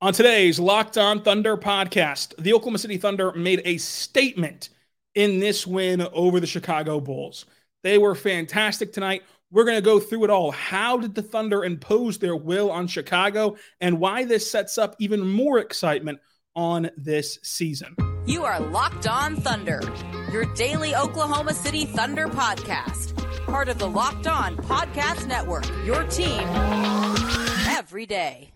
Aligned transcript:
On 0.00 0.12
today's 0.12 0.60
Locked 0.60 0.96
On 0.96 1.20
Thunder 1.20 1.56
podcast, 1.56 2.32
the 2.38 2.52
Oklahoma 2.52 2.78
City 2.78 2.98
Thunder 2.98 3.32
made 3.32 3.62
a 3.64 3.78
statement 3.78 4.68
in 5.16 5.40
this 5.40 5.66
win 5.66 6.02
over 6.12 6.38
the 6.38 6.46
Chicago 6.46 7.00
Bulls. 7.00 7.46
They 7.82 7.98
were 7.98 8.14
fantastic 8.14 8.92
tonight. 8.92 9.24
We're 9.50 9.64
going 9.64 9.76
to 9.76 9.82
go 9.82 9.98
through 9.98 10.22
it 10.22 10.30
all. 10.30 10.52
How 10.52 10.98
did 10.98 11.16
the 11.16 11.22
Thunder 11.22 11.64
impose 11.64 12.16
their 12.16 12.36
will 12.36 12.70
on 12.70 12.86
Chicago 12.86 13.56
and 13.80 13.98
why 13.98 14.24
this 14.24 14.48
sets 14.48 14.78
up 14.78 14.94
even 15.00 15.26
more 15.26 15.58
excitement 15.58 16.20
on 16.54 16.90
this 16.96 17.40
season? 17.42 17.96
You 18.24 18.44
are 18.44 18.60
Locked 18.60 19.08
On 19.08 19.34
Thunder, 19.34 19.80
your 20.30 20.44
daily 20.54 20.94
Oklahoma 20.94 21.54
City 21.54 21.86
Thunder 21.86 22.28
podcast. 22.28 23.16
Part 23.46 23.68
of 23.68 23.80
the 23.80 23.88
Locked 23.88 24.28
On 24.28 24.56
Podcast 24.58 25.26
Network, 25.26 25.66
your 25.84 26.04
team 26.04 26.38
every 27.66 28.06
day. 28.06 28.52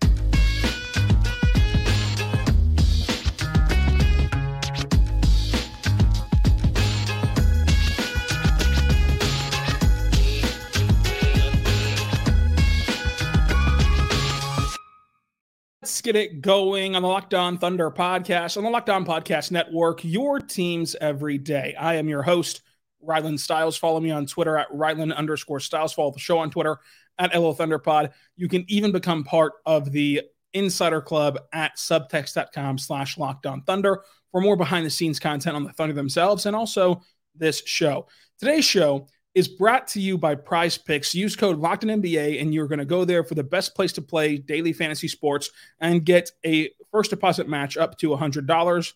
Let's 15.83 15.99
get 15.99 16.15
it 16.15 16.39
going 16.39 16.95
on 16.95 17.01
the 17.01 17.09
Locked 17.09 17.33
On 17.33 17.57
Thunder 17.57 17.91
podcast, 17.91 18.55
on 18.55 18.63
the 18.63 18.69
Locked 18.69 18.89
On 18.89 19.05
Podcast 19.05 19.51
Network, 19.51 20.01
your 20.05 20.39
teams 20.39 20.95
every 21.01 21.37
day. 21.37 21.75
I 21.77 21.95
am 21.95 22.07
your 22.07 22.21
host, 22.21 22.61
Rylan 23.05 23.37
Stiles. 23.37 23.75
Follow 23.75 23.99
me 23.99 24.09
on 24.09 24.25
Twitter 24.25 24.55
at 24.57 24.71
Rylan 24.71 25.13
underscore 25.13 25.59
Stiles. 25.59 25.91
Follow 25.91 26.11
the 26.11 26.19
show 26.19 26.37
on 26.37 26.51
Twitter 26.51 26.77
at 27.19 27.35
LO 27.35 27.53
Thunderpod. 27.53 28.11
You 28.37 28.47
can 28.47 28.63
even 28.69 28.93
become 28.93 29.25
part 29.25 29.51
of 29.65 29.91
the 29.91 30.21
Insider 30.53 31.01
Club 31.01 31.37
at 31.51 31.75
subtext.com 31.75 32.77
slash 32.77 33.17
Locked 33.17 33.45
On 33.45 33.61
Thunder 33.63 34.05
for 34.31 34.39
more 34.39 34.55
behind 34.55 34.85
the 34.85 34.89
scenes 34.89 35.19
content 35.19 35.57
on 35.57 35.65
the 35.65 35.73
Thunder 35.73 35.93
themselves 35.93 36.45
and 36.45 36.55
also 36.55 37.01
this 37.35 37.61
show. 37.65 38.07
Today's 38.39 38.63
show 38.63 39.07
is 39.35 39.47
brought 39.47 39.87
to 39.87 39.99
you 39.99 40.17
by 40.17 40.35
Prize 40.35 40.77
Picks. 40.77 41.15
Use 41.15 41.35
code 41.35 41.57
Locked 41.57 41.83
in 41.83 41.89
and 41.89 42.53
you're 42.53 42.67
going 42.67 42.79
to 42.79 42.85
go 42.85 43.03
there 43.03 43.23
for 43.23 43.35
the 43.35 43.43
best 43.43 43.75
place 43.75 43.93
to 43.93 44.01
play 44.01 44.37
daily 44.37 44.73
fantasy 44.73 45.07
sports 45.07 45.49
and 45.79 46.05
get 46.05 46.31
a 46.45 46.69
first 46.91 47.09
deposit 47.09 47.47
match 47.47 47.75
up 47.75 47.97
to 47.97 48.09
$100. 48.09 48.93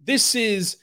This 0.00 0.34
is 0.34 0.78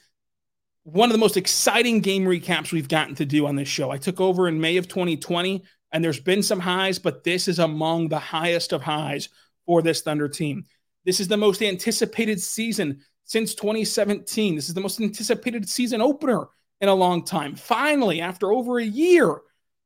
one 0.84 1.10
of 1.10 1.12
the 1.12 1.18
most 1.18 1.36
exciting 1.36 2.00
game 2.00 2.24
recaps 2.24 2.72
we've 2.72 2.88
gotten 2.88 3.14
to 3.16 3.26
do 3.26 3.46
on 3.46 3.54
this 3.54 3.68
show. 3.68 3.90
I 3.90 3.98
took 3.98 4.20
over 4.20 4.48
in 4.48 4.60
May 4.60 4.78
of 4.78 4.88
2020, 4.88 5.62
and 5.92 6.02
there's 6.02 6.20
been 6.20 6.42
some 6.42 6.60
highs, 6.60 6.98
but 6.98 7.22
this 7.22 7.48
is 7.48 7.58
among 7.58 8.08
the 8.08 8.18
highest 8.18 8.72
of 8.72 8.82
highs 8.82 9.28
for 9.66 9.82
this 9.82 10.00
Thunder 10.00 10.28
team. 10.28 10.64
This 11.04 11.20
is 11.20 11.28
the 11.28 11.36
most 11.36 11.62
anticipated 11.62 12.40
season 12.40 13.00
since 13.24 13.54
2017. 13.54 14.54
This 14.54 14.68
is 14.68 14.74
the 14.74 14.80
most 14.80 15.00
anticipated 15.00 15.68
season 15.68 16.00
opener 16.00 16.48
in 16.80 16.88
a 16.88 16.94
long 16.94 17.24
time. 17.24 17.56
Finally, 17.56 18.20
after 18.20 18.52
over 18.52 18.78
a 18.78 18.84
year, 18.84 19.40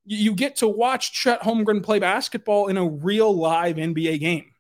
you 0.05 0.34
get 0.34 0.56
to 0.56 0.69
watch 0.69 1.12
Chet 1.12 1.41
Holmgren 1.43 1.82
play 1.82 1.99
basketball 1.99 2.69
in 2.69 2.77
a 2.77 2.87
real 2.87 3.34
live 3.34 3.77
NBA 3.77 4.21
game. 4.21 4.50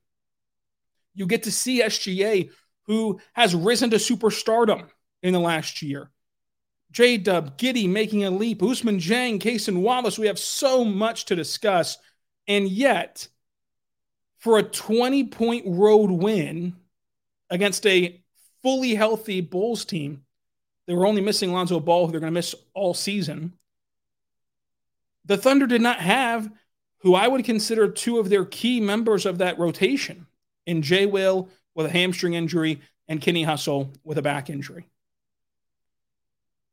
You 1.14 1.26
get 1.26 1.44
to 1.44 1.52
see 1.52 1.82
SGA, 1.82 2.50
who 2.86 3.20
has 3.34 3.54
risen 3.54 3.90
to 3.90 3.96
superstardom 3.96 4.88
in 5.22 5.32
the 5.32 5.40
last 5.40 5.82
year. 5.82 6.10
J 6.90 7.16
Dub, 7.16 7.58
Giddey 7.58 7.88
making 7.88 8.24
a 8.24 8.30
leap, 8.30 8.60
Ousmane 8.60 9.00
Dieng, 9.00 9.40
Cason 9.40 9.80
Wallace. 9.80 10.18
We 10.18 10.28
have 10.28 10.38
so 10.38 10.84
much 10.84 11.26
to 11.26 11.36
discuss. 11.36 11.98
And 12.46 12.68
yet, 12.68 13.26
for 14.38 14.58
a 14.58 14.62
20 14.62 15.24
point 15.24 15.64
road 15.66 16.10
win 16.10 16.76
against 17.50 17.86
a 17.86 18.22
fully 18.62 18.94
healthy 18.94 19.40
Bulls 19.40 19.84
team, 19.84 20.22
they 20.86 20.94
were 20.94 21.06
only 21.06 21.20
missing 21.20 21.52
Lonzo 21.52 21.80
Ball, 21.80 22.06
who 22.06 22.12
they're 22.12 22.20
going 22.20 22.32
to 22.32 22.34
miss 22.34 22.54
all 22.74 22.94
season. 22.94 23.52
The 25.24 25.36
Thunder 25.36 25.66
did 25.66 25.80
not 25.80 26.00
have 26.00 26.50
who 26.98 27.14
I 27.14 27.28
would 27.28 27.44
consider 27.44 27.88
two 27.88 28.18
of 28.18 28.28
their 28.28 28.44
key 28.44 28.80
members 28.80 29.26
of 29.26 29.38
that 29.38 29.58
rotation 29.58 30.26
in 30.66 30.82
Jay 30.82 31.06
Will 31.06 31.48
with 31.74 31.86
a 31.86 31.90
hamstring 31.90 32.34
injury 32.34 32.80
and 33.08 33.20
Kenny 33.20 33.42
Hustle 33.42 33.92
with 34.04 34.18
a 34.18 34.22
back 34.22 34.48
injury. 34.48 34.86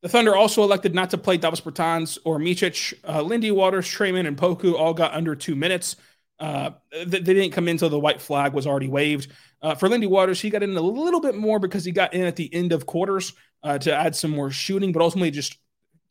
The 0.02 0.10
Thunder 0.10 0.36
also 0.36 0.64
elected 0.64 0.96
not 0.96 1.12
to 1.12 1.18
play 1.18 1.38
Davis 1.38 1.62
Bertans 1.62 2.18
or 2.24 2.40
Micic. 2.40 2.94
Uh, 3.08 3.22
Lindy 3.22 3.52
Waters, 3.52 3.88
Tre 3.88 4.12
Mann, 4.12 4.26
and 4.26 4.38
Poku 4.38 4.74
all 4.74 4.94
got 4.94 5.14
under 5.14 5.36
two 5.36 5.56
minutes. 5.56 5.96
Uh, 6.42 6.72
they, 7.06 7.20
didn't 7.20 7.52
come 7.52 7.68
in 7.68 7.76
until 7.76 7.90
the 7.90 8.00
white 8.00 8.20
flag 8.20 8.54
was 8.54 8.66
already 8.66 8.88
waved. 8.88 9.32
Uh, 9.62 9.76
for 9.76 9.88
Lindy 9.88 10.08
Waters, 10.08 10.42
he 10.42 10.50
got 10.50 10.64
in 10.64 10.76
a 10.76 10.82
little 10.82 11.22
bit 11.22 11.36
more 11.36 11.60
because 11.60 11.86
he 11.86 11.92
got 11.92 12.16
in 12.16 12.24
at 12.24 12.36
the 12.36 12.52
end 12.52 12.74
of 12.74 12.88
quarters 12.88 13.34
uh, 13.62 13.78
to 13.78 13.96
add 13.96 14.16
some 14.16 14.32
more 14.32 14.50
shooting, 14.50 14.92
but 14.92 15.04
ultimately 15.04 15.30
just 15.30 15.58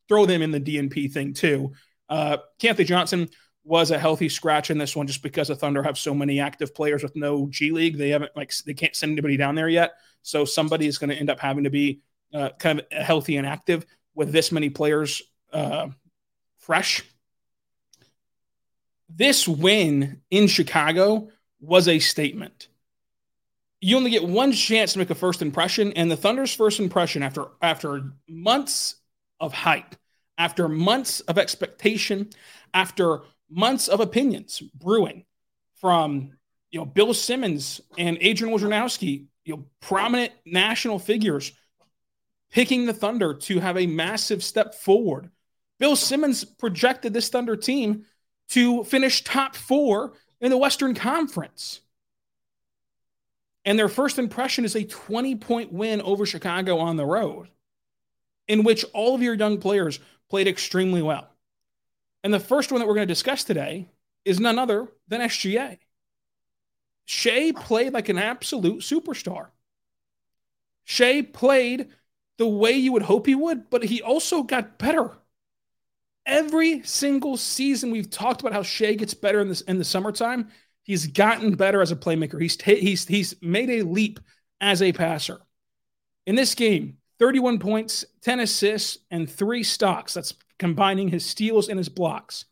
throw 0.09 0.27
them 0.27 0.41
in 0.41 0.53
the 0.53 0.61
DNP 0.61 1.13
thing 1.13 1.35
too. 1.35 1.73
Uh, 2.09 2.37
Keyontae 2.61 2.87
Johnson 2.87 3.29
was 3.65 3.91
a 3.91 3.99
healthy 3.99 4.29
scratch 4.29 4.71
in 4.71 4.79
this 4.79 4.95
one 4.95 5.09
just 5.09 5.23
because 5.23 5.49
the 5.49 5.57
Thunder 5.57 5.83
have 5.83 5.99
so 5.99 6.15
many 6.15 6.39
active 6.39 6.75
players 6.77 7.03
with 7.03 7.17
no 7.17 7.49
G 7.51 7.73
League. 7.73 7.99
They 7.99 8.11
haven't 8.11 8.31
like 8.37 8.53
they 8.65 8.75
can't 8.75 8.95
send 8.95 9.11
anybody 9.11 9.37
down 9.37 9.57
there 9.57 9.69
yet, 9.69 9.95
so 10.23 10.45
somebody 10.45 10.87
is 10.87 10.97
going 10.97 11.11
to 11.11 11.17
end 11.17 11.29
up 11.29 11.41
having 11.41 11.65
to 11.65 11.71
be 11.71 12.03
uh, 12.33 12.51
kind 12.61 12.81
of 12.81 12.87
healthy 12.93 13.37
and 13.37 13.47
active 13.47 13.85
with 14.15 14.31
this 14.31 14.53
many 14.53 14.71
players 14.71 15.23
uh, 15.53 15.89
fresh. 16.59 17.03
This 19.13 19.49
win 19.49 20.23
in 20.31 20.47
Chicago 20.47 21.29
was 21.61 21.89
a 21.89 21.99
statement 21.99 22.69
you 23.81 23.97
only 23.97 24.11
get 24.11 24.25
one 24.25 24.53
chance 24.53 24.93
to 24.93 24.99
make 24.99 25.11
a 25.11 25.15
first 25.15 25.43
impression, 25.43 25.93
and 25.95 26.11
the 26.11 26.17
Thunder's 26.17 26.55
first 26.55 26.81
impression 26.81 27.23
after 27.23 27.47
after 27.63 28.13
months 28.29 28.97
of 29.39 29.53
hype, 29.53 29.97
after 30.37 30.69
months 30.69 31.21
of 31.21 31.39
expectation, 31.39 32.29
after 32.75 33.21
months 33.49 33.89
of 33.89 34.01
opinions 34.01 34.63
brewing 34.75 35.25
from 35.77 36.33
you 36.71 36.79
know 36.79 36.85
Bill 36.85 37.15
Simmons 37.15 37.81
and 37.97 38.19
Adrian 38.21 38.55
Wojnarowski, 38.55 39.27
you 39.45 39.57
know 39.57 39.65
prominent 39.81 40.33
national 40.45 40.99
figures 40.99 41.53
picking 42.51 42.85
the 42.85 42.93
Thunder 42.93 43.35
to 43.35 43.61
have 43.61 43.79
a 43.79 43.87
massive 43.87 44.45
step 44.45 44.75
forward. 44.75 45.31
Bill 45.79 45.97
Simmons 45.97 46.45
projected 46.45 47.15
this 47.15 47.31
Thunder 47.31 47.57
team 47.57 48.05
to 48.51 48.85
finish 48.85 49.25
top 49.25 49.57
four 49.57 50.13
in 50.41 50.51
the 50.51 50.57
Western 50.57 50.95
Conference. 50.95 51.81
And 53.65 53.79
their 53.79 53.89
first 53.89 54.19
impression 54.19 54.65
is 54.65 54.75
a 54.75 54.85
20 54.85 55.37
point 55.37 55.73
win 55.73 56.01
over 56.03 56.27
Chicago 56.27 56.79
on 56.79 56.97
the 56.97 57.05
road, 57.05 57.49
in 58.49 58.65
which 58.65 58.85
all 58.93 59.15
of 59.15 59.23
your 59.23 59.35
young 59.35 59.59
players 59.59 60.01
played 60.29 60.49
extremely 60.49 61.03
well. 61.03 61.29
And 62.23 62.33
the 62.33 62.41
first 62.41 62.71
one 62.71 62.81
that 62.81 62.89
we're 62.89 62.95
going 62.95 63.07
to 63.07 63.15
discuss 63.15 63.45
today 63.45 63.89
is 64.25 64.41
none 64.41 64.59
other 64.59 64.89
than 65.09 65.21
SGA. 65.21 65.79
Shai 67.05 67.53
played 67.53 67.93
like 67.93 68.09
an 68.09 68.19
absolute 68.19 68.83
superstar. 68.83 69.49
Shai 70.85 71.23
played 71.23 71.89
the 72.39 72.47
way 72.47 72.73
you 72.73 72.93
would 72.93 73.03
hope 73.03 73.27
he 73.27 73.35
would, 73.35 73.69
but 73.71 73.85
he 73.85 74.03
also 74.03 74.43
got 74.43 74.79
better. 74.79 75.20
Every 76.31 76.85
single 76.85 77.37
season 77.37 77.91
we've 77.91 78.09
talked 78.09 78.41
about 78.41 78.53
how 78.53 78.63
Shai 78.63 78.95
gets 78.95 79.15
better 79.15 79.41
in 79.41 79.49
this 79.49 79.63
in 79.63 79.79
the 79.79 79.85
summertime. 79.85 80.49
He's 80.85 81.09
gotten 81.09 81.57
better 81.57 81.83
as 81.83 81.91
a 81.91 81.97
playmaker. 81.97 82.41
He's 82.41 82.57
t- 82.57 82.79
he's 82.79 83.05
he's 83.05 83.35
made 83.43 83.69
a 83.69 83.83
leap 83.83 84.21
as 84.61 84.81
a 84.81 84.93
passer. 84.93 85.41
In 86.29 86.37
this 86.37 86.55
game, 86.55 86.99
31 87.19 87.59
points, 87.59 88.05
10 88.23 88.39
assists, 88.39 88.99
and 89.11 89.29
three 89.29 89.65
stocks. 89.65 90.15
That's 90.15 90.35
combining 90.57 91.09
his 91.09 91.27
steals 91.27 91.69
and 91.69 91.79
his 91.79 91.89
blocks. 91.89 92.45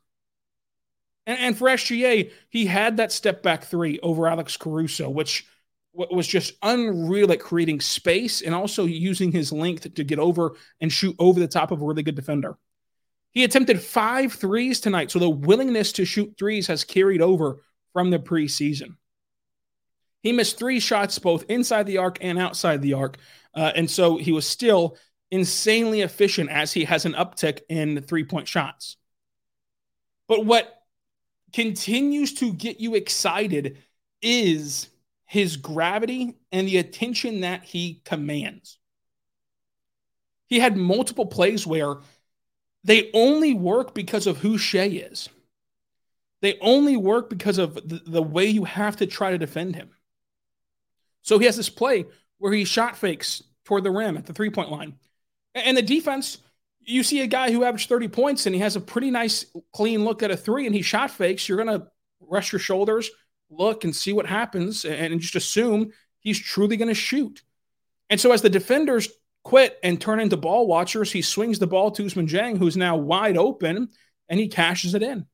And, 1.29 1.39
and 1.39 1.57
for 1.57 1.69
SGA, 1.69 2.33
he 2.49 2.67
had 2.67 2.97
that 2.97 3.13
step 3.13 3.45
back 3.45 3.63
three 3.63 4.01
over 4.01 4.27
Alex 4.27 4.57
Caruso, 4.57 5.09
which 5.09 5.47
was 5.93 6.27
just 6.27 6.55
unreal 6.65 7.31
at 7.31 7.39
creating 7.39 7.81
space 7.81 8.43
and 8.43 8.57
also 8.57 8.87
using 8.87 9.31
his 9.31 9.53
length 9.53 9.95
to 9.95 10.03
get 10.03 10.19
over 10.19 10.57
and 10.81 10.93
shoot 10.93 11.15
over 11.21 11.39
the 11.39 11.47
top 11.47 11.71
of 11.71 11.81
a 11.81 11.85
really 11.85 12.03
good 12.03 12.17
defender. 12.17 12.59
He 13.39 13.45
attempted 13.45 13.81
five 13.81 14.33
threes 14.33 14.81
tonight, 14.81 15.13
so 15.13 15.21
the 15.21 15.31
willingness 15.31 15.93
to 15.93 16.05
shoot 16.05 16.35
threes 16.37 16.67
has 16.67 16.83
carried 16.83 17.23
over 17.23 17.63
from 17.93 18.11
the 18.11 18.19
preseason. 18.19 18.97
He 20.25 20.33
missed 20.33 20.59
three 20.59 20.81
shots 20.81 21.21
both 21.21 21.45
inside 21.49 21.87
the 21.87 21.99
arc 21.99 22.19
and 22.21 22.37
outside 22.37 22.83
the 22.83 22.95
arc. 22.95 23.17
Uh, 23.55 23.71
and 23.77 23.89
so 23.89 24.17
he 24.17 24.33
was 24.33 24.45
still 24.45 24.97
insanely 25.31 26.01
efficient 26.01 26.51
as 26.51 26.73
he 26.73 26.83
has 26.83 27.05
an 27.05 27.13
uptick 27.13 27.61
in 27.69 28.03
three 28.03 28.25
point 28.25 28.49
shots. 28.49 28.97
But 30.27 30.45
what 30.45 30.75
continues 31.53 32.35
to 32.41 32.53
get 32.53 32.81
you 32.81 32.97
excited 32.97 33.79
is 34.21 34.89
his 35.27 35.57
gravity 35.57 36.35
and 36.51 36.67
the 36.67 36.79
attention 36.79 37.43
that 37.43 37.63
he 37.63 38.03
commands. 38.05 38.79
He 40.49 40.59
had 40.59 40.77
multiple 40.77 41.27
plays 41.27 41.65
where 41.65 41.99
they 42.85 43.11
only 43.13 43.55
work 43.55 43.95
because 43.95 44.27
of 44.27 44.39
who 44.39 44.59
Shai 44.59 44.87
is. 44.87 45.29
They 46.41 46.59
only 46.61 46.97
work 46.97 47.29
because 47.29 47.59
of 47.59 47.75
the, 47.75 48.01
the 48.07 48.23
way 48.23 48.47
you 48.47 48.65
have 48.65 48.97
to 48.97 49.07
try 49.07 49.33
to 49.33 49.39
defend 49.39 49.75
him. 49.75 49.91
So 51.23 51.39
he 51.39 51.47
has 51.47 51.57
this 51.57 51.69
play 51.69 52.07
where 52.39 52.53
he 52.53 52.65
shot 52.65 52.97
fakes 52.97 53.43
toward 53.65 53.85
the 53.85 53.91
rim 53.91 54.17
at 54.17 54.27
the 54.27 54.33
three 54.33 54.51
point 54.51 54.71
line. 54.71 54.95
And 55.55 55.77
the 55.77 55.83
defense, 55.83 56.39
you 56.81 57.03
see 57.03 57.21
a 57.21 57.27
guy 57.27 57.51
who 57.51 57.65
averaged 57.65 57.89
30 57.89 58.09
points 58.09 58.47
and 58.47 58.55
he 58.55 58.61
has 58.61 58.77
a 58.77 58.81
pretty 58.81 59.11
nice, 59.11 59.45
clean 59.73 60.05
look 60.05 60.23
at 60.23 60.31
a 60.31 60.37
three 60.37 60.67
and 60.67 60.75
he 60.75 60.83
shot 60.83 61.11
fakes. 61.11 61.49
You're 61.49 61.63
going 61.63 61.81
to 61.81 61.89
rest 62.21 62.53
your 62.53 62.61
shoulders, 62.61 63.11
look 63.51 63.85
and 63.85 63.95
see 63.95 64.13
what 64.13 64.27
happens, 64.27 64.85
and 64.85 65.21
just 65.21 65.35
assume 65.35 65.93
he's 66.21 66.39
truly 66.39 66.77
going 66.77 66.89
to 66.89 66.95
shoot. 66.95 67.43
And 68.11 68.21
so 68.21 68.33
as 68.33 68.43
the 68.43 68.51
defenders 68.51 69.09
quit 69.49 69.79
and 69.83 69.99
turn 69.99 70.21
into 70.21 70.37
ball 70.37 70.67
watchers, 70.67 71.11
he 71.11 71.23
swings 71.23 71.59
the 71.59 71.67
ball 71.67 71.91
to 71.91 72.03
Ousmane 72.03 72.29
Dieng, 72.29 72.59
who's 72.59 72.77
now 72.77 72.99
wide 72.99 73.39
open, 73.39 73.89
and 74.29 74.39
he 74.39 74.47
cashes 74.47 74.95
it 74.95 75.03
in. 75.03 75.25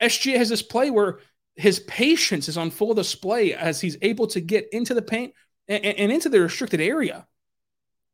SGA 0.00 0.38
has 0.38 0.48
this 0.48 0.62
play 0.62 0.90
where 0.90 1.18
his 1.54 1.80
patience 1.80 2.48
is 2.48 2.56
on 2.56 2.70
full 2.70 2.94
display 2.94 3.52
as 3.52 3.78
he's 3.78 3.98
able 4.00 4.26
to 4.28 4.40
get 4.40 4.70
into 4.72 4.94
the 4.94 5.02
paint 5.02 5.34
and, 5.68 5.84
and 5.84 6.10
into 6.10 6.30
the 6.30 6.40
restricted 6.40 6.80
area. 6.80 7.26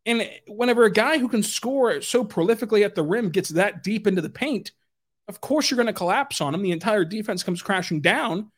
And 0.05 0.29
whenever 0.49 0.83
a 0.83 0.93
guy 0.93 1.19
who 1.19 1.29
can 1.29 1.45
score 1.45 2.01
so 2.01 2.25
prolifically 2.25 2.85
at 2.85 2.97
the 2.97 3.05
rim 3.05 3.31
gets 3.31 3.51
that 3.51 3.85
deep 3.85 4.09
into 4.09 4.23
the 4.23 4.29
paint, 4.29 4.73
of 5.29 5.41
course 5.41 5.71
you're 5.71 5.77
going 5.77 5.87
to 5.87 5.93
collapse 5.93 6.41
on 6.41 6.53
him. 6.53 6.63
The 6.63 6.73
entire 6.73 7.05
defense 7.05 7.45
comes 7.45 7.63
crashing 7.63 8.01
down. 8.01 8.51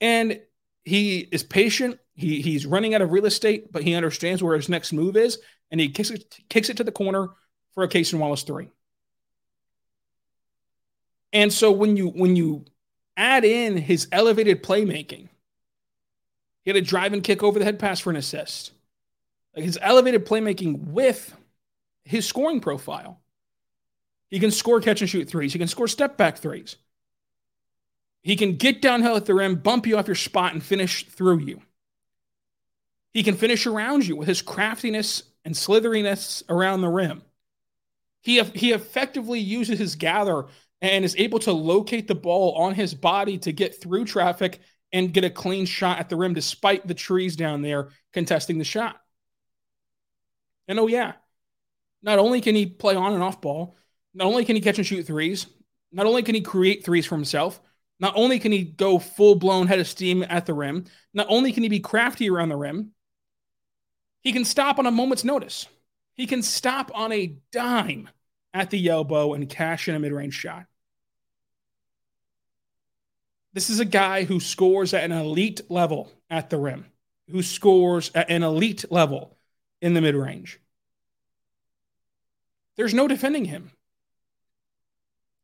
And 0.00 0.40
he 0.86 1.18
is 1.18 1.42
patient. 1.42 1.98
He, 2.14 2.40
he's 2.40 2.64
running 2.64 2.94
out 2.94 3.02
of 3.02 3.10
real 3.10 3.26
estate, 3.26 3.70
but 3.70 3.82
he 3.82 3.94
understands 3.94 4.42
where 4.42 4.56
his 4.56 4.70
next 4.70 4.94
move 4.94 5.16
is, 5.16 5.38
and 5.70 5.78
he 5.78 5.90
kicks 5.90 6.10
it, 6.10 6.38
kicks 6.48 6.70
it 6.70 6.78
to 6.78 6.84
the 6.84 6.92
corner 6.92 7.28
for 7.74 7.82
a 7.82 7.88
Cason 7.88 8.18
Wallace 8.18 8.44
three. 8.44 8.70
And 11.32 11.52
so 11.52 11.72
when 11.72 11.98
you 11.98 12.08
when 12.08 12.36
you 12.36 12.64
add 13.16 13.44
in 13.44 13.76
his 13.76 14.08
elevated 14.12 14.62
playmaking, 14.62 15.28
he 16.62 16.70
had 16.70 16.76
a 16.76 16.80
drive 16.80 17.12
and 17.12 17.22
kick 17.22 17.42
over 17.42 17.58
the 17.58 17.64
head 17.64 17.78
pass 17.78 18.00
for 18.00 18.10
an 18.10 18.16
assist. 18.16 18.72
Like 19.54 19.64
his 19.64 19.78
elevated 19.82 20.24
playmaking 20.24 20.86
with 20.86 21.34
his 22.04 22.26
scoring 22.26 22.60
profile. 22.60 23.20
He 24.30 24.38
can 24.38 24.50
score 24.50 24.80
catch 24.80 25.00
and 25.00 25.10
shoot 25.10 25.28
threes. 25.28 25.52
He 25.52 25.58
can 25.58 25.68
score 25.68 25.88
step 25.88 26.16
back 26.16 26.38
threes. 26.38 26.76
He 28.26 28.34
can 28.34 28.56
get 28.56 28.82
downhill 28.82 29.14
at 29.14 29.24
the 29.24 29.34
rim, 29.34 29.54
bump 29.54 29.86
you 29.86 29.96
off 29.96 30.08
your 30.08 30.16
spot, 30.16 30.52
and 30.52 30.60
finish 30.60 31.06
through 31.06 31.38
you. 31.38 31.62
He 33.12 33.22
can 33.22 33.36
finish 33.36 33.66
around 33.66 34.04
you 34.04 34.16
with 34.16 34.26
his 34.26 34.42
craftiness 34.42 35.22
and 35.44 35.56
slitheriness 35.56 36.42
around 36.48 36.80
the 36.80 36.88
rim. 36.88 37.22
He, 38.22 38.42
he 38.42 38.72
effectively 38.72 39.38
uses 39.38 39.78
his 39.78 39.94
gather 39.94 40.46
and 40.82 41.04
is 41.04 41.14
able 41.14 41.38
to 41.38 41.52
locate 41.52 42.08
the 42.08 42.16
ball 42.16 42.56
on 42.56 42.74
his 42.74 42.94
body 42.94 43.38
to 43.38 43.52
get 43.52 43.80
through 43.80 44.06
traffic 44.06 44.58
and 44.92 45.14
get 45.14 45.22
a 45.22 45.30
clean 45.30 45.64
shot 45.64 46.00
at 46.00 46.08
the 46.08 46.16
rim 46.16 46.34
despite 46.34 46.84
the 46.84 46.94
trees 46.94 47.36
down 47.36 47.62
there 47.62 47.90
contesting 48.12 48.58
the 48.58 48.64
shot. 48.64 49.00
And 50.66 50.80
oh, 50.80 50.88
yeah, 50.88 51.12
not 52.02 52.18
only 52.18 52.40
can 52.40 52.56
he 52.56 52.66
play 52.66 52.96
on 52.96 53.12
and 53.12 53.22
off 53.22 53.40
ball, 53.40 53.76
not 54.14 54.26
only 54.26 54.44
can 54.44 54.56
he 54.56 54.62
catch 54.62 54.78
and 54.78 54.86
shoot 54.86 55.04
threes, 55.04 55.46
not 55.92 56.06
only 56.06 56.24
can 56.24 56.34
he 56.34 56.40
create 56.40 56.84
threes 56.84 57.06
for 57.06 57.14
himself, 57.14 57.60
not 57.98 58.14
only 58.16 58.38
can 58.38 58.52
he 58.52 58.62
go 58.62 58.98
full 58.98 59.36
blown 59.36 59.66
head 59.66 59.78
of 59.78 59.88
steam 59.88 60.24
at 60.28 60.46
the 60.46 60.54
rim, 60.54 60.84
not 61.14 61.26
only 61.28 61.52
can 61.52 61.62
he 61.62 61.68
be 61.68 61.80
crafty 61.80 62.28
around 62.28 62.50
the 62.50 62.56
rim, 62.56 62.92
he 64.20 64.32
can 64.32 64.44
stop 64.44 64.78
on 64.78 64.86
a 64.86 64.90
moment's 64.90 65.24
notice. 65.24 65.66
He 66.14 66.26
can 66.26 66.42
stop 66.42 66.90
on 66.94 67.12
a 67.12 67.36
dime 67.52 68.08
at 68.52 68.70
the 68.70 68.88
elbow 68.88 69.34
and 69.34 69.48
cash 69.48 69.88
in 69.88 69.94
a 69.94 69.98
mid 69.98 70.12
range 70.12 70.34
shot. 70.34 70.66
This 73.52 73.70
is 73.70 73.80
a 73.80 73.86
guy 73.86 74.24
who 74.24 74.40
scores 74.40 74.92
at 74.92 75.04
an 75.04 75.12
elite 75.12 75.62
level 75.70 76.12
at 76.28 76.50
the 76.50 76.58
rim, 76.58 76.86
who 77.30 77.42
scores 77.42 78.10
at 78.14 78.30
an 78.30 78.42
elite 78.42 78.84
level 78.90 79.36
in 79.80 79.94
the 79.94 80.00
mid 80.00 80.14
range. 80.14 80.60
There's 82.76 82.94
no 82.94 83.08
defending 83.08 83.46
him. 83.46 83.70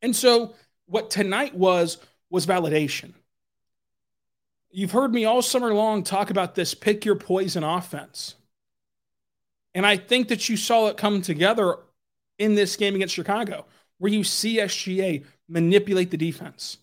And 0.01 0.15
so, 0.15 0.53
what 0.85 1.09
tonight 1.09 1.55
was, 1.55 1.97
was 2.33 2.47
validation. 2.47 3.13
You've 4.71 4.91
heard 4.91 5.13
me 5.13 5.23
all 5.23 5.43
summer 5.43 5.71
long 5.71 6.01
talk 6.03 6.31
about 6.31 6.55
this 6.55 6.73
pick 6.73 7.05
your 7.05 7.15
poison 7.15 7.63
offense. 7.63 8.33
And 9.75 9.85
I 9.85 9.97
think 9.97 10.29
that 10.29 10.49
you 10.49 10.57
saw 10.57 10.87
it 10.87 10.97
come 10.97 11.21
together 11.21 11.77
in 12.39 12.55
this 12.55 12.75
game 12.75 12.95
against 12.95 13.13
Chicago, 13.13 13.67
where 13.99 14.11
you 14.11 14.23
see 14.23 14.57
SGA 14.57 15.23
manipulate 15.47 16.09
the 16.09 16.17
defense. 16.17 16.79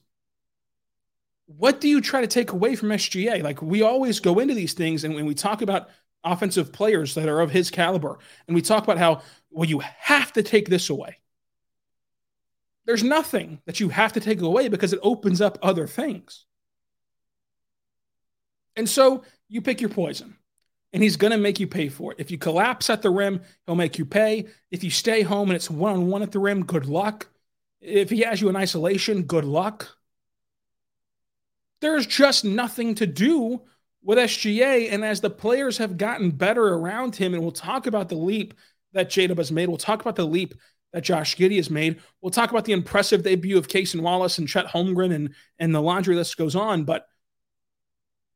What 1.47 1.81
do 1.81 1.89
you 1.89 2.01
try 2.01 2.21
to 2.21 2.29
take 2.29 2.53
away 2.53 2.77
from 2.77 2.91
SGA? 2.91 3.43
Like 3.43 3.61
we 3.61 3.83
always 3.83 4.21
go 4.21 4.39
into 4.39 4.55
these 4.55 4.73
things 4.73 5.03
and 5.03 5.17
when 5.17 5.27
we 5.27 5.35
talk 5.35 5.63
about 5.63 5.89
offensive 6.23 6.73
players 6.73 7.17
that 7.17 7.29
are 7.29 7.41
of 7.41 7.51
his 7.51 7.73
caliber, 7.73 8.21
and 8.47 8.55
we 8.55 8.63
talk 8.63 8.85
about 8.85 8.99
how, 8.99 9.23
well, 9.51 9.69
you 9.69 9.81
have 9.81 10.33
to 10.35 10.45
take 10.45 10.69
this 10.69 10.91
away. 10.91 11.20
There's 12.91 13.05
nothing 13.05 13.61
that 13.67 13.79
you 13.79 13.91
have 13.91 14.15
to 14.15 14.21
take 14.21 14.41
away 14.41 14.67
because 14.67 14.93
it 14.93 14.99
opens 15.01 15.41
up 15.41 15.61
other 15.63 15.87
things. 15.87 16.45
And 18.75 18.89
so 18.89 19.23
you 19.49 19.63
pick 19.63 19.81
your 19.81 19.91
poison 19.91 20.37
and 20.93 21.01
he's 21.01 21.15
going 21.15 21.31
to 21.31 21.39
make 21.39 21.61
you 21.61 21.69
pay 21.69 21.89
for 21.89 22.11
it. 22.11 22.19
If 22.19 22.33
you 22.33 22.37
collapse 22.37 22.91
at 22.91 23.01
the 23.01 23.11
rim, 23.11 23.43
he'll 23.65 23.77
make 23.77 23.97
you 23.97 24.05
pay. 24.05 24.47
If 24.73 24.83
you 24.83 24.91
stay 24.91 25.23
home 25.23 25.51
and 25.51 25.55
it's 25.55 25.71
one 25.71 25.93
on 25.93 26.09
one 26.09 26.23
at 26.23 26.33
the 26.33 26.41
rim, 26.41 26.65
good 26.65 26.87
luck. 26.87 27.29
If 27.81 28.11
he 28.11 28.23
has 28.23 28.41
you 28.41 28.49
in 28.49 28.57
isolation, 28.57 29.23
good 29.23 29.45
luck. 29.45 29.87
There's 31.81 32.09
just 32.09 32.45
nothing 32.45 32.97
to 32.97 33.07
do 33.07 33.63
with 34.03 34.19
SGA. 34.19 34.91
And 34.91 35.05
as 35.05 35.21
the 35.21 35.31
players 35.31 35.79
have 35.79 35.97
gotten 35.97 36.33
better 36.33 36.67
around 36.67 37.15
him, 37.15 37.35
and 37.35 37.43
we'll 37.45 37.53
talk 37.53 37.87
about 37.87 38.09
the 38.09 38.17
leap 38.17 38.53
that 38.95 39.11
J-Dub 39.11 39.39
has 39.39 39.53
made, 39.53 39.69
we'll 39.69 39.79
talk 39.79 40.01
about 40.01 40.17
the 40.17 40.27
leap 40.27 40.55
that 40.93 41.05
Josh 41.05 41.37
Giddey 41.37 41.57
has 41.57 41.71
made. 41.71 42.01
We'll 42.21 42.31
talk 42.31 42.51
about 42.51 42.65
the 42.65 42.73
impressive 42.73 43.23
debut 43.23 43.59
of 43.59 43.69
Cason 43.69 44.01
Wallace 44.01 44.39
and 44.39 44.49
Chet 44.49 44.67
Holmgren, 44.67 45.15
and, 45.15 45.35
and 45.59 45.75
the 45.75 45.83
laundry 45.83 46.17
list 46.17 46.37
goes 46.37 46.57
on. 46.57 46.85
But 46.85 47.07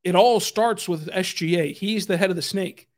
it 0.03 0.15
all 0.15 0.39
starts 0.39 0.89
with 0.89 1.09
SGA. 1.09 1.75
He's 1.75 2.07
the 2.07 2.17
head 2.17 2.31
of 2.31 2.37
the 2.37 2.43
snake. 2.43 2.89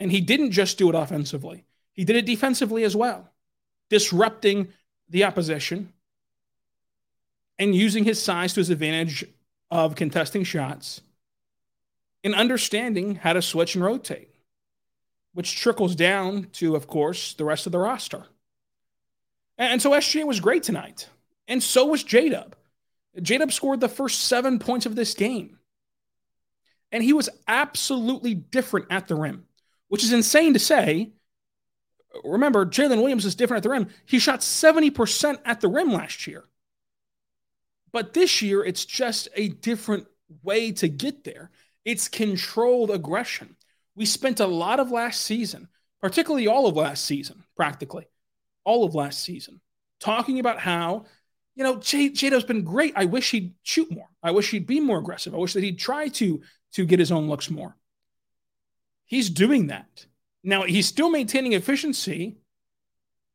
And 0.00 0.10
he 0.10 0.20
didn't 0.20 0.52
just 0.52 0.78
do 0.78 0.88
it 0.88 0.94
offensively, 0.94 1.64
he 1.92 2.04
did 2.04 2.16
it 2.16 2.26
defensively 2.26 2.84
as 2.84 2.96
well, 2.96 3.30
disrupting 3.90 4.68
the 5.08 5.24
opposition 5.24 5.92
and 7.58 7.74
using 7.74 8.04
his 8.04 8.20
size 8.20 8.54
to 8.54 8.60
his 8.60 8.70
advantage 8.70 9.24
of 9.70 9.94
contesting 9.94 10.44
shots 10.44 11.02
and 12.24 12.34
understanding 12.34 13.16
how 13.16 13.34
to 13.34 13.42
switch 13.42 13.74
and 13.74 13.84
rotate, 13.84 14.30
which 15.34 15.56
trickles 15.56 15.94
down 15.94 16.48
to, 16.52 16.74
of 16.74 16.86
course, 16.86 17.34
the 17.34 17.44
rest 17.44 17.66
of 17.66 17.72
the 17.72 17.78
roster. 17.78 18.26
And 19.60 19.82
so 19.82 19.90
SGA 19.90 20.26
was 20.26 20.40
great 20.40 20.62
tonight. 20.62 21.06
And 21.46 21.62
so 21.62 21.84
was 21.84 22.02
J 22.02 22.30
Dub. 22.30 22.56
J 23.20 23.36
Dub 23.36 23.52
scored 23.52 23.80
the 23.80 23.90
first 23.90 24.22
seven 24.22 24.58
points 24.58 24.86
of 24.86 24.96
this 24.96 25.12
game. 25.12 25.58
And 26.90 27.04
he 27.04 27.12
was 27.12 27.28
absolutely 27.46 28.34
different 28.34 28.86
at 28.90 29.06
the 29.06 29.14
rim, 29.14 29.44
which 29.88 30.02
is 30.02 30.14
insane 30.14 30.54
to 30.54 30.58
say. 30.58 31.12
Remember, 32.24 32.64
Jalen 32.64 33.02
Williams 33.02 33.26
is 33.26 33.34
different 33.34 33.58
at 33.58 33.62
the 33.64 33.70
rim. 33.70 33.88
He 34.06 34.18
shot 34.18 34.40
70% 34.40 35.38
at 35.44 35.60
the 35.60 35.68
rim 35.68 35.92
last 35.92 36.26
year. 36.26 36.44
But 37.92 38.14
this 38.14 38.40
year, 38.40 38.64
it's 38.64 38.86
just 38.86 39.28
a 39.34 39.48
different 39.48 40.06
way 40.42 40.72
to 40.72 40.88
get 40.88 41.22
there. 41.22 41.50
It's 41.84 42.08
controlled 42.08 42.90
aggression. 42.90 43.56
We 43.94 44.06
spent 44.06 44.40
a 44.40 44.46
lot 44.46 44.80
of 44.80 44.90
last 44.90 45.20
season, 45.20 45.68
particularly 46.00 46.46
all 46.46 46.66
of 46.66 46.76
last 46.76 47.04
season, 47.04 47.44
practically 47.56 48.06
all 48.64 48.84
of 48.84 48.94
last 48.94 49.22
season, 49.22 49.60
talking 50.00 50.38
about 50.40 50.58
how, 50.58 51.06
you 51.54 51.64
know, 51.64 51.76
Jado's 51.76 52.44
been 52.44 52.64
great. 52.64 52.92
I 52.96 53.04
wish 53.04 53.30
he'd 53.30 53.54
shoot 53.62 53.90
more. 53.90 54.08
I 54.22 54.30
wish 54.30 54.50
he'd 54.50 54.66
be 54.66 54.80
more 54.80 54.98
aggressive. 54.98 55.34
I 55.34 55.38
wish 55.38 55.52
that 55.54 55.62
he'd 55.64 55.78
try 55.78 56.08
to 56.08 56.40
to 56.72 56.86
get 56.86 56.98
his 56.98 57.12
own 57.12 57.28
looks 57.28 57.50
more. 57.50 57.76
He's 59.06 59.28
doing 59.28 59.66
that. 59.68 60.06
Now, 60.44 60.62
he's 60.62 60.86
still 60.86 61.10
maintaining 61.10 61.52
efficiency. 61.52 62.38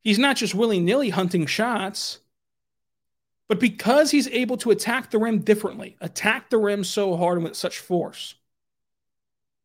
He's 0.02 0.18
not 0.18 0.36
just 0.36 0.54
willy 0.54 0.80
nilly 0.80 1.10
hunting 1.10 1.46
shots, 1.46 2.20
But 3.48 3.60
because 3.60 4.10
he's 4.10 4.28
able 4.28 4.56
to 4.58 4.70
attack 4.70 5.10
the 5.10 5.18
rim 5.18 5.40
differently, 5.40 5.96
attack 6.00 6.50
the 6.50 6.58
rim 6.58 6.82
so 6.82 7.16
hard 7.16 7.38
and 7.38 7.44
with 7.44 7.56
such 7.56 7.78
force, 7.78 8.34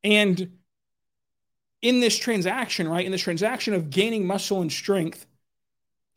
and 0.03 0.57
in 1.81 1.99
this 1.99 2.17
transaction, 2.17 2.87
right, 2.87 3.05
in 3.05 3.11
this 3.11 3.21
transaction 3.21 3.73
of 3.73 3.89
gaining 3.89 4.25
muscle 4.25 4.61
and 4.61 4.71
strength, 4.71 5.25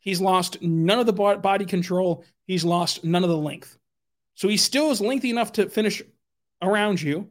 he's 0.05 0.21
lost 0.21 0.61
none 0.61 0.99
of 0.99 1.05
the 1.05 1.11
body 1.11 1.65
control. 1.65 2.23
He's 2.45 2.63
lost 2.63 3.03
none 3.03 3.23
of 3.23 3.29
the 3.29 3.37
length. 3.37 3.77
So 4.35 4.47
he 4.47 4.55
still 4.55 4.91
is 4.91 5.01
lengthy 5.01 5.31
enough 5.31 5.51
to 5.53 5.67
finish 5.67 6.01
around 6.61 7.01
you. 7.01 7.29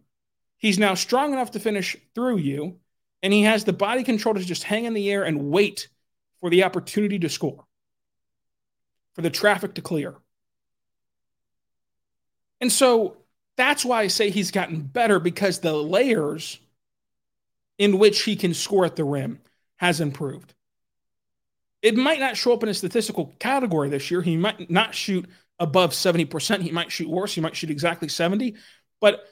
He's 0.58 0.78
now 0.78 0.94
strong 0.94 1.32
enough 1.32 1.52
to 1.52 1.60
finish 1.60 1.96
through 2.14 2.38
you. 2.38 2.78
And 3.22 3.32
he 3.32 3.42
has 3.44 3.64
the 3.64 3.72
body 3.72 4.02
control 4.02 4.34
to 4.34 4.44
just 4.44 4.64
hang 4.64 4.84
in 4.84 4.92
the 4.92 5.10
air 5.10 5.22
and 5.22 5.50
wait 5.50 5.88
for 6.40 6.50
the 6.50 6.64
opportunity 6.64 7.18
to 7.20 7.30
score, 7.30 7.64
for 9.14 9.22
the 9.22 9.30
traffic 9.30 9.74
to 9.74 9.82
clear. 9.82 10.14
And 12.60 12.70
so 12.70 13.16
that's 13.56 13.84
why 13.84 14.02
I 14.02 14.08
say 14.08 14.30
he's 14.30 14.50
gotten 14.50 14.82
better 14.82 15.20
because 15.20 15.60
the 15.60 15.72
layers 15.72 16.58
in 17.78 17.98
which 17.98 18.22
he 18.22 18.36
can 18.36 18.52
score 18.52 18.84
at 18.84 18.96
the 18.96 19.04
rim 19.04 19.40
has 19.76 20.00
improved. 20.00 20.54
It 21.84 21.98
might 21.98 22.18
not 22.18 22.38
show 22.38 22.54
up 22.54 22.62
in 22.62 22.70
a 22.70 22.74
statistical 22.74 23.34
category 23.38 23.90
this 23.90 24.10
year. 24.10 24.22
He 24.22 24.38
might 24.38 24.70
not 24.70 24.94
shoot 24.94 25.28
above 25.58 25.90
70%. 25.90 26.62
He 26.62 26.70
might 26.70 26.90
shoot 26.90 27.10
worse. 27.10 27.34
He 27.34 27.42
might 27.42 27.54
shoot 27.54 27.68
exactly 27.68 28.08
70. 28.08 28.54
But 29.02 29.22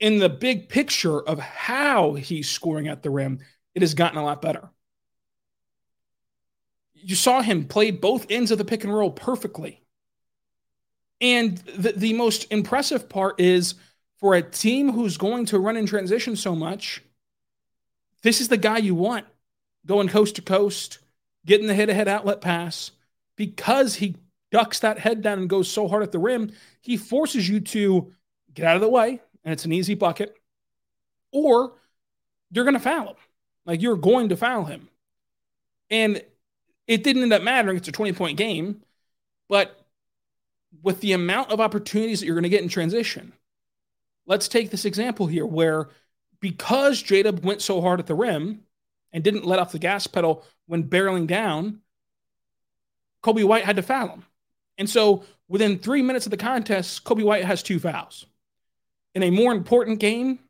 in 0.00 0.18
the 0.18 0.30
big 0.30 0.70
picture 0.70 1.20
of 1.20 1.38
how 1.38 2.14
he's 2.14 2.48
scoring 2.48 2.88
at 2.88 3.02
the 3.02 3.10
rim, 3.10 3.40
it 3.74 3.82
has 3.82 3.92
gotten 3.92 4.16
a 4.16 4.24
lot 4.24 4.40
better. 4.40 4.70
You 6.94 7.14
saw 7.14 7.42
him 7.42 7.66
play 7.66 7.90
both 7.90 8.24
ends 8.30 8.50
of 8.50 8.56
the 8.56 8.64
pick 8.64 8.82
and 8.82 8.92
roll 8.92 9.10
perfectly. 9.10 9.84
And 11.20 11.58
the, 11.58 11.92
the 11.92 12.14
most 12.14 12.50
impressive 12.50 13.06
part 13.06 13.38
is 13.38 13.74
for 14.16 14.34
a 14.34 14.40
team 14.40 14.92
who's 14.92 15.18
going 15.18 15.44
to 15.46 15.58
run 15.58 15.76
in 15.76 15.84
transition 15.84 16.36
so 16.36 16.56
much, 16.56 17.02
this 18.22 18.40
is 18.40 18.48
the 18.48 18.56
guy 18.56 18.78
you 18.78 18.94
want 18.94 19.26
going 19.84 20.08
coast 20.08 20.36
to 20.36 20.42
coast, 20.42 21.00
getting 21.46 21.66
the 21.66 21.74
head 21.74 21.86
to 21.86 21.94
head 21.94 22.08
outlet 22.08 22.40
pass. 22.40 22.90
Because 23.36 23.96
he 23.96 24.16
ducks 24.50 24.80
that 24.80 24.98
head 24.98 25.22
down 25.22 25.38
and 25.38 25.48
goes 25.48 25.70
so 25.70 25.88
hard 25.88 26.02
at 26.02 26.12
the 26.12 26.18
rim, 26.18 26.52
he 26.80 26.96
forces 26.96 27.48
you 27.48 27.60
to 27.60 28.12
get 28.54 28.66
out 28.66 28.76
of 28.76 28.82
the 28.82 28.88
way, 28.88 29.20
and 29.44 29.52
it's 29.52 29.64
an 29.64 29.72
easy 29.72 29.94
bucket, 29.94 30.36
or 31.32 31.74
you're 32.50 32.64
going 32.64 32.74
to 32.74 32.80
foul 32.80 33.08
him. 33.08 33.16
Like 33.64 33.82
you're 33.82 33.96
going 33.96 34.30
to 34.30 34.36
foul 34.36 34.64
him. 34.64 34.88
And 35.90 36.22
it 36.86 37.04
didn't 37.04 37.22
end 37.22 37.32
up 37.32 37.42
mattering. 37.42 37.76
It's 37.76 37.88
a 37.88 37.92
20 37.92 38.12
point 38.12 38.38
game, 38.38 38.82
but 39.48 39.84
with 40.82 41.00
the 41.00 41.12
amount 41.12 41.50
of 41.50 41.60
opportunities 41.60 42.20
that 42.20 42.26
you're 42.26 42.34
going 42.34 42.44
to 42.44 42.48
get 42.48 42.62
in 42.62 42.68
transition, 42.68 43.32
let's 44.26 44.48
take 44.48 44.70
this 44.70 44.84
example 44.84 45.26
here 45.26 45.46
where 45.46 45.88
because 46.40 47.02
Jada 47.02 47.42
went 47.42 47.62
so 47.62 47.80
hard 47.80 48.00
at 48.00 48.06
the 48.06 48.14
rim 48.14 48.62
and 49.16 49.24
didn't 49.24 49.46
let 49.46 49.58
off 49.58 49.72
the 49.72 49.78
gas 49.78 50.06
pedal 50.06 50.44
when 50.66 50.84
barreling 50.84 51.26
down, 51.26 51.80
Coby 53.22 53.44
White 53.44 53.64
had 53.64 53.76
to 53.76 53.82
foul 53.82 54.08
him. 54.08 54.24
And 54.76 54.90
so 54.90 55.24
within 55.48 55.78
three 55.78 56.02
minutes 56.02 56.26
of 56.26 56.30
the 56.30 56.36
contest, 56.36 57.02
Coby 57.02 57.24
White 57.24 57.46
has 57.46 57.62
two 57.62 57.80
fouls. 57.80 58.26
In 59.14 59.22
a 59.22 59.30
more 59.30 59.52
important 59.52 60.00
game, 60.00 60.40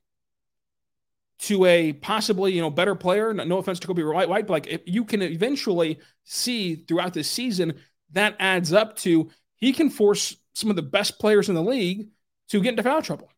to 1.38 1.64
a 1.66 1.92
possibly 1.92 2.54
you 2.54 2.60
know 2.60 2.70
better 2.70 2.96
player. 2.96 3.32
No 3.32 3.58
offense 3.58 3.78
to 3.78 3.86
Coby 3.86 4.12
White, 4.12 4.28
White, 4.28 4.46
but 4.48 4.54
like 4.54 4.66
if 4.66 4.80
you 4.86 5.04
can 5.04 5.22
eventually 5.22 6.00
see 6.24 6.74
throughout 6.74 7.12
this 7.14 7.30
season 7.30 7.74
that 8.12 8.34
adds 8.40 8.72
up 8.72 8.96
to 8.96 9.30
he 9.54 9.72
can 9.72 9.90
force 9.90 10.34
some 10.54 10.70
of 10.70 10.76
the 10.76 10.82
best 10.82 11.18
players 11.20 11.48
in 11.48 11.54
the 11.54 11.62
league 11.62 12.08
to 12.48 12.60
get 12.60 12.70
into 12.70 12.82
foul 12.82 13.02
trouble 13.02 13.30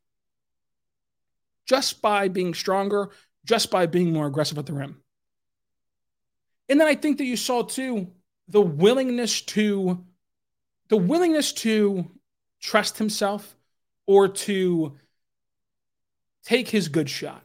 just 1.66 2.00
by 2.00 2.28
being 2.28 2.54
stronger, 2.54 3.11
just 3.44 3.70
by 3.70 3.85
being 3.85 4.12
more 4.12 4.28
aggressive 4.28 4.56
at 4.58 4.64
the 4.64 4.73
rim. 4.73 5.02
And 6.69 6.81
then 6.81 6.89
I 6.89 6.95
think 6.95 7.19
that 7.19 7.25
you 7.25 7.37
saw 7.37 7.63
too 7.63 8.09
the 8.49 8.61
willingness 8.61 9.43
to 9.43 10.05
the 10.89 10.97
willingness 10.97 11.53
to 11.53 12.11
trust 12.61 12.99
himself 12.99 13.57
or 14.07 14.29
to 14.29 14.97
take 16.45 16.69
his 16.69 16.89
good 16.89 17.11
shot. 17.11 17.43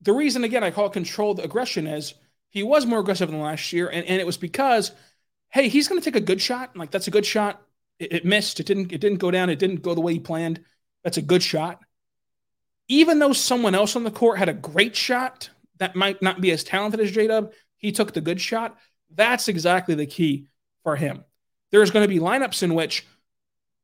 The 0.00 0.12
reason 0.12 0.44
again 0.44 0.64
I 0.64 0.70
call 0.70 0.86
it 0.86 0.92
controlled 0.92 1.40
aggression 1.40 1.86
is 1.86 2.14
he 2.48 2.62
was 2.62 2.84
more 2.84 3.00
aggressive 3.00 3.30
than 3.30 3.40
last 3.40 3.72
year, 3.72 3.88
and, 3.88 4.06
and 4.06 4.20
it 4.20 4.26
was 4.26 4.36
because, 4.36 4.92
hey, 5.50 5.68
he's 5.68 5.88
gonna 5.88 6.00
take 6.00 6.16
a 6.16 6.20
good 6.20 6.40
shot. 6.40 6.76
Like 6.76 6.90
that's 6.90 7.08
a 7.08 7.12
good 7.12 7.26
shot. 7.26 7.62
It, 7.98 8.12
it 8.12 8.24
missed. 8.24 8.60
It 8.60 8.66
didn't, 8.66 8.92
it 8.92 9.00
didn't 9.00 9.18
go 9.18 9.30
down, 9.30 9.48
it 9.48 9.58
didn't 9.58 9.82
go 9.82 9.94
the 9.94 10.00
way 10.00 10.14
he 10.14 10.20
planned. 10.20 10.62
That's 11.04 11.16
a 11.16 11.22
good 11.22 11.42
shot. 11.42 11.80
Even 12.88 13.18
though 13.18 13.32
someone 13.32 13.74
else 13.74 13.96
on 13.96 14.04
the 14.04 14.10
court 14.10 14.38
had 14.38 14.48
a 14.48 14.54
great 14.54 14.96
shot 14.96 15.50
that 15.82 15.96
might 15.96 16.22
not 16.22 16.40
be 16.40 16.52
as 16.52 16.64
talented 16.64 17.00
as 17.00 17.10
J 17.10 17.26
Dub, 17.26 17.52
he 17.76 17.92
took 17.92 18.12
the 18.12 18.20
good 18.20 18.40
shot. 18.40 18.78
That's 19.10 19.48
exactly 19.48 19.94
the 19.94 20.06
key 20.06 20.46
for 20.84 20.96
him. 20.96 21.24
There's 21.70 21.90
going 21.90 22.04
to 22.04 22.14
be 22.14 22.20
lineups 22.20 22.62
in 22.62 22.74
which 22.74 23.06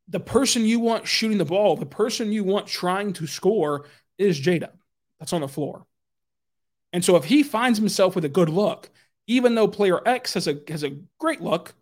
the 0.09 0.21
person 0.21 0.65
you 0.65 0.81
want 0.81 1.07
shooting 1.07 1.39
the 1.39 1.45
ball, 1.45 1.77
the 1.77 1.87
person 1.87 2.33
you 2.33 2.45
want 2.45 2.67
trying 2.67 3.13
to 3.15 3.27
score 3.27 3.87
is 4.17 4.39
J 4.39 4.61
Dub. 4.61 4.73
That's 5.19 5.33
on 5.33 5.41
the 5.41 5.49
floor. 5.49 5.87
And 6.93 7.05
so 7.05 7.17
if 7.17 7.25
he 7.25 7.43
finds 7.43 7.79
himself 7.79 8.15
with 8.15 8.25
a 8.25 8.31
good 8.31 8.49
look, 8.49 8.91
even 9.27 9.55
though 9.55 9.69
player 9.69 10.01
X 10.07 10.35
has 10.35 10.49
a 10.49 10.61
has 10.69 10.85
a 10.85 10.97
great 11.19 11.41
look, 11.41 11.75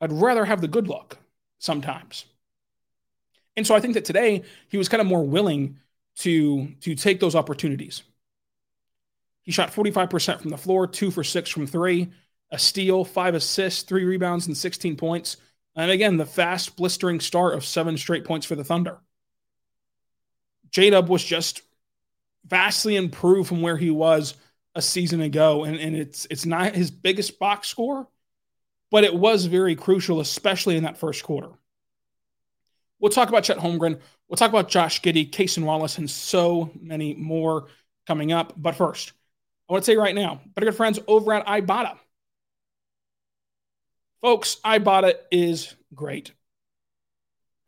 I'd 0.00 0.12
rather 0.12 0.44
have 0.44 0.60
the 0.60 0.68
good 0.68 0.86
look 0.86 1.18
sometimes. 1.58 2.26
And 3.56 3.66
so 3.66 3.74
I 3.74 3.80
think 3.80 3.94
that 3.94 4.04
today 4.04 4.42
he 4.68 4.78
was 4.78 4.88
kind 4.88 5.00
of 5.00 5.06
more 5.06 5.24
willing 5.24 5.78
to, 6.18 6.68
to 6.80 6.94
take 6.94 7.20
those 7.20 7.34
opportunities. 7.34 8.02
He 9.42 9.52
shot 9.52 9.72
45% 9.72 10.40
from 10.40 10.50
the 10.50 10.56
floor, 10.56 10.86
two 10.86 11.10
for 11.10 11.24
six 11.24 11.50
from 11.50 11.66
three, 11.66 12.10
a 12.50 12.58
steal, 12.58 13.04
five 13.04 13.34
assists, 13.34 13.82
three 13.82 14.04
rebounds, 14.04 14.46
and 14.46 14.56
16 14.56 14.96
points. 14.96 15.36
And 15.74 15.90
again, 15.90 16.16
the 16.16 16.26
fast, 16.26 16.76
blistering 16.76 17.20
start 17.20 17.54
of 17.54 17.64
seven 17.64 17.96
straight 17.96 18.24
points 18.24 18.46
for 18.46 18.54
the 18.54 18.64
Thunder. 18.64 18.98
J 20.70 20.90
Dub 20.90 21.08
was 21.08 21.24
just 21.24 21.62
vastly 22.44 22.96
improved 22.96 23.48
from 23.48 23.62
where 23.62 23.76
he 23.76 23.90
was 23.90 24.34
a 24.74 24.82
season 24.82 25.20
ago. 25.20 25.64
And, 25.64 25.78
and 25.78 25.94
it's 25.94 26.26
it's 26.30 26.46
not 26.46 26.74
his 26.74 26.90
biggest 26.90 27.38
box 27.38 27.68
score, 27.68 28.08
but 28.90 29.04
it 29.04 29.14
was 29.14 29.46
very 29.46 29.76
crucial, 29.76 30.20
especially 30.20 30.76
in 30.76 30.84
that 30.84 30.98
first 30.98 31.22
quarter. 31.22 31.50
We'll 32.98 33.10
talk 33.12 33.28
about 33.28 33.44
Chet 33.44 33.58
Holmgren. 33.58 34.00
We'll 34.28 34.36
talk 34.36 34.50
about 34.50 34.68
Josh 34.68 35.02
Giddey, 35.02 35.30
Cason 35.30 35.64
Wallace, 35.64 35.98
and 35.98 36.08
so 36.08 36.70
many 36.80 37.14
more 37.14 37.66
coming 38.06 38.32
up. 38.32 38.54
But 38.56 38.76
first, 38.76 39.12
I 39.72 39.74
want 39.74 39.86
to 39.86 39.90
say 39.90 39.96
right 39.96 40.14
now, 40.14 40.38
better 40.54 40.66
good 40.66 40.76
friends 40.76 40.98
over 41.08 41.32
at 41.32 41.46
Ibotta. 41.46 41.96
Folks, 44.20 44.58
Ibotta 44.62 45.14
is 45.30 45.74
great. 45.94 46.30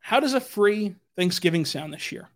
How 0.01 0.19
does 0.19 0.35
a 0.35 0.39
free 0.39 0.97
Thanksgiving 1.17 1.65
sound 1.65 1.91
this 1.91 2.11
year? 2.11 2.29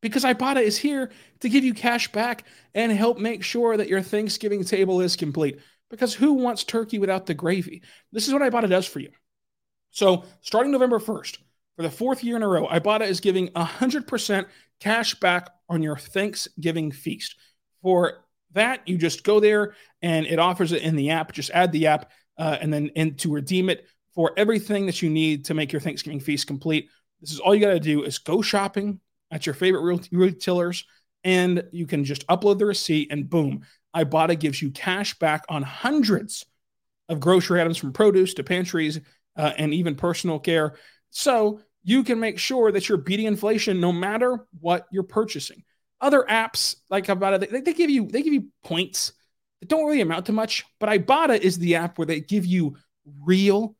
Because 0.00 0.24
Ibotta 0.24 0.62
is 0.62 0.78
here 0.78 1.10
to 1.40 1.50
give 1.50 1.62
you 1.62 1.74
cash 1.74 2.10
back 2.10 2.44
and 2.74 2.90
help 2.90 3.18
make 3.18 3.44
sure 3.44 3.76
that 3.76 3.88
your 3.88 4.00
Thanksgiving 4.00 4.64
table 4.64 5.02
is 5.02 5.14
complete. 5.14 5.58
Because 5.90 6.14
who 6.14 6.32
wants 6.32 6.64
turkey 6.64 6.98
without 6.98 7.26
the 7.26 7.34
gravy? 7.34 7.82
This 8.12 8.28
is 8.28 8.32
what 8.32 8.40
Ibotta 8.40 8.70
does 8.70 8.86
for 8.86 9.00
you. 9.00 9.10
So, 9.90 10.24
starting 10.40 10.72
November 10.72 11.00
1st, 11.00 11.36
for 11.76 11.82
the 11.82 11.90
fourth 11.90 12.24
year 12.24 12.36
in 12.36 12.42
a 12.42 12.48
row, 12.48 12.66
Ibotta 12.66 13.06
is 13.06 13.20
giving 13.20 13.48
100% 13.48 14.46
cash 14.80 15.16
back 15.16 15.50
on 15.68 15.82
your 15.82 15.98
Thanksgiving 15.98 16.92
feast. 16.92 17.36
For 17.82 18.24
that, 18.52 18.86
you 18.86 18.98
just 18.98 19.24
go 19.24 19.40
there 19.40 19.74
and 20.02 20.26
it 20.26 20.38
offers 20.38 20.72
it 20.72 20.82
in 20.82 20.96
the 20.96 21.10
app. 21.10 21.32
Just 21.32 21.50
add 21.50 21.72
the 21.72 21.86
app 21.86 22.10
uh, 22.38 22.58
and 22.60 22.72
then 22.72 22.90
and 22.96 23.18
to 23.18 23.32
redeem 23.32 23.70
it 23.70 23.86
for 24.14 24.32
everything 24.36 24.86
that 24.86 25.02
you 25.02 25.10
need 25.10 25.44
to 25.46 25.54
make 25.54 25.72
your 25.72 25.80
Thanksgiving 25.80 26.20
feast 26.20 26.46
complete. 26.46 26.88
This 27.20 27.32
is 27.32 27.40
all 27.40 27.54
you 27.54 27.60
got 27.60 27.72
to 27.72 27.80
do 27.80 28.02
is 28.02 28.18
go 28.18 28.42
shopping 28.42 29.00
at 29.30 29.46
your 29.46 29.54
favorite 29.54 30.08
retailers 30.10 30.84
and 31.24 31.64
you 31.72 31.86
can 31.86 32.04
just 32.04 32.26
upload 32.28 32.58
the 32.58 32.66
receipt 32.66 33.08
and 33.10 33.28
boom, 33.28 33.62
Ibotta 33.94 34.38
gives 34.38 34.60
you 34.62 34.70
cash 34.70 35.18
back 35.18 35.44
on 35.48 35.62
hundreds 35.62 36.46
of 37.08 37.20
grocery 37.20 37.60
items 37.60 37.76
from 37.76 37.92
produce 37.92 38.34
to 38.34 38.44
pantries 38.44 39.00
uh, 39.36 39.52
and 39.58 39.74
even 39.74 39.94
personal 39.96 40.38
care. 40.38 40.76
So 41.10 41.60
you 41.82 42.04
can 42.04 42.20
make 42.20 42.38
sure 42.38 42.70
that 42.72 42.88
you're 42.88 42.98
beating 42.98 43.26
inflation 43.26 43.80
no 43.80 43.92
matter 43.92 44.46
what 44.60 44.86
you're 44.90 45.02
purchasing. 45.02 45.62
Other 46.00 46.24
apps 46.28 46.76
like 46.88 47.06
Ibotta, 47.06 47.50
they, 47.50 47.60
they 47.60 47.74
give 47.74 47.90
you 47.90 48.06
they 48.06 48.22
give 48.22 48.32
you 48.32 48.46
points 48.64 49.12
that 49.60 49.68
don't 49.68 49.86
really 49.86 50.00
amount 50.00 50.26
to 50.26 50.32
much, 50.32 50.64
but 50.78 50.88
Ibotta 50.88 51.38
is 51.38 51.58
the 51.58 51.76
app 51.76 51.98
where 51.98 52.06
they 52.06 52.20
give 52.20 52.46
you 52.46 52.76
real, 53.22 53.76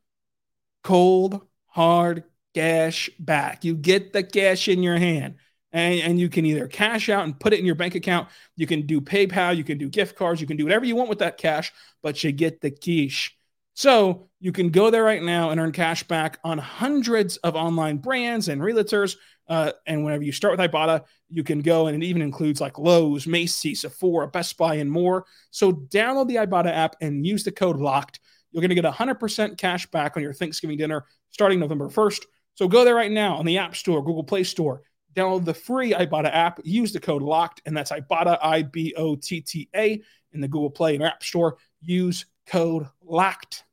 cold, 0.85 1.41
hard 1.67 2.25
cash 2.55 3.11
back. 3.19 3.65
You 3.65 3.75
get 3.75 4.13
the 4.13 4.23
cash 4.23 4.69
in 4.69 4.83
your 4.83 4.99
hand. 4.99 5.37
And, 5.73 6.01
and 6.01 6.19
you 6.19 6.29
can 6.29 6.45
either 6.47 6.67
cash 6.67 7.09
out 7.09 7.23
and 7.23 7.39
put 7.39 7.53
it 7.53 7.61
in 7.61 7.65
your 7.65 7.77
bank 7.77 7.95
account. 7.95 8.29
You 8.57 8.67
can 8.67 8.87
do 8.87 9.01
PayPal. 9.01 9.57
You 9.57 9.63
can 9.63 9.79
do 9.79 9.89
gift 9.89 10.17
cards. 10.17 10.41
You 10.41 10.47
can 10.49 10.57
do 10.57 10.65
whatever 10.65 10.85
you 10.85 10.97
want 10.97 11.09
with 11.09 11.21
that 11.21 11.39
cash, 11.39 11.73
but 12.03 12.25
you 12.25 12.33
get 12.33 12.61
the 12.61 12.73
quiche. 12.73 13.37
So 13.75 14.29
you 14.41 14.51
can 14.51 14.71
go 14.71 14.91
there 14.91 15.05
right 15.05 15.23
now 15.23 15.51
and 15.51 15.61
earn 15.61 15.71
cash 15.71 16.03
back 16.03 16.39
on 16.43 16.59
hundreds 16.59 17.37
of 17.39 17.55
online 17.55 17.99
brands 17.99 18.49
and 18.49 18.61
realtors. 18.61 19.17
Uh, 19.51 19.73
and 19.85 20.05
whenever 20.05 20.23
you 20.23 20.31
start 20.31 20.57
with 20.57 20.71
Ibotta, 20.71 21.05
you 21.29 21.43
can 21.43 21.61
go 21.61 21.89
and 21.89 22.01
it 22.01 22.07
even 22.07 22.23
includes 22.23 22.61
like 22.61 22.79
Lowe's, 22.79 23.27
Macy's, 23.27 23.81
Sephora, 23.81 24.29
Best 24.29 24.57
Buy, 24.57 24.77
and 24.77 24.91
more. 24.91 25.27
So 25.51 25.73
download 25.73 26.29
the 26.29 26.37
Ibotta 26.37 26.71
app 26.73 26.95
and 27.01 27.27
use 27.27 27.43
the 27.43 27.51
code 27.51 27.79
LOCKED. 27.79 28.21
You're 28.53 28.61
going 28.61 28.69
to 28.69 28.81
get 28.81 28.85
100% 28.85 29.59
cash 29.59 29.91
back 29.91 30.17
on 30.17 30.23
your 30.23 30.33
Thanksgiving 30.33 30.79
dinner 30.79 31.05
starting 31.31 31.59
November 31.59 31.89
1st. 31.89 32.27
So 32.55 32.69
go 32.69 32.85
there 32.85 32.95
right 32.95 33.11
now 33.11 33.37
on 33.37 33.45
the 33.45 33.59
App 33.59 33.75
Store, 33.75 34.05
Google 34.05 34.23
Play 34.23 34.45
Store. 34.45 34.83
Download 35.17 35.45
the 35.45 35.55
free 35.55 35.93
Ibotta 35.93 36.33
app. 36.33 36.61
Use 36.63 36.93
the 36.93 37.01
code 37.01 37.23
LOCKED, 37.23 37.63
and 37.67 37.77
that's 37.77 37.91
Ibotta, 37.91 38.39
I 38.41 38.63
B 38.63 38.95
O 38.97 39.17
T 39.17 39.41
T 39.41 39.69
A, 39.75 40.01
in 40.33 40.41
the 40.41 40.47
Google 40.47 40.71
Play 40.71 40.95
and 40.95 41.03
App 41.03 41.25
Store. 41.25 41.57
Use 41.81 42.27
code 42.47 42.87
LOCKED. 43.05 43.65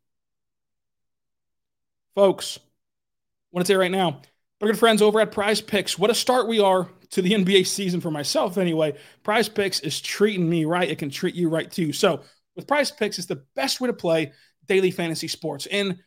Folks, 2.15 2.57
I 2.57 2.61
want 3.51 3.67
to 3.67 3.71
say 3.71 3.75
right 3.75 3.91
now, 3.91 4.21
our 4.61 4.67
good 4.67 4.79
friends 4.79 5.01
over 5.01 5.19
at 5.19 5.31
Prize 5.31 5.61
Picks, 5.61 5.99
what 5.99 6.09
a 6.09 6.15
start 6.15 6.47
we 6.47 6.59
are 6.59 6.89
to 7.11 7.21
the 7.21 7.31
NBA 7.31 7.67
season 7.67 8.01
for 8.01 8.11
myself 8.11 8.57
anyway. 8.57 8.97
Prize 9.23 9.47
Picks 9.49 9.79
is 9.81 10.01
treating 10.01 10.49
me 10.49 10.65
right. 10.65 10.89
It 10.89 10.97
can 10.97 11.09
treat 11.09 11.35
you 11.35 11.49
right 11.49 11.69
too. 11.69 11.93
So 11.93 12.21
with 12.55 12.67
Prize 12.67 12.91
Picks, 12.91 13.17
it's 13.17 13.27
the 13.27 13.43
best 13.55 13.79
way 13.79 13.87
to 13.87 13.93
play 13.93 14.33
daily 14.67 14.91
fantasy 14.91 15.27
sports. 15.27 15.67
And 15.67 15.99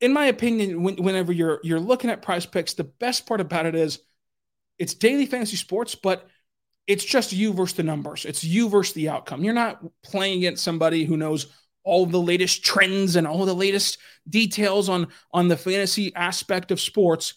in 0.00 0.12
my 0.12 0.26
opinion, 0.26 0.82
when, 0.82 0.96
whenever 0.96 1.32
you're 1.32 1.60
you're 1.62 1.80
looking 1.80 2.10
at 2.10 2.22
Prize 2.22 2.46
Picks, 2.46 2.74
the 2.74 2.84
best 2.84 3.26
part 3.26 3.40
about 3.40 3.66
it 3.66 3.74
is 3.74 4.00
it's 4.78 4.94
daily 4.94 5.26
fantasy 5.26 5.56
sports, 5.56 5.94
but 5.94 6.26
it's 6.86 7.04
just 7.04 7.32
you 7.32 7.52
versus 7.52 7.76
the 7.76 7.82
numbers. 7.82 8.24
It's 8.24 8.42
you 8.42 8.68
versus 8.68 8.94
the 8.94 9.10
outcome. 9.10 9.44
You're 9.44 9.54
not 9.54 9.84
playing 10.02 10.38
against 10.38 10.64
somebody 10.64 11.04
who 11.04 11.16
knows 11.16 11.46
all 11.84 12.06
the 12.06 12.20
latest 12.20 12.64
trends 12.64 13.16
and 13.16 13.26
all 13.26 13.44
the 13.44 13.54
latest 13.54 13.98
details 14.28 14.88
on 14.88 15.08
on 15.32 15.48
the 15.48 15.56
fantasy 15.56 16.14
aspect 16.14 16.70
of 16.70 16.80
sports. 16.80 17.34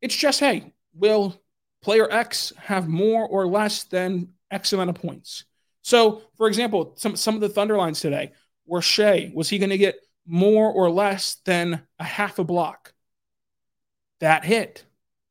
It's 0.00 0.16
just, 0.16 0.40
hey, 0.40 0.72
will 0.94 1.40
player 1.82 2.10
X 2.10 2.52
have 2.58 2.88
more 2.88 3.26
or 3.26 3.46
less 3.46 3.84
than 3.84 4.30
X 4.50 4.72
amount 4.72 4.90
of 4.90 4.96
points? 4.96 5.44
So, 5.82 6.22
for 6.36 6.46
example, 6.48 6.94
some 6.96 7.16
some 7.16 7.34
of 7.34 7.40
the 7.40 7.48
Thunder 7.48 7.76
lines 7.76 8.00
today 8.00 8.32
were 8.66 8.82
Shai. 8.82 9.30
Was 9.34 9.48
he 9.48 9.58
going 9.58 9.70
to 9.70 9.78
get 9.78 9.96
more 10.26 10.70
or 10.70 10.90
less 10.90 11.36
than 11.44 11.82
a 11.98 12.04
half 12.04 12.38
a 12.38 12.44
block? 12.44 12.92
That 14.20 14.44
hit, 14.44 14.84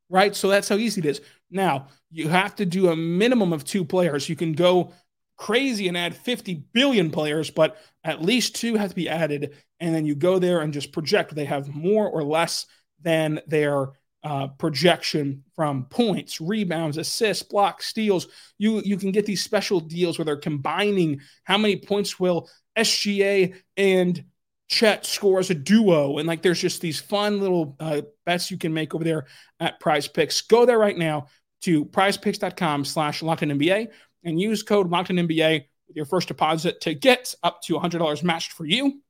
right? 0.09 0.35
So 0.35 0.49
that's 0.49 0.69
how 0.69 0.75
easy 0.75 1.01
it 1.01 1.05
is. 1.05 1.21
Now, 1.51 1.87
you 2.09 2.27
have 2.27 2.55
to 2.55 2.65
do 2.65 2.89
a 2.89 2.95
minimum 2.95 3.53
of 3.53 3.63
two 3.63 3.85
players. 3.85 4.27
You 4.29 4.35
can 4.35 4.53
go 4.53 4.93
crazy 5.37 5.87
and 5.87 5.97
add 5.97 6.15
50 6.15 6.65
billion 6.73 7.11
players, 7.11 7.49
but 7.49 7.77
at 8.03 8.21
least 8.21 8.55
two 8.55 8.75
have 8.75 8.89
to 8.89 8.95
be 8.95 9.09
added. 9.09 9.55
And 9.79 9.95
then 9.95 10.05
you 10.05 10.15
go 10.15 10.37
there 10.37 10.59
and 10.59 10.73
just 10.73 10.91
project 10.91 11.33
they 11.33 11.45
have 11.45 11.73
more 11.73 12.09
or 12.09 12.23
less 12.23 12.65
than 13.01 13.39
their 13.47 13.87
uh, 14.23 14.47
projection 14.47 15.43
from 15.55 15.85
points, 15.85 16.41
rebounds, 16.41 16.97
assists, 16.97 17.43
blocks, 17.43 17.85
steals. 17.85 18.27
You 18.57 18.81
you 18.81 18.97
can 18.97 19.11
get 19.11 19.25
these 19.25 19.43
special 19.43 19.79
deals 19.79 20.17
where 20.17 20.25
they're 20.25 20.37
combining 20.37 21.21
how 21.43 21.57
many 21.57 21.77
points 21.77 22.19
will 22.19 22.49
SGA 22.77 23.55
and 23.77 24.23
Chet 24.67 25.05
score 25.05 25.39
as 25.39 25.49
a 25.49 25.55
duo, 25.55 26.19
and 26.19 26.27
like 26.27 26.43
there's 26.43 26.61
just 26.61 26.79
these 26.79 26.99
fun 26.99 27.39
little 27.39 27.75
uh, 27.79 28.01
bets 28.25 28.51
you 28.51 28.57
can 28.57 28.73
make 28.73 28.93
over 28.93 29.03
there 29.03 29.25
at 29.59 29.79
Prize 29.79 30.07
Picks. 30.07 30.41
Go 30.41 30.65
there 30.65 30.77
right 30.77 30.97
now 30.97 31.27
to 31.61 31.85
PrizePicks.com/slash 31.85 33.21
NBA 33.21 33.87
and 34.23 34.39
use 34.39 34.61
code 34.61 34.89
NBA 34.91 35.65
with 35.87 35.95
your 35.95 36.05
first 36.05 36.27
deposit 36.27 36.81
to 36.81 36.93
get 36.93 37.33
up 37.41 37.61
to 37.63 37.73
$100 37.73 38.23
matched 38.23 38.51
for 38.51 38.65
you. 38.65 39.01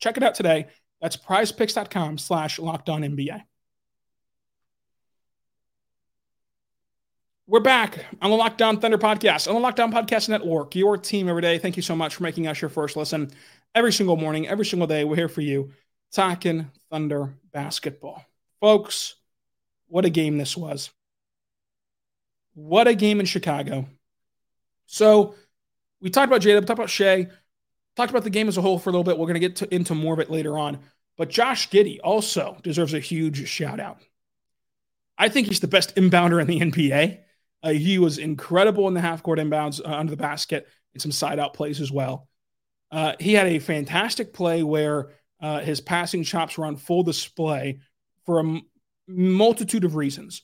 Check 0.00 0.16
it 0.16 0.22
out 0.22 0.34
today. 0.34 0.66
That's 1.00 1.16
prizepicks.com 1.16 2.18
slash 2.18 2.58
We're 7.46 7.60
back 7.60 8.06
on 8.22 8.30
the 8.30 8.36
Locked 8.38 8.62
On 8.62 8.80
Thunder 8.80 8.96
podcast, 8.96 9.48
on 9.48 9.54
the 9.54 9.60
Locked 9.60 9.78
On 9.78 9.92
Podcast 9.92 10.30
Network, 10.30 10.74
your 10.74 10.96
team 10.96 11.28
every 11.28 11.42
day. 11.42 11.58
Thank 11.58 11.76
you 11.76 11.82
so 11.82 11.94
much 11.94 12.14
for 12.14 12.22
making 12.22 12.46
us 12.46 12.58
your 12.58 12.70
first 12.70 12.96
listen 12.96 13.30
every 13.74 13.92
single 13.92 14.16
morning, 14.16 14.48
every 14.48 14.64
single 14.64 14.86
day. 14.86 15.04
We're 15.04 15.16
here 15.16 15.28
for 15.28 15.42
you, 15.42 15.70
talking 16.10 16.70
Thunder 16.90 17.34
basketball. 17.52 18.24
Folks, 18.62 19.16
what 19.88 20.06
a 20.06 20.10
game 20.10 20.38
this 20.38 20.56
was. 20.56 20.88
What 22.54 22.88
a 22.88 22.94
game 22.94 23.20
in 23.20 23.26
Chicago. 23.26 23.88
So 24.86 25.34
we 26.00 26.08
talked 26.08 26.28
about 26.28 26.40
Jada, 26.40 26.60
talked 26.60 26.78
about 26.78 26.88
Shai, 26.88 27.26
talked 27.94 28.10
about 28.10 28.24
the 28.24 28.30
game 28.30 28.48
as 28.48 28.56
a 28.56 28.62
whole 28.62 28.78
for 28.78 28.88
a 28.88 28.92
little 28.94 29.04
bit. 29.04 29.18
We're 29.18 29.26
going 29.26 29.34
to 29.34 29.40
get 29.40 29.56
to, 29.56 29.74
into 29.74 29.94
more 29.94 30.14
of 30.14 30.20
it 30.20 30.30
later 30.30 30.56
on. 30.56 30.78
But 31.18 31.28
Josh 31.28 31.68
Giddey 31.68 31.98
also 32.02 32.56
deserves 32.62 32.94
a 32.94 33.00
huge 33.00 33.46
shout 33.46 33.80
out. 33.80 33.98
I 35.18 35.28
think 35.28 35.48
he's 35.48 35.60
the 35.60 35.68
best 35.68 35.94
inbounder 35.94 36.40
in 36.40 36.46
the 36.46 36.60
NBA. 36.60 37.20
Uh, 37.64 37.70
he 37.70 37.98
was 37.98 38.18
incredible 38.18 38.86
in 38.88 38.94
the 38.94 39.00
half 39.00 39.22
court 39.22 39.38
inbounds 39.38 39.80
uh, 39.80 39.88
under 39.88 40.10
the 40.10 40.16
basket 40.16 40.68
and 40.92 41.00
some 41.00 41.10
side 41.10 41.38
out 41.38 41.54
plays 41.54 41.80
as 41.80 41.90
well. 41.90 42.28
Uh, 42.92 43.14
he 43.18 43.32
had 43.32 43.46
a 43.46 43.58
fantastic 43.58 44.34
play 44.34 44.62
where 44.62 45.08
uh, 45.40 45.60
his 45.60 45.80
passing 45.80 46.22
chops 46.22 46.58
were 46.58 46.66
on 46.66 46.76
full 46.76 47.02
display 47.02 47.80
for 48.26 48.38
a 48.38 48.44
m- 48.44 48.62
multitude 49.08 49.84
of 49.84 49.96
reasons. 49.96 50.42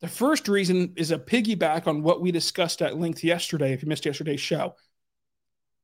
The 0.00 0.08
first 0.08 0.46
reason 0.46 0.92
is 0.96 1.10
a 1.10 1.18
piggyback 1.18 1.86
on 1.86 2.02
what 2.02 2.20
we 2.20 2.30
discussed 2.30 2.82
at 2.82 2.98
length 2.98 3.24
yesterday. 3.24 3.72
If 3.72 3.82
you 3.82 3.88
missed 3.88 4.06
yesterday's 4.06 4.40
show, 4.40 4.76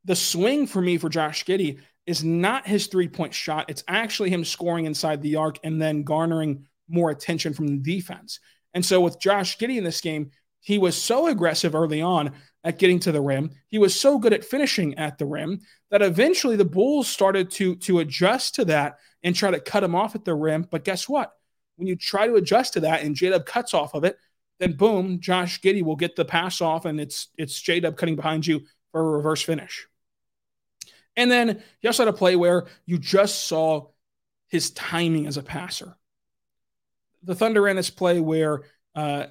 the 0.05 0.14
swing 0.14 0.66
for 0.66 0.83
me 0.83 0.99
for 0.99 1.09
Josh 1.09 1.44
Giddey 1.47 1.81
is 2.07 2.23
not 2.23 2.66
his 2.66 2.87
three 2.88 3.09
point 3.09 3.33
shot. 3.33 3.70
It's 3.70 3.83
actually 3.88 4.31
him 4.31 4.44
scoring 4.44 4.85
inside 4.85 5.23
the 5.23 5.37
arc 5.37 5.59
and 5.64 5.81
then 5.81 6.03
garnering 6.03 6.66
more 6.88 7.11
attention 7.11 7.55
from 7.55 7.66
the 7.66 7.79
defense. 7.79 8.38
And 8.75 8.85
so 8.85 9.01
with 9.01 9.18
Josh 9.18 9.57
Giddey 9.59 9.79
in 9.79 9.85
this 9.85 10.01
game, 10.01 10.31
he 10.64 10.79
was 10.79 11.00
so 11.00 11.27
aggressive 11.27 11.74
early 11.74 12.00
on 12.00 12.33
at 12.64 12.79
getting 12.79 12.98
to 13.00 13.12
the 13.12 13.20
rim. 13.20 13.50
He 13.68 13.79
was 13.79 13.98
so 13.98 14.18
good 14.18 14.33
at 14.33 14.46
finishing 14.46 14.94
at 14.94 15.18
the 15.18 15.27
rim 15.27 15.61
that 15.90 16.00
eventually 16.00 16.57
the 16.57 16.64
Bulls 16.64 17.07
started 17.07 17.50
to, 17.53 17.77
to 17.77 17.98
adjust 17.98 18.55
to 18.55 18.64
that 18.64 18.96
and 19.22 19.37
try 19.37 19.50
to 19.50 19.61
cut 19.61 19.85
him 19.85 19.94
off 19.94 20.14
at 20.14 20.24
the 20.24 20.35
rim. 20.35 20.66
But 20.70 20.85
guess 20.85 21.07
what? 21.07 21.33
When 21.77 21.87
you 21.87 21.96
try 21.96 22.27
to 22.27 22.37
adjust 22.37 22.72
to 22.72 22.81
that 22.81 23.03
and 23.03 23.14
J 23.14 23.29
Dub 23.29 23.44
cuts 23.44 23.74
off 23.74 23.92
of 23.92 24.05
it, 24.05 24.16
then 24.59 24.72
boom, 24.72 25.20
Josh 25.20 25.61
Giddey 25.61 25.83
will 25.83 25.96
get 25.96 26.16
the 26.16 26.24
pass 26.24 26.62
off 26.62 26.87
and 26.87 26.98
it's 26.98 27.29
it's 27.37 27.61
J 27.61 27.81
Dub 27.81 27.98
cutting 27.98 28.16
behind 28.16 28.46
you 28.46 28.62
for 28.90 29.03
a 29.03 29.16
reverse 29.16 29.42
finish. 29.42 29.87
And 31.14 31.31
then 31.31 31.62
he 31.81 31.88
also 31.88 32.07
had 32.07 32.14
a 32.14 32.16
play 32.16 32.37
where 32.37 32.64
you 32.87 32.96
just 32.96 33.46
saw 33.46 33.88
his 34.48 34.70
timing 34.70 35.27
as 35.27 35.37
a 35.37 35.42
passer. 35.42 35.94
The 37.22 37.35
Thunder 37.35 37.61
ran 37.61 37.77
this 37.77 37.90
play 37.90 38.18
where 38.20 38.62
uh, 38.94 39.27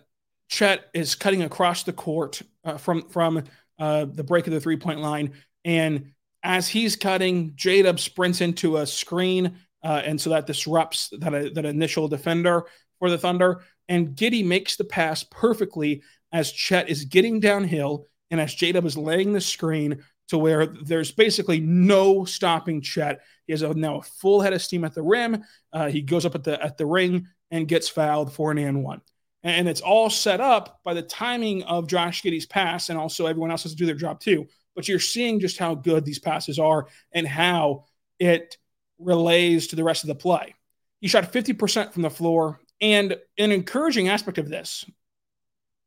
Chet 0.49 0.89
is 0.93 1.15
cutting 1.15 1.43
across 1.43 1.83
the 1.83 1.93
court 1.93 2.41
uh, 2.63 2.77
from 2.77 3.09
from 3.09 3.43
uh, 3.79 4.05
the 4.05 4.23
break 4.23 4.47
of 4.47 4.53
the 4.53 4.61
three 4.61 4.77
point 4.77 4.99
line, 4.99 5.33
and 5.65 6.11
as 6.43 6.67
he's 6.67 6.95
cutting, 6.95 7.53
J 7.55 7.81
Dub 7.81 7.99
sprints 7.99 8.41
into 8.41 8.77
a 8.77 8.85
screen 8.85 9.57
uh, 9.83 10.01
and 10.05 10.19
so 10.19 10.29
that 10.29 10.47
disrupts 10.47 11.09
that, 11.19 11.53
that 11.53 11.65
initial 11.65 12.07
defender 12.07 12.63
for 12.99 13.09
the 13.09 13.17
Thunder. 13.17 13.61
And 13.89 14.15
Giddey 14.15 14.45
makes 14.45 14.77
the 14.77 14.85
pass 14.85 15.23
perfectly 15.23 16.01
as 16.31 16.51
Chet 16.51 16.89
is 16.89 17.05
getting 17.05 17.39
downhill 17.39 18.07
and 18.31 18.39
as 18.39 18.55
J-Dub 18.55 18.85
is 18.85 18.97
laying 18.97 19.33
the 19.33 19.41
screen 19.41 20.03
to 20.29 20.37
where 20.37 20.65
there's 20.65 21.11
basically 21.11 21.59
no 21.59 22.23
stopping 22.23 22.81
Chet. 22.81 23.21
He 23.45 23.51
has 23.53 23.61
a, 23.61 23.73
now 23.73 23.97
a 23.97 24.01
full 24.01 24.39
head 24.39 24.53
of 24.53 24.61
steam 24.61 24.85
at 24.85 24.95
the 24.95 25.03
rim. 25.03 25.43
Uh, 25.73 25.89
he 25.89 26.01
goes 26.01 26.25
up 26.25 26.33
at 26.33 26.45
the 26.45 26.63
at 26.63 26.77
the 26.77 26.85
ring 26.85 27.27
and 27.51 27.67
gets 27.67 27.89
fouled 27.89 28.31
for 28.33 28.51
an 28.51 28.57
and 28.57 28.83
one. 28.83 29.01
And 29.43 29.67
it's 29.67 29.81
all 29.81 30.09
set 30.09 30.39
up 30.39 30.79
by 30.83 30.93
the 30.93 31.01
timing 31.01 31.63
of 31.63 31.87
Josh 31.87 32.23
Giddey's 32.23 32.45
pass, 32.45 32.89
and 32.89 32.97
also 32.97 33.25
everyone 33.25 33.51
else 33.51 33.63
has 33.63 33.73
to 33.73 33.77
do 33.77 33.85
their 33.85 33.95
job 33.95 34.19
too. 34.19 34.47
But 34.75 34.87
you're 34.87 34.99
seeing 34.99 35.39
just 35.39 35.57
how 35.57 35.75
good 35.75 36.05
these 36.05 36.19
passes 36.19 36.59
are 36.59 36.87
and 37.11 37.27
how 37.27 37.85
it 38.19 38.57
relays 38.99 39.67
to 39.67 39.75
the 39.75 39.83
rest 39.83 40.03
of 40.03 40.07
the 40.07 40.15
play. 40.15 40.55
He 41.01 41.07
shot 41.07 41.33
50% 41.33 41.91
from 41.91 42.01
the 42.01 42.09
floor. 42.09 42.59
And 42.81 43.17
an 43.37 43.51
encouraging 43.51 44.09
aspect 44.09 44.37
of 44.37 44.49
this, 44.49 44.85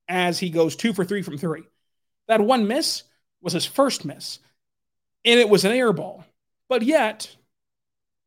as 0.09 0.39
he 0.39 0.51
goes 0.51 0.77
two 0.77 0.93
for 0.93 1.05
three 1.05 1.23
from 1.23 1.37
three, 1.37 1.63
that 2.29 2.41
one 2.41 2.69
miss 2.69 3.03
was 3.41 3.53
his 3.53 3.67
first 3.67 4.05
miss. 4.05 4.39
And 5.25 5.41
it 5.41 5.49
was 5.49 5.65
an 5.65 5.73
air 5.73 5.93
ball. 5.93 6.25
But 6.69 6.83
yet, 6.83 7.35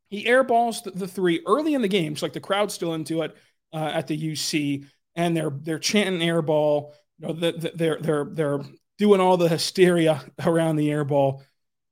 he 0.10 0.26
airballs 0.26 0.84
the, 0.84 0.92
the 0.92 1.08
three 1.08 1.42
early 1.46 1.74
in 1.74 1.82
the 1.82 1.88
game. 1.88 2.16
So 2.16 2.26
like 2.26 2.34
the 2.34 2.40
crowd's 2.40 2.74
still 2.74 2.94
into 2.94 3.22
it 3.22 3.36
uh, 3.74 3.92
at 3.94 4.08
the 4.08 4.18
UC, 4.18 4.86
and 5.20 5.36
they're 5.36 5.52
they're 5.52 5.80
chanting 5.80 6.22
air 6.22 6.42
ball. 6.42 6.94
You 7.20 7.28
know, 7.28 7.34
the, 7.34 7.52
the, 7.52 7.72
they're 7.76 7.98
they're 8.00 8.26
they're 8.32 8.60
doing 8.98 9.20
all 9.20 9.36
the 9.36 9.50
hysteria 9.50 10.24
around 10.46 10.78
the 10.78 10.90
air 10.90 11.04
ball. 11.04 11.44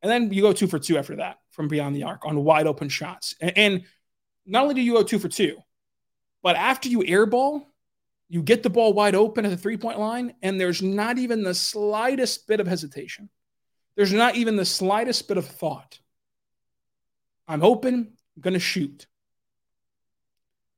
And 0.02 0.10
then 0.10 0.32
you 0.32 0.42
go 0.42 0.54
two 0.54 0.68
for 0.68 0.80
two 0.80 0.98
after 0.98 1.18
that 1.18 1.38
from 1.52 1.68
beyond 1.68 1.96
the 1.96 2.04
arc 2.04 2.26
on 2.26 2.44
wide 2.44 2.68
open 2.68 2.88
shots. 2.88 3.36
And, 3.42 3.58
and 3.58 3.82
not 4.46 4.64
only 4.64 4.76
do 4.76 4.82
you 4.82 4.94
go 4.94 5.04
two 5.04 5.20
for 5.20 5.28
two, 5.28 5.58
but 6.42 6.56
after 6.56 6.88
you 6.88 7.00
airball, 7.00 7.64
you 8.30 8.42
get 8.42 8.64
the 8.64 8.70
ball 8.70 8.94
wide 8.94 9.16
open 9.16 9.44
at 9.44 9.52
the 9.52 9.58
three 9.58 9.78
point 9.78 10.00
line, 10.00 10.34
and 10.42 10.60
there's 10.60 10.82
not 10.82 11.18
even 11.18 11.44
the 11.44 11.54
slightest 11.54 12.48
bit 12.48 12.62
of 12.62 12.68
hesitation. 12.68 13.30
There's 13.98 14.14
not 14.14 14.36
even 14.36 14.56
the 14.56 14.66
slightest 14.66 15.28
bit 15.28 15.38
of 15.38 15.46
thought. 15.46 16.00
I'm 17.48 17.64
open, 17.64 18.14
I'm 18.36 18.42
going 18.42 18.54
to 18.54 18.60
shoot. 18.60 19.08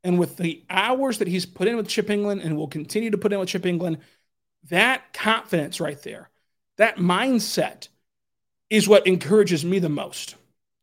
And 0.03 0.17
with 0.17 0.37
the 0.37 0.63
hours 0.69 1.17
that 1.17 1.27
he's 1.27 1.45
put 1.45 1.67
in 1.67 1.75
with 1.75 1.87
Chip 1.87 2.07
Engelland 2.07 2.43
and 2.43 2.55
will 2.55 2.67
continue 2.67 3.11
to 3.11 3.17
put 3.17 3.33
in 3.33 3.39
with 3.39 3.49
Chip 3.49 3.63
Engelland, 3.63 3.97
that 4.69 5.13
confidence 5.13 5.79
right 5.79 6.01
there, 6.03 6.29
that 6.77 6.97
mindset 6.97 7.89
is 8.69 8.87
what 8.87 9.07
encourages 9.07 9.65
me 9.65 9.79
the 9.79 9.89
most 9.89 10.35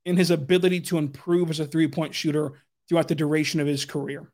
in 0.05 0.17
his 0.17 0.31
ability 0.31 0.81
to 0.81 0.99
improve 0.99 1.51
as 1.51 1.61
a 1.61 1.67
three 1.67 1.89
point 1.89 2.15
shooter 2.15 2.53
throughout 2.89 3.09
the 3.09 3.15
duration 3.15 3.61
of 3.61 3.67
his 3.67 3.85
career. 3.85 4.31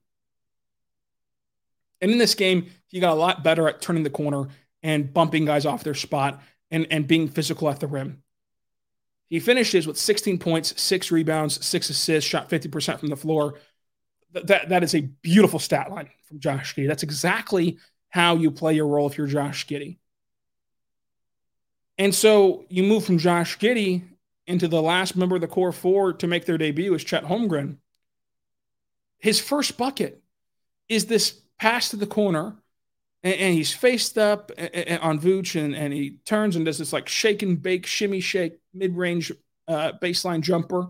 And 2.00 2.10
in 2.10 2.18
this 2.18 2.34
game, 2.34 2.66
he 2.88 3.00
got 3.00 3.12
a 3.12 3.20
lot 3.20 3.44
better 3.44 3.68
at 3.68 3.80
turning 3.80 4.02
the 4.02 4.10
corner 4.10 4.48
and 4.82 5.12
bumping 5.12 5.44
guys 5.44 5.64
off 5.64 5.84
their 5.84 5.94
spot 5.94 6.42
and, 6.70 6.86
and 6.90 7.06
being 7.06 7.28
physical 7.28 7.70
at 7.70 7.80
the 7.80 7.86
rim. 7.86 8.22
He 9.28 9.40
finishes 9.40 9.86
with 9.86 9.96
16 9.96 10.38
points, 10.38 10.80
six 10.80 11.10
rebounds, 11.10 11.64
six 11.64 11.88
assists, 11.88 12.28
shot 12.28 12.50
50% 12.50 12.98
from 12.98 13.08
the 13.08 13.16
floor. 13.16 13.54
That, 14.32 14.68
that 14.70 14.82
is 14.82 14.94
a 14.94 15.00
beautiful 15.00 15.58
stat 15.58 15.90
line 15.90 16.08
from 16.26 16.40
Josh 16.40 16.74
Giddey. 16.74 16.88
That's 16.88 17.02
exactly 17.02 17.78
how 18.08 18.36
you 18.36 18.50
play 18.50 18.74
your 18.74 18.86
role 18.86 19.06
if 19.06 19.18
you're 19.18 19.26
Josh 19.26 19.66
Giddey. 19.66 19.98
And 21.98 22.14
so 22.14 22.64
you 22.68 22.82
move 22.82 23.04
from 23.04 23.18
Josh 23.18 23.58
Giddey 23.58 24.02
into 24.46 24.68
the 24.68 24.82
last 24.82 25.16
member 25.16 25.36
of 25.36 25.40
the 25.40 25.48
core 25.48 25.72
four 25.72 26.12
to 26.14 26.26
make 26.26 26.46
their 26.46 26.58
debut 26.58 26.94
is 26.94 27.04
Chet 27.04 27.24
Holmgren. 27.24 27.76
His 29.18 29.38
first 29.40 29.76
bucket 29.76 30.22
is 30.88 31.06
this 31.06 31.40
pass 31.58 31.90
to 31.90 31.96
the 31.96 32.06
corner, 32.06 32.56
and, 33.22 33.34
and 33.34 33.54
he's 33.54 33.72
faced 33.72 34.18
up 34.18 34.50
on 35.00 35.20
Vooch, 35.20 35.58
and, 35.62 35.76
and 35.76 35.92
he 35.92 36.18
turns 36.24 36.56
and 36.56 36.64
does 36.64 36.78
this 36.78 36.92
like 36.92 37.08
shake 37.08 37.42
and 37.42 37.62
bake, 37.62 37.86
shimmy 37.86 38.20
shake, 38.20 38.58
mid 38.74 38.96
range 38.96 39.30
uh, 39.68 39.92
baseline 40.02 40.40
jumper. 40.40 40.88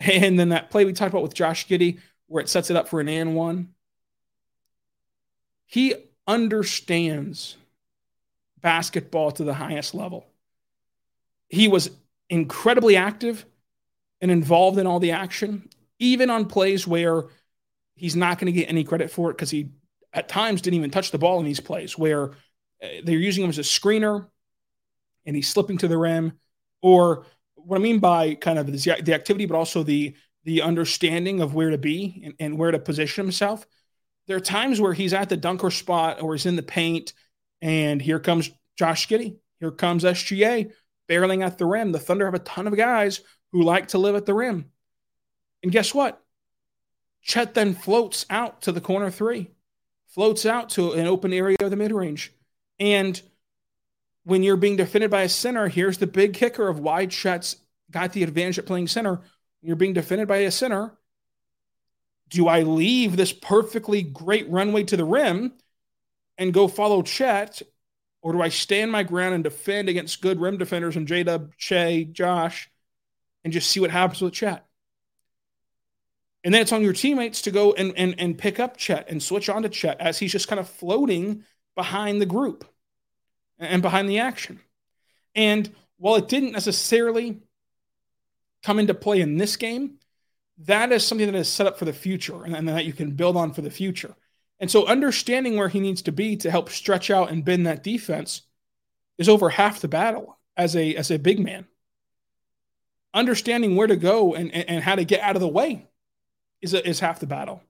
And 0.06 0.38
then 0.38 0.50
that 0.50 0.70
play 0.70 0.84
we 0.84 0.92
talked 0.92 1.12
about 1.12 1.24
with 1.24 1.34
Josh 1.34 1.66
Giddey, 1.66 1.98
where 2.28 2.42
it 2.42 2.48
sets 2.48 2.70
it 2.70 2.76
up 2.76 2.88
for 2.88 3.00
an 3.00 3.08
and 3.08 3.34
one. 3.34 3.74
He 5.66 5.94
understands 6.26 7.56
basketball 8.60 9.32
to 9.32 9.44
the 9.44 9.54
highest 9.54 9.94
level. 9.94 10.26
He 11.48 11.66
was 11.68 11.90
incredibly 12.30 12.96
active 12.96 13.44
and 14.20 14.30
involved 14.30 14.78
in 14.78 14.86
all 14.86 15.00
the 15.00 15.12
action, 15.12 15.68
even 15.98 16.30
on 16.30 16.46
plays 16.46 16.86
where 16.86 17.24
he's 17.96 18.16
not 18.16 18.38
going 18.38 18.46
to 18.46 18.58
get 18.58 18.68
any 18.68 18.84
credit 18.84 19.10
for 19.10 19.30
it 19.30 19.34
because 19.34 19.50
he 19.50 19.70
at 20.12 20.28
times 20.28 20.62
didn't 20.62 20.76
even 20.76 20.90
touch 20.90 21.10
the 21.10 21.18
ball 21.18 21.38
in 21.38 21.44
these 21.44 21.60
plays 21.60 21.98
where 21.98 22.30
uh, 22.82 22.86
they're 23.04 23.18
using 23.18 23.44
him 23.44 23.50
as 23.50 23.58
a 23.58 23.62
screener 23.62 24.26
and 25.26 25.36
he's 25.36 25.48
slipping 25.48 25.78
to 25.78 25.88
the 25.88 25.98
rim 25.98 26.38
or 26.82 27.26
what 27.68 27.78
I 27.78 27.82
mean 27.82 27.98
by 27.98 28.34
kind 28.34 28.58
of 28.58 28.66
the 28.66 29.14
activity, 29.14 29.44
but 29.44 29.56
also 29.56 29.82
the 29.82 30.16
the 30.44 30.62
understanding 30.62 31.40
of 31.40 31.54
where 31.54 31.70
to 31.70 31.78
be 31.78 32.22
and, 32.24 32.34
and 32.40 32.58
where 32.58 32.70
to 32.70 32.78
position 32.78 33.24
himself. 33.24 33.66
There 34.26 34.36
are 34.36 34.40
times 34.40 34.80
where 34.80 34.94
he's 34.94 35.12
at 35.12 35.28
the 35.28 35.36
dunker 35.36 35.70
spot 35.70 36.22
or 36.22 36.32
he's 36.32 36.46
in 36.46 36.56
the 36.56 36.62
paint, 36.62 37.12
and 37.60 38.00
here 38.00 38.18
comes 38.18 38.50
Josh 38.78 39.06
Giddey. 39.06 39.36
Here 39.60 39.70
comes 39.70 40.04
SGA 40.04 40.72
barreling 41.10 41.44
at 41.44 41.58
the 41.58 41.66
rim. 41.66 41.92
The 41.92 41.98
Thunder 41.98 42.24
have 42.24 42.34
a 42.34 42.38
ton 42.38 42.66
of 42.66 42.76
guys 42.76 43.20
who 43.52 43.62
like 43.62 43.88
to 43.88 43.98
live 43.98 44.14
at 44.14 44.24
the 44.24 44.34
rim. 44.34 44.70
And 45.62 45.72
guess 45.72 45.92
what? 45.92 46.22
Chet 47.20 47.52
then 47.52 47.74
floats 47.74 48.24
out 48.30 48.62
to 48.62 48.72
the 48.72 48.80
corner 48.80 49.10
three, 49.10 49.50
floats 50.06 50.46
out 50.46 50.70
to 50.70 50.92
an 50.92 51.06
open 51.06 51.34
area 51.34 51.56
of 51.60 51.70
the 51.70 51.76
mid 51.76 51.92
range. 51.92 52.32
And 52.78 53.20
when 54.28 54.42
you're 54.42 54.58
being 54.58 54.76
defended 54.76 55.10
by 55.10 55.22
a 55.22 55.28
center, 55.28 55.68
here's 55.68 55.96
the 55.96 56.06
big 56.06 56.34
kicker 56.34 56.68
of 56.68 56.78
why 56.78 57.06
Chet's 57.06 57.56
got 57.90 58.12
the 58.12 58.22
advantage 58.22 58.58
at 58.58 58.66
playing 58.66 58.86
center. 58.86 59.22
You're 59.62 59.74
being 59.74 59.94
defended 59.94 60.28
by 60.28 60.38
a 60.38 60.50
center. 60.50 60.98
Do 62.28 62.46
I 62.46 62.60
leave 62.60 63.16
this 63.16 63.32
perfectly 63.32 64.02
great 64.02 64.46
runway 64.50 64.84
to 64.84 64.98
the 64.98 65.04
rim 65.06 65.54
and 66.36 66.52
go 66.52 66.68
follow 66.68 67.00
Chet? 67.00 67.62
Or 68.20 68.34
do 68.34 68.42
I 68.42 68.50
stand 68.50 68.92
my 68.92 69.02
ground 69.02 69.34
and 69.34 69.42
defend 69.42 69.88
against 69.88 70.20
good 70.20 70.38
rim 70.38 70.58
defenders 70.58 70.94
and 70.94 71.08
J 71.08 71.22
Dub, 71.22 71.52
Shai, 71.56 72.02
Josh, 72.02 72.70
and 73.44 73.52
just 73.52 73.70
see 73.70 73.80
what 73.80 73.90
happens 73.90 74.20
with 74.20 74.34
Chet? 74.34 74.62
And 76.44 76.52
then 76.52 76.60
it's 76.60 76.72
on 76.72 76.82
your 76.82 76.92
teammates 76.92 77.40
to 77.42 77.50
go 77.50 77.72
and, 77.72 77.94
and, 77.96 78.14
and 78.18 78.36
pick 78.36 78.60
up 78.60 78.76
Chet 78.76 79.08
and 79.08 79.22
switch 79.22 79.48
on 79.48 79.62
to 79.62 79.70
Chet 79.70 79.98
as 80.02 80.18
he's 80.18 80.32
just 80.32 80.48
kind 80.48 80.60
of 80.60 80.68
floating 80.68 81.44
behind 81.74 82.20
the 82.20 82.26
group 82.26 82.66
and 83.58 83.82
behind 83.82 84.08
the 84.08 84.18
action. 84.18 84.60
And 85.34 85.70
while 85.98 86.16
it 86.16 86.28
didn't 86.28 86.52
necessarily 86.52 87.38
come 88.62 88.78
into 88.78 88.94
play 88.94 89.20
in 89.20 89.36
this 89.36 89.56
game, 89.56 89.98
that 90.58 90.90
is 90.92 91.06
something 91.06 91.26
that 91.30 91.38
is 91.38 91.48
set 91.48 91.66
up 91.66 91.78
for 91.78 91.84
the 91.84 91.92
future 91.92 92.44
and, 92.44 92.54
and 92.54 92.68
that 92.68 92.84
you 92.84 92.92
can 92.92 93.12
build 93.12 93.36
on 93.36 93.52
for 93.52 93.62
the 93.62 93.70
future. 93.70 94.14
And 94.60 94.70
so 94.70 94.86
understanding 94.86 95.56
where 95.56 95.68
he 95.68 95.80
needs 95.80 96.02
to 96.02 96.12
be 96.12 96.36
to 96.38 96.50
help 96.50 96.68
stretch 96.68 97.10
out 97.10 97.30
and 97.30 97.44
bend 97.44 97.66
that 97.66 97.84
defense 97.84 98.42
is 99.16 99.28
over 99.28 99.50
half 99.50 99.80
the 99.80 99.88
battle 99.88 100.38
as 100.56 100.74
a 100.74 100.94
as 100.96 101.10
a 101.10 101.18
big 101.18 101.38
man. 101.38 101.66
Understanding 103.14 103.76
where 103.76 103.86
to 103.86 103.96
go 103.96 104.34
and, 104.34 104.52
and, 104.52 104.68
and 104.68 104.84
how 104.84 104.96
to 104.96 105.04
get 105.04 105.20
out 105.20 105.36
of 105.36 105.40
the 105.40 105.48
way 105.48 105.86
is, 106.60 106.74
a, 106.74 106.86
is 106.86 107.00
half 107.00 107.20
the 107.20 107.26
battle. 107.26 107.62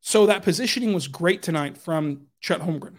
So 0.00 0.26
that 0.26 0.42
positioning 0.42 0.92
was 0.92 1.08
great 1.08 1.42
tonight 1.42 1.76
from 1.76 2.26
Chet 2.40 2.60
Holmgren. 2.60 2.96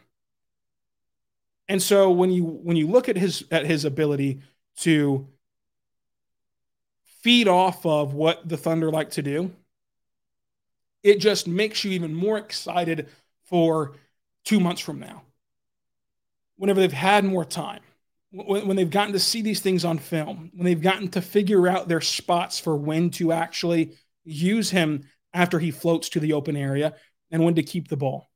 And 1.67 1.82
so 1.82 2.12
when 2.12 2.32
you 2.32 2.43
when 2.43 2.78
you 2.78 2.88
look 2.88 3.10
at 3.10 3.17
his 3.17 3.43
at 3.52 3.65
his 3.65 3.86
ability 3.86 4.41
to 4.78 5.28
feed 7.21 7.47
off 7.47 7.86
of 7.86 8.13
what 8.13 8.47
the 8.47 8.58
Thunder 8.58 8.91
like 8.91 9.12
to 9.12 9.21
do, 9.21 9.52
it 11.04 11.19
just 11.19 11.47
makes 11.47 11.84
you 11.84 11.91
even 11.91 12.13
more 12.13 12.38
excited 12.38 13.10
for 13.45 13.95
two 14.43 14.60
months 14.60 14.82
from 14.82 14.99
now. 14.99 15.23
Whenever 16.58 16.82
they've 16.82 16.91
had 16.91 17.23
more 17.23 17.45
time, 17.45 17.82
when, 18.32 18.67
when 18.67 18.78
they've 18.78 18.89
gotten 18.89 19.13
to 19.13 19.19
see 19.19 19.41
these 19.41 19.62
things 19.62 19.86
on 19.86 19.97
film, 19.97 20.52
when 20.54 20.65
they've 20.65 20.82
gotten 20.82 21.08
to 21.10 21.21
figure 21.21 21.67
out 21.67 21.88
their 21.88 22.02
spots 22.02 22.60
for 22.60 22.76
when 22.76 23.10
to 23.12 23.32
actually 23.32 23.95
use 24.26 24.69
him 24.69 25.04
after 25.34 25.60
he 25.60 25.71
floats 25.71 26.10
to 26.10 26.19
the 26.19 26.34
open 26.34 26.56
area 26.56 26.93
and 27.32 27.43
when 27.43 27.56
to 27.56 27.63
keep 27.63 27.88
the 27.88 27.97
ball. 27.97 28.30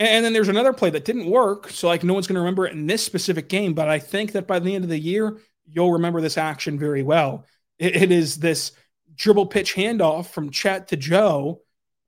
And 0.00 0.24
then 0.24 0.32
there's 0.32 0.48
another 0.48 0.72
play 0.72 0.88
that 0.90 1.04
didn't 1.04 1.30
work. 1.30 1.68
So, 1.68 1.86
like, 1.86 2.02
no 2.02 2.14
one's 2.14 2.26
going 2.26 2.34
to 2.34 2.40
remember 2.40 2.66
it 2.66 2.72
in 2.72 2.86
this 2.86 3.04
specific 3.04 3.50
game. 3.50 3.74
But 3.74 3.90
I 3.90 3.98
think 3.98 4.32
that 4.32 4.46
by 4.46 4.58
the 4.58 4.74
end 4.74 4.82
of 4.82 4.90
the 4.90 4.98
year, 4.98 5.38
you'll 5.66 5.92
remember 5.92 6.22
this 6.22 6.38
action 6.38 6.78
very 6.78 7.02
well. 7.02 7.44
it, 7.78 7.94
it 7.96 8.10
is 8.10 8.36
this 8.36 8.72
dribble 9.14 9.46
pitch 9.46 9.74
handoff 9.74 10.28
from 10.28 10.50
Chet 10.50 10.88
to 10.88 10.96
Joe. 10.96 11.60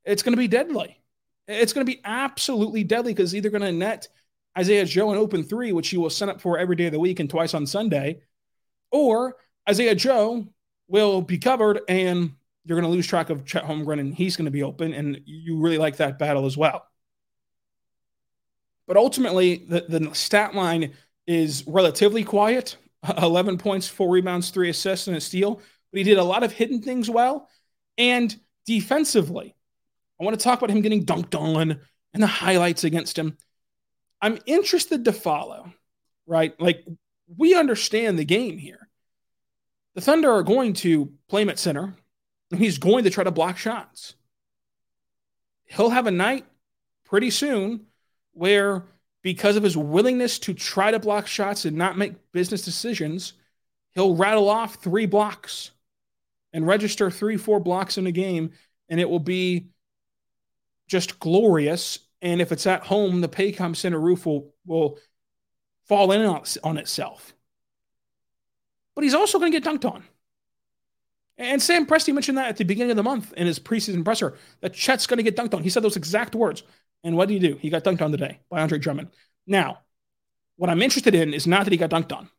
It's 0.03 0.23
going 0.23 0.33
to 0.33 0.41
be 0.41 0.47
deadly. 0.47 0.99
It's 1.47 1.71
going 1.71 1.85
to 1.85 1.91
be 1.91 2.01
absolutely 2.03 2.83
deadly 2.83 3.13
because 3.13 3.35
either 3.35 3.51
going 3.51 3.61
to 3.61 3.71
net 3.71 4.07
Isaiah 4.57 4.85
Joe 4.85 5.11
an 5.11 5.17
open 5.17 5.43
three, 5.43 5.71
which 5.71 5.89
he 5.89 5.97
will 5.97 6.09
send 6.09 6.31
up 6.31 6.41
for 6.41 6.57
every 6.57 6.75
day 6.75 6.87
of 6.87 6.93
the 6.93 6.99
week 6.99 7.19
and 7.19 7.29
twice 7.29 7.53
on 7.53 7.67
Sunday, 7.67 8.21
or 8.91 9.35
Isaiah 9.69 9.95
Joe 9.95 10.47
will 10.87 11.21
be 11.21 11.37
covered 11.37 11.81
and 11.87 12.31
you're 12.65 12.79
going 12.79 12.89
to 12.89 12.95
lose 12.95 13.07
track 13.07 13.29
of 13.29 13.45
Chet 13.45 13.65
Holmgren 13.65 13.99
and 13.99 14.15
he's 14.15 14.35
going 14.35 14.45
to 14.45 14.51
be 14.51 14.63
open. 14.63 14.93
And 14.93 15.21
you 15.25 15.59
really 15.59 15.77
like 15.77 15.97
that 15.97 16.17
battle 16.17 16.45
as 16.45 16.57
well. 16.57 16.87
But 18.87 18.97
ultimately, 18.97 19.65
the, 19.67 19.85
the 19.87 20.13
stat 20.13 20.55
line 20.55 20.93
is 21.25 21.63
relatively 21.67 22.23
quiet 22.23 22.77
11 23.21 23.57
points, 23.57 23.87
four 23.87 24.09
rebounds, 24.09 24.49
three 24.49 24.69
assists, 24.69 25.07
and 25.07 25.17
a 25.17 25.21
steal. 25.21 25.61
But 25.91 25.97
he 25.97 26.03
did 26.03 26.17
a 26.17 26.23
lot 26.23 26.43
of 26.43 26.51
hidden 26.51 26.81
things 26.81 27.09
well. 27.09 27.49
And 27.97 28.35
defensively, 28.65 29.55
I 30.19 30.23
want 30.23 30.37
to 30.37 30.43
talk 30.43 30.59
about 30.59 30.71
him 30.71 30.81
getting 30.81 31.05
dunked 31.05 31.39
on 31.39 31.79
and 32.13 32.23
the 32.23 32.27
highlights 32.27 32.83
against 32.83 33.17
him. 33.17 33.37
I'm 34.21 34.39
interested 34.45 35.05
to 35.05 35.11
follow, 35.13 35.73
right? 36.25 36.59
Like, 36.59 36.85
we 37.37 37.55
understand 37.55 38.17
the 38.17 38.25
game 38.25 38.57
here. 38.57 38.87
The 39.95 40.01
Thunder 40.01 40.31
are 40.31 40.43
going 40.43 40.73
to 40.73 41.11
play 41.27 41.41
him 41.41 41.49
at 41.49 41.59
center, 41.59 41.93
and 42.51 42.59
he's 42.59 42.77
going 42.77 43.03
to 43.03 43.09
try 43.09 43.23
to 43.23 43.31
block 43.31 43.57
shots. 43.57 44.15
He'll 45.65 45.89
have 45.89 46.07
a 46.07 46.11
night 46.11 46.45
pretty 47.05 47.29
soon 47.29 47.87
where 48.33 48.83
because 49.21 49.55
of 49.55 49.63
his 49.63 49.77
willingness 49.77 50.37
to 50.39 50.53
try 50.53 50.91
to 50.91 50.99
block 50.99 51.27
shots 51.27 51.65
and 51.65 51.77
not 51.77 51.97
make 51.97 52.31
business 52.31 52.61
decisions, 52.61 53.33
he'll 53.91 54.15
rattle 54.15 54.49
off 54.49 54.75
three 54.75 55.05
blocks 55.05 55.71
and 56.51 56.67
register 56.67 57.09
three, 57.09 57.37
four 57.37 57.59
blocks 57.59 57.97
in 57.97 58.05
a 58.05 58.11
game, 58.11 58.51
and 58.89 58.99
it 58.99 59.09
will 59.09 59.19
be 59.19 59.67
just 60.87 61.19
glorious. 61.19 61.99
And 62.21 62.41
if 62.41 62.51
it's 62.51 62.67
at 62.67 62.83
home, 62.83 63.21
the 63.21 63.29
Paycom 63.29 63.75
Center 63.75 63.99
roof 63.99 64.25
will, 64.25 64.53
will 64.65 64.99
fall 65.87 66.11
in 66.11 66.21
on, 66.21 66.43
on 66.63 66.77
itself. 66.77 67.33
But 68.95 69.03
he's 69.03 69.15
also 69.15 69.39
going 69.39 69.51
to 69.51 69.59
get 69.59 69.67
dunked 69.67 69.89
on. 69.89 70.03
And 71.37 71.61
Sam 71.61 71.87
Presti 71.87 72.13
mentioned 72.13 72.37
that 72.37 72.49
at 72.49 72.57
the 72.57 72.63
beginning 72.63 72.91
of 72.91 72.97
the 72.97 73.03
month 73.03 73.33
in 73.33 73.47
his 73.47 73.57
preseason 73.57 74.05
presser 74.05 74.37
that 74.61 74.73
Chet's 74.73 75.07
going 75.07 75.17
to 75.17 75.23
get 75.23 75.35
dunked 75.35 75.55
on. 75.55 75.63
He 75.63 75.69
said 75.69 75.83
those 75.83 75.97
exact 75.97 76.35
words. 76.35 76.63
And 77.03 77.17
what 77.17 77.27
did 77.27 77.41
he 77.41 77.47
do? 77.47 77.57
He 77.57 77.69
got 77.69 77.83
dunked 77.83 78.01
on 78.01 78.11
today 78.11 78.39
by 78.49 78.61
Andre 78.61 78.79
Drummond. 78.79 79.09
Now, 79.45 79.79
what 80.55 80.69
I'm 80.69 80.81
interested 80.81 81.15
in 81.15 81.33
is 81.33 81.47
not 81.47 81.65
that 81.65 81.73
he 81.73 81.77
got 81.77 81.89
dunked 81.89 82.15
on. 82.15 82.29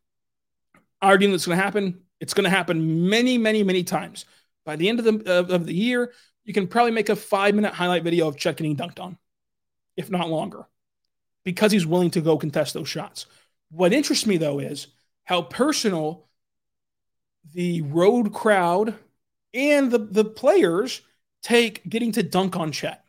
I 1.01 1.09
already 1.09 1.27
know 1.27 1.33
that's 1.33 1.47
going 1.47 1.59
to 1.59 1.65
happen. 1.65 2.01
It's 2.21 2.35
going 2.35 2.45
to 2.45 2.51
happen 2.51 3.09
many, 3.09 3.37
many, 3.37 3.63
many 3.63 3.85
times. 3.85 4.25
By 4.65 4.77
the 4.77 4.89
end 4.89 4.99
of 4.99 5.05
the 5.05 5.31
of, 5.31 5.51
of 5.51 5.67
the 5.67 5.75
year, 5.75 6.13
you 6.45 6.55
can 6.55 6.67
probably 6.67 6.93
make 6.93 7.11
a 7.11 7.17
five 7.17 7.55
minute 7.55 7.75
highlight 7.75 8.05
video 8.05 8.29
of 8.29 8.37
Chet 8.37 8.57
getting 8.57 8.77
dunked 8.77 9.01
on, 9.01 9.19
if 9.97 10.11
not 10.11 10.31
longer, 10.31 10.67
because 11.45 11.73
he's 11.73 11.87
willing 11.87 12.11
to 12.13 12.23
go 12.23 12.39
contest 12.39 12.73
those 12.73 12.89
shots. 12.89 13.27
What 13.71 13.93
interests 13.93 14.27
me 14.27 14.39
though 14.39 14.61
is 14.61 14.87
how 15.25 15.43
personal 15.43 16.29
the 17.53 17.83
road 17.83 18.33
crowd 18.33 18.95
and 19.53 19.91
the, 19.91 19.99
the 19.99 20.25
players 20.25 21.03
take 21.43 21.87
getting 21.89 22.13
to 22.13 22.23
dunk 22.23 22.57
on 22.57 22.73
Chet. 22.73 23.04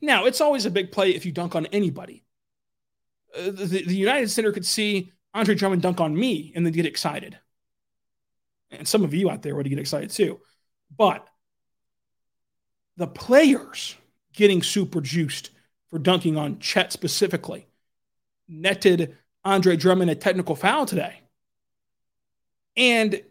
Now, 0.00 0.26
it's 0.26 0.40
always 0.40 0.66
a 0.66 0.70
big 0.70 0.92
play 0.92 1.10
if 1.14 1.26
you 1.26 1.32
dunk 1.32 1.54
on 1.54 1.66
anybody. 1.66 2.24
Uh, 3.36 3.50
the, 3.50 3.84
the 3.84 3.96
United 3.96 4.30
Center 4.30 4.52
could 4.52 4.66
see 4.66 5.12
Andre 5.34 5.54
Drummond 5.54 5.82
dunk 5.82 6.00
on 6.00 6.18
me 6.18 6.52
and 6.54 6.64
then 6.64 6.72
get 6.72 6.86
excited. 6.86 7.38
And 8.70 8.86
some 8.86 9.04
of 9.04 9.14
you 9.14 9.30
out 9.30 9.42
there 9.42 9.54
would 9.54 9.68
get 9.68 9.78
excited 9.78 10.10
too. 10.10 10.40
But 10.96 11.26
the 12.96 13.06
players 13.06 13.96
getting 14.32 14.62
super 14.62 15.00
juiced 15.00 15.50
for 15.88 15.98
dunking 15.98 16.36
on 16.36 16.58
Chet 16.58 16.92
specifically 16.92 17.66
netted 18.48 19.16
Andre 19.44 19.76
Drummond 19.76 20.10
a 20.10 20.14
technical 20.14 20.56
foul 20.56 20.86
today. 20.86 21.20
And 22.76 23.22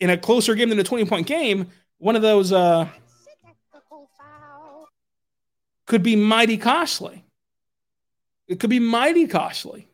in 0.00 0.10
a 0.10 0.16
closer 0.16 0.54
game 0.54 0.68
than 0.68 0.78
a 0.78 0.84
20 0.84 1.04
point 1.04 1.26
game, 1.26 1.68
one 1.98 2.16
of 2.16 2.22
those 2.22 2.52
uh, 2.52 2.88
could 5.92 6.02
be 6.02 6.16
mighty 6.16 6.56
costly. 6.56 7.22
It 8.48 8.58
could 8.58 8.70
be 8.70 8.80
mighty 8.80 9.26
costly. 9.26 9.90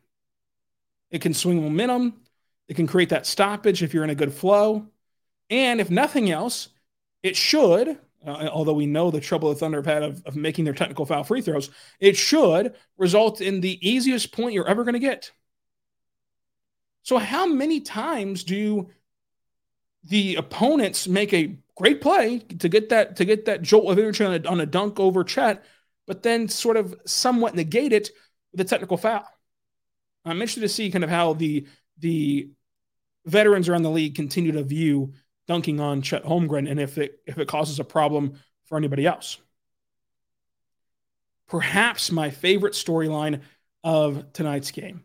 It 1.11 1.19
can 1.19 1.33
swing 1.33 1.61
momentum. 1.61 2.21
It 2.69 2.77
can 2.77 2.87
create 2.87 3.09
that 3.09 3.25
stoppage 3.25 3.83
if 3.83 3.93
you're 3.93 4.05
in 4.05 4.09
a 4.09 4.15
good 4.15 4.33
flow. 4.33 4.87
And 5.49 5.81
if 5.81 5.89
nothing 5.89 6.31
else, 6.31 6.69
it 7.21 7.35
should, 7.35 7.97
uh, 8.25 8.47
although 8.49 8.75
we 8.75 8.85
know 8.85 9.11
the 9.11 9.19
trouble 9.19 9.49
the 9.49 9.55
Thunder 9.55 9.79
have 9.79 9.85
had 9.87 10.03
of, 10.03 10.25
of 10.25 10.37
making 10.37 10.63
their 10.63 10.73
technical 10.73 11.05
foul 11.05 11.25
free 11.25 11.41
throws, 11.41 11.69
it 11.99 12.15
should 12.15 12.75
result 12.97 13.41
in 13.41 13.59
the 13.59 13.77
easiest 13.85 14.31
point 14.31 14.53
you're 14.53 14.69
ever 14.69 14.85
going 14.85 14.93
to 14.93 14.99
get. 14.99 15.33
So, 17.03 17.17
how 17.17 17.45
many 17.45 17.81
times 17.81 18.45
do 18.45 18.89
the 20.05 20.35
opponents 20.35 21.09
make 21.09 21.33
a 21.33 21.57
great 21.75 21.99
play 21.99 22.39
to 22.39 22.69
get 22.69 22.87
that 22.87 23.17
to 23.17 23.25
get 23.25 23.45
that 23.45 23.61
jolt 23.61 23.91
of 23.91 23.99
energy 23.99 24.23
on 24.23 24.33
a, 24.33 24.47
on 24.47 24.61
a 24.61 24.65
dunk 24.65 24.97
over 24.97 25.25
Chet, 25.25 25.63
but 26.09 26.23
then 26.23 26.47
sort 26.47 26.75
of 26.75 26.95
somewhat 27.05 27.53
negate 27.53 27.93
it 27.93 28.09
with 28.51 28.59
a 28.59 28.63
technical 28.63 28.97
foul? 28.97 29.23
I'm 30.25 30.41
interested 30.41 30.61
to 30.61 30.67
see 30.67 30.89
kind 30.89 31.03
of 31.03 31.09
how 31.11 31.33
the 31.33 31.67
the 31.99 32.49
veterans 33.27 33.69
around 33.69 33.83
the 33.83 33.91
league 33.91 34.15
continue 34.15 34.51
to 34.53 34.63
view 34.63 35.13
dunking 35.47 35.79
on 35.79 36.01
Chet 36.01 36.23
Holmgren 36.23 36.67
and 36.67 36.79
if 36.79 36.97
it 36.97 37.19
if 37.27 37.37
it 37.37 37.47
causes 37.47 37.79
a 37.79 37.83
problem 37.83 38.33
for 38.65 38.75
anybody 38.75 39.05
else. 39.05 39.37
Perhaps 41.47 42.11
my 42.11 42.31
favorite 42.31 42.73
storyline 42.73 43.41
of 43.83 44.33
tonight's 44.33 44.71
game 44.71 45.03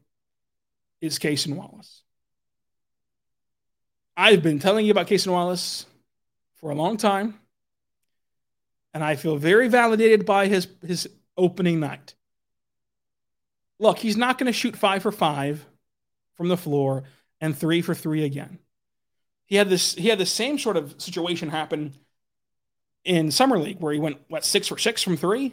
is 1.02 1.18
Cason 1.18 1.54
Wallace. 1.56 2.02
I've 4.16 4.42
been 4.42 4.58
telling 4.58 4.86
you 4.86 4.92
about 4.92 5.08
Cason 5.08 5.32
Wallace 5.32 5.84
for 6.54 6.70
a 6.70 6.74
long 6.74 6.96
time, 6.96 7.38
and 8.94 9.02
I 9.02 9.16
feel 9.16 9.36
very 9.36 9.68
validated 9.68 10.24
by 10.24 10.46
his 10.46 10.68
his 10.86 11.08
opening 11.36 11.80
night. 11.80 12.14
Look, 13.80 13.98
he's 13.98 14.16
not 14.16 14.38
going 14.38 14.46
to 14.46 14.52
shoot 14.52 14.76
five 14.76 15.02
for 15.02 15.12
five 15.12 15.66
from 16.36 16.48
the 16.48 16.56
floor 16.56 17.02
and 17.40 17.56
three 17.56 17.82
for 17.82 17.94
three 17.94 18.24
again. 18.24 18.60
He 19.46 19.56
had 19.56 19.68
this 19.68 19.94
he 19.94 20.08
had 20.08 20.18
the 20.18 20.26
same 20.26 20.58
sort 20.58 20.76
of 20.76 20.94
situation 21.02 21.50
happen 21.50 21.94
in 23.04 23.30
summer 23.30 23.58
league 23.58 23.80
where 23.80 23.92
he 23.92 23.98
went 23.98 24.18
what 24.28 24.44
six 24.44 24.68
for 24.68 24.78
six 24.78 25.02
from 25.02 25.16
three 25.16 25.52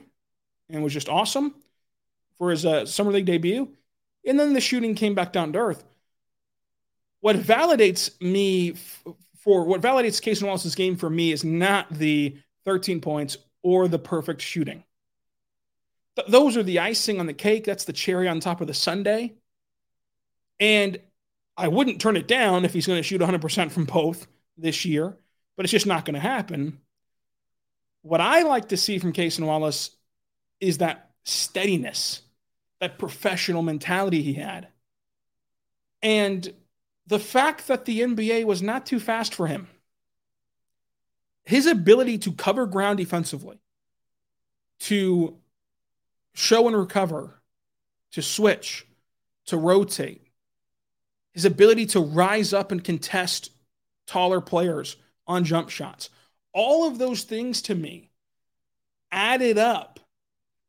and 0.70 0.84
was 0.84 0.94
just 0.94 1.10
awesome 1.10 1.56
for 2.38 2.52
his 2.52 2.66
uh, 2.66 2.86
summer 2.86 3.12
league 3.12 3.26
debut, 3.26 3.70
and 4.26 4.40
then 4.40 4.54
the 4.54 4.62
shooting 4.62 4.96
came 4.96 5.16
back 5.16 5.34
down 5.34 5.52
to 5.54 5.60
earth. 5.60 5.84
What 7.20 7.36
validates 7.36 8.20
me 8.22 8.72
f- 8.72 9.04
for 9.38 9.66
what 9.66 9.82
validates 9.82 10.22
Cason 10.22 10.48
Wallace's 10.48 10.76
game 10.76 10.96
for 10.96 11.10
me 11.10 11.32
is 11.32 11.44
not 11.44 11.92
the 11.92 12.38
13 12.66 13.02
points 13.02 13.38
or 13.64 13.88
the 13.88 14.00
perfect 14.00 14.42
shooting. 14.42 14.84
Th- 16.16 16.28
those 16.28 16.58
are 16.58 16.64
the 16.64 16.80
icing 16.80 17.20
on 17.20 17.26
the 17.26 17.34
cake. 17.34 17.66
That's 17.66 17.86
the 17.86 17.94
cherry 17.94 18.28
on 18.28 18.40
top 18.40 18.62
of 18.62 18.68
the 18.68 18.74
sundae. 18.74 19.34
And 20.60 21.00
I 21.58 21.68
wouldn't 21.68 22.02
turn 22.02 22.18
it 22.18 22.28
down 22.28 22.66
if 22.66 22.74
he's 22.74 22.88
going 22.88 23.00
to 23.00 23.04
shoot 23.04 23.22
100% 23.22 23.72
from 23.72 23.86
both 23.86 24.28
this 24.58 24.86
year, 24.86 25.18
but 25.56 25.66
it's 25.66 25.72
just 25.72 25.88
not 25.88 26.06
going 26.06 26.16
to 26.16 26.20
happen. 26.20 26.80
What 28.04 28.22
I 28.22 28.44
like 28.44 28.70
to 28.70 28.78
see 28.78 28.98
from 29.00 29.14
Cason 29.14 29.46
Wallace 29.46 29.92
is 30.60 30.80
that 30.80 31.12
steadiness, 31.24 32.22
that 32.80 32.98
professional 32.98 33.62
mentality 33.62 34.22
he 34.22 34.34
had. 34.34 34.68
And 36.02 36.52
the 37.08 37.20
fact 37.20 37.68
that 37.68 37.86
the 37.86 38.02
NBA 38.02 38.46
was 38.46 38.62
not 38.62 38.86
too 38.86 39.00
fast 39.00 39.36
for 39.36 39.48
him. 39.48 39.68
His 41.44 41.66
ability 41.66 42.20
to 42.20 42.32
cover 42.32 42.66
ground 42.66 42.98
defensively, 42.98 43.60
to 44.82 45.38
show 46.34 46.68
and 46.68 46.78
recover, 46.78 47.42
to 48.12 48.22
switch, 48.22 48.88
to 49.48 49.58
rotate, 49.58 50.28
his 51.34 51.46
ability 51.46 51.86
to 51.88 52.00
rise 52.00 52.54
up 52.54 52.72
and 52.72 52.84
contest 52.84 53.52
taller 54.06 54.42
players 54.42 54.98
on 55.28 55.44
jump 55.44 55.70
shots. 55.70 56.10
All 56.54 56.88
of 56.88 56.98
those 56.98 57.24
things 57.24 57.62
to 57.64 57.76
me 57.76 58.12
added 59.12 59.58
up 59.58 60.00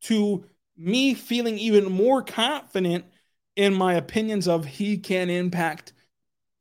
to 0.01 0.45
me 0.77 1.13
feeling 1.13 1.57
even 1.57 1.91
more 1.91 2.21
confident 2.23 3.05
in 3.55 3.73
my 3.73 3.93
opinions 3.93 4.47
of 4.47 4.65
he 4.65 4.97
can 4.97 5.29
impact 5.29 5.93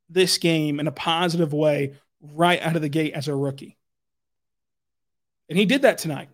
this 0.08 0.38
game 0.38 0.78
in 0.78 0.86
a 0.86 0.92
positive 0.92 1.52
way 1.52 1.94
right 2.20 2.60
out 2.60 2.76
of 2.76 2.82
the 2.82 2.88
gate 2.88 3.14
as 3.14 3.28
a 3.28 3.34
rookie. 3.34 3.76
And 5.52 5.58
he 5.58 5.66
did 5.66 5.82
that 5.82 5.98
tonight. 5.98 6.30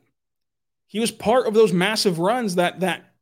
He 0.87 1.01
was 1.01 1.11
part 1.11 1.49
of 1.49 1.55
those 1.55 1.73
massive 1.73 2.21
runs 2.21 2.55
that 2.55 2.79
that 2.81 3.15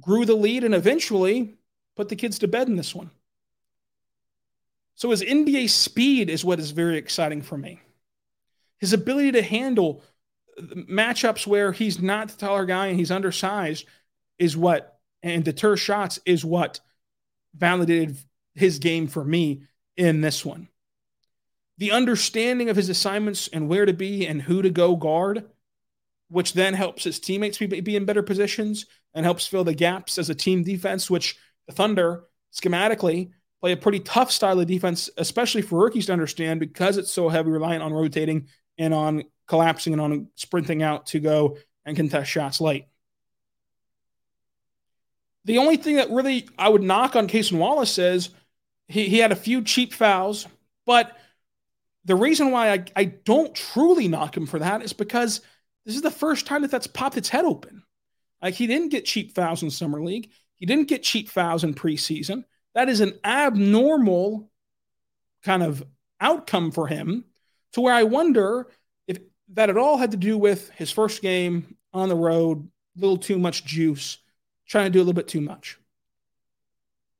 grew 0.00 0.24
the 0.24 0.34
lead 0.34 0.64
and 0.64 0.74
eventually 0.74 1.54
put 1.94 2.08
the 2.08 2.16
kids 2.16 2.40
to 2.40 2.48
bed 2.48 2.66
in 2.66 2.74
this 2.74 2.96
one. 2.96 3.10
So 4.96 5.10
his 5.10 5.22
NBA 5.22 5.70
speed 5.70 6.28
is 6.28 6.44
what 6.44 6.58
is 6.58 6.72
very 6.72 6.98
exciting 6.98 7.42
for 7.42 7.56
me. 7.56 7.80
His 8.78 8.92
ability 8.92 9.30
to 9.32 9.42
handle 9.42 10.02
matchups 10.60 11.46
where 11.46 11.70
he's 11.70 12.00
not 12.02 12.30
the 12.30 12.38
taller 12.38 12.66
guy 12.66 12.88
and 12.88 12.98
he's 12.98 13.12
undersized 13.12 13.84
is 14.40 14.56
what 14.56 14.98
and 15.22 15.44
deter 15.44 15.76
shots 15.76 16.18
is 16.26 16.44
what 16.44 16.80
validated 17.54 18.16
his 18.56 18.80
game 18.80 19.06
for 19.06 19.22
me 19.22 19.62
in 19.96 20.22
this 20.22 20.44
one. 20.44 20.66
The 21.78 21.90
understanding 21.90 22.70
of 22.70 22.76
his 22.76 22.88
assignments 22.88 23.48
and 23.48 23.68
where 23.68 23.84
to 23.84 23.92
be 23.92 24.26
and 24.26 24.40
who 24.40 24.62
to 24.62 24.70
go 24.70 24.96
guard, 24.96 25.44
which 26.28 26.54
then 26.54 26.74
helps 26.74 27.04
his 27.04 27.20
teammates 27.20 27.58
be, 27.58 27.66
be 27.66 27.96
in 27.96 28.04
better 28.04 28.22
positions 28.22 28.86
and 29.14 29.24
helps 29.24 29.46
fill 29.46 29.64
the 29.64 29.74
gaps 29.74 30.18
as 30.18 30.30
a 30.30 30.34
team 30.34 30.62
defense, 30.62 31.10
which 31.10 31.36
the 31.66 31.74
Thunder 31.74 32.24
schematically 32.52 33.30
play 33.60 33.72
a 33.72 33.76
pretty 33.76 34.00
tough 34.00 34.30
style 34.30 34.60
of 34.60 34.66
defense, 34.66 35.10
especially 35.16 35.62
for 35.62 35.82
rookies 35.82 36.06
to 36.06 36.12
understand 36.12 36.60
because 36.60 36.96
it's 36.96 37.10
so 37.10 37.28
heavy 37.28 37.50
reliant 37.50 37.82
on 37.82 37.92
rotating 37.92 38.48
and 38.78 38.92
on 38.92 39.24
collapsing 39.46 39.92
and 39.92 40.02
on 40.02 40.28
sprinting 40.34 40.82
out 40.82 41.06
to 41.06 41.20
go 41.20 41.56
and 41.84 41.96
contest 41.96 42.30
shots 42.30 42.60
late. 42.60 42.86
The 45.44 45.58
only 45.58 45.76
thing 45.76 45.96
that 45.96 46.10
really 46.10 46.48
I 46.58 46.68
would 46.68 46.82
knock 46.82 47.14
on 47.14 47.28
Cason 47.28 47.58
Wallace 47.58 47.98
is 47.98 48.30
he, 48.88 49.08
he 49.08 49.18
had 49.18 49.32
a 49.32 49.36
few 49.36 49.62
cheap 49.62 49.94
fouls, 49.94 50.46
but 50.84 51.16
the 52.06 52.14
reason 52.14 52.52
why 52.52 52.72
I, 52.72 52.84
I 52.94 53.04
don't 53.04 53.54
truly 53.54 54.06
knock 54.06 54.36
him 54.36 54.46
for 54.46 54.60
that 54.60 54.80
is 54.80 54.92
because 54.92 55.40
this 55.84 55.96
is 55.96 56.02
the 56.02 56.10
first 56.10 56.46
time 56.46 56.62
that 56.62 56.70
that's 56.70 56.86
popped 56.86 57.16
its 57.16 57.28
head 57.28 57.44
open. 57.44 57.82
Like 58.40 58.54
he 58.54 58.68
didn't 58.68 58.90
get 58.90 59.04
cheap 59.04 59.34
fouls 59.34 59.62
in 59.62 59.70
summer 59.70 60.02
league. 60.02 60.30
He 60.54 60.66
didn't 60.66 60.88
get 60.88 61.02
cheap 61.02 61.28
fouls 61.28 61.64
in 61.64 61.74
preseason. 61.74 62.44
That 62.74 62.88
is 62.88 63.00
an 63.00 63.18
abnormal 63.24 64.50
kind 65.42 65.64
of 65.64 65.82
outcome 66.20 66.70
for 66.70 66.86
him 66.86 67.24
to 67.72 67.80
where 67.80 67.94
I 67.94 68.04
wonder 68.04 68.68
if 69.08 69.18
that 69.54 69.68
at 69.68 69.76
all 69.76 69.98
had 69.98 70.12
to 70.12 70.16
do 70.16 70.38
with 70.38 70.70
his 70.70 70.92
first 70.92 71.22
game 71.22 71.76
on 71.92 72.08
the 72.08 72.16
road, 72.16 72.68
a 72.96 73.00
little 73.00 73.18
too 73.18 73.38
much 73.38 73.64
juice, 73.64 74.18
trying 74.68 74.86
to 74.86 74.90
do 74.90 74.98
a 74.98 75.02
little 75.02 75.12
bit 75.12 75.28
too 75.28 75.40
much. 75.40 75.78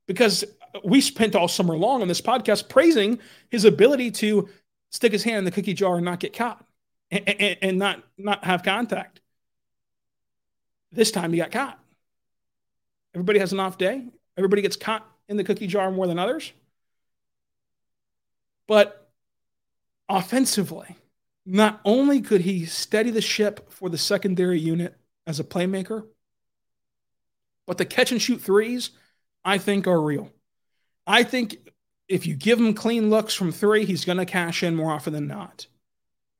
Because 0.06 0.44
we 0.84 1.00
spent 1.00 1.34
all 1.34 1.48
summer 1.48 1.76
long 1.76 2.02
on 2.02 2.08
this 2.08 2.20
podcast 2.20 2.68
praising 2.68 3.18
his 3.50 3.64
ability 3.64 4.12
to 4.12 4.48
stick 4.96 5.12
his 5.12 5.22
hand 5.22 5.38
in 5.38 5.44
the 5.44 5.50
cookie 5.50 5.74
jar 5.74 5.96
and 5.96 6.04
not 6.04 6.20
get 6.20 6.32
caught 6.32 6.64
and, 7.10 7.28
and, 7.28 7.56
and 7.60 7.78
not, 7.78 8.02
not 8.16 8.44
have 8.44 8.62
contact. 8.62 9.20
This 10.90 11.10
time 11.10 11.32
he 11.32 11.38
got 11.38 11.50
caught. 11.50 11.78
Everybody 13.14 13.38
has 13.38 13.52
an 13.52 13.60
off 13.60 13.76
day. 13.76 14.04
Everybody 14.38 14.62
gets 14.62 14.76
caught 14.76 15.06
in 15.28 15.36
the 15.36 15.44
cookie 15.44 15.66
jar 15.66 15.90
more 15.90 16.06
than 16.06 16.18
others. 16.18 16.52
But 18.66 19.10
offensively, 20.08 20.96
not 21.44 21.80
only 21.84 22.22
could 22.22 22.40
he 22.40 22.64
steady 22.64 23.10
the 23.10 23.20
ship 23.20 23.70
for 23.70 23.90
the 23.90 23.98
secondary 23.98 24.58
unit 24.58 24.96
as 25.26 25.38
a 25.38 25.44
playmaker, 25.44 26.06
but 27.66 27.76
the 27.76 27.84
catch 27.84 28.12
and 28.12 28.22
shoot 28.22 28.40
threes, 28.40 28.90
I 29.44 29.58
think, 29.58 29.86
are 29.86 30.00
real. 30.00 30.30
I 31.06 31.22
think 31.22 31.58
if 32.08 32.26
you 32.26 32.34
give 32.34 32.58
him 32.58 32.74
clean 32.74 33.10
looks 33.10 33.34
from 33.34 33.52
three, 33.52 33.84
he's 33.84 34.04
going 34.04 34.18
to 34.18 34.26
cash 34.26 34.62
in 34.62 34.76
more 34.76 34.92
often 34.92 35.12
than 35.12 35.26
not. 35.26 35.66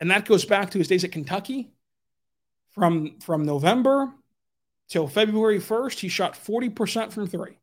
And 0.00 0.10
that 0.10 0.26
goes 0.26 0.44
back 0.44 0.70
to 0.70 0.78
his 0.78 0.88
days 0.88 1.04
at 1.04 1.12
Kentucky. 1.12 1.70
From, 2.70 3.18
from 3.20 3.46
November 3.46 4.12
till 4.88 5.08
February 5.08 5.58
1st, 5.60 5.98
he 5.98 6.08
shot 6.08 6.34
40% 6.34 7.10
from 7.10 7.26
three. 7.26 7.58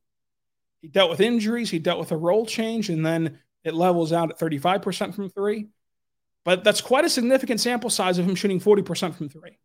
He 0.82 0.88
dealt 0.88 1.12
with 1.12 1.22
injuries, 1.22 1.70
he 1.70 1.80
dealt 1.80 2.00
with 2.00 2.12
a 2.12 2.18
role 2.18 2.46
change, 2.46 2.90
and 2.90 3.06
then 3.06 3.40
it 3.64 3.74
levels 3.74 4.12
out 4.12 4.32
at 4.32 4.40
35% 4.40 5.14
from 5.14 5.30
three. 5.30 5.68
But 6.44 6.64
that's 6.64 6.82
quite 6.82 7.06
a 7.06 7.10
significant 7.10 7.62
sample 7.62 7.90
size 7.90 8.18
of 8.18 8.28
him 8.28 8.36
shooting 8.36 8.60
40% 8.60 9.16
from 9.16 9.30
three. 9.30 9.58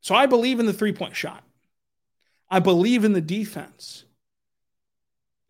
So 0.00 0.14
I 0.14 0.26
believe 0.26 0.60
in 0.60 0.66
the 0.66 0.72
three 0.72 0.92
point 0.92 1.16
shot. 1.16 1.42
I 2.48 2.60
believe 2.60 3.04
in 3.04 3.12
the 3.12 3.20
defense. 3.20 4.05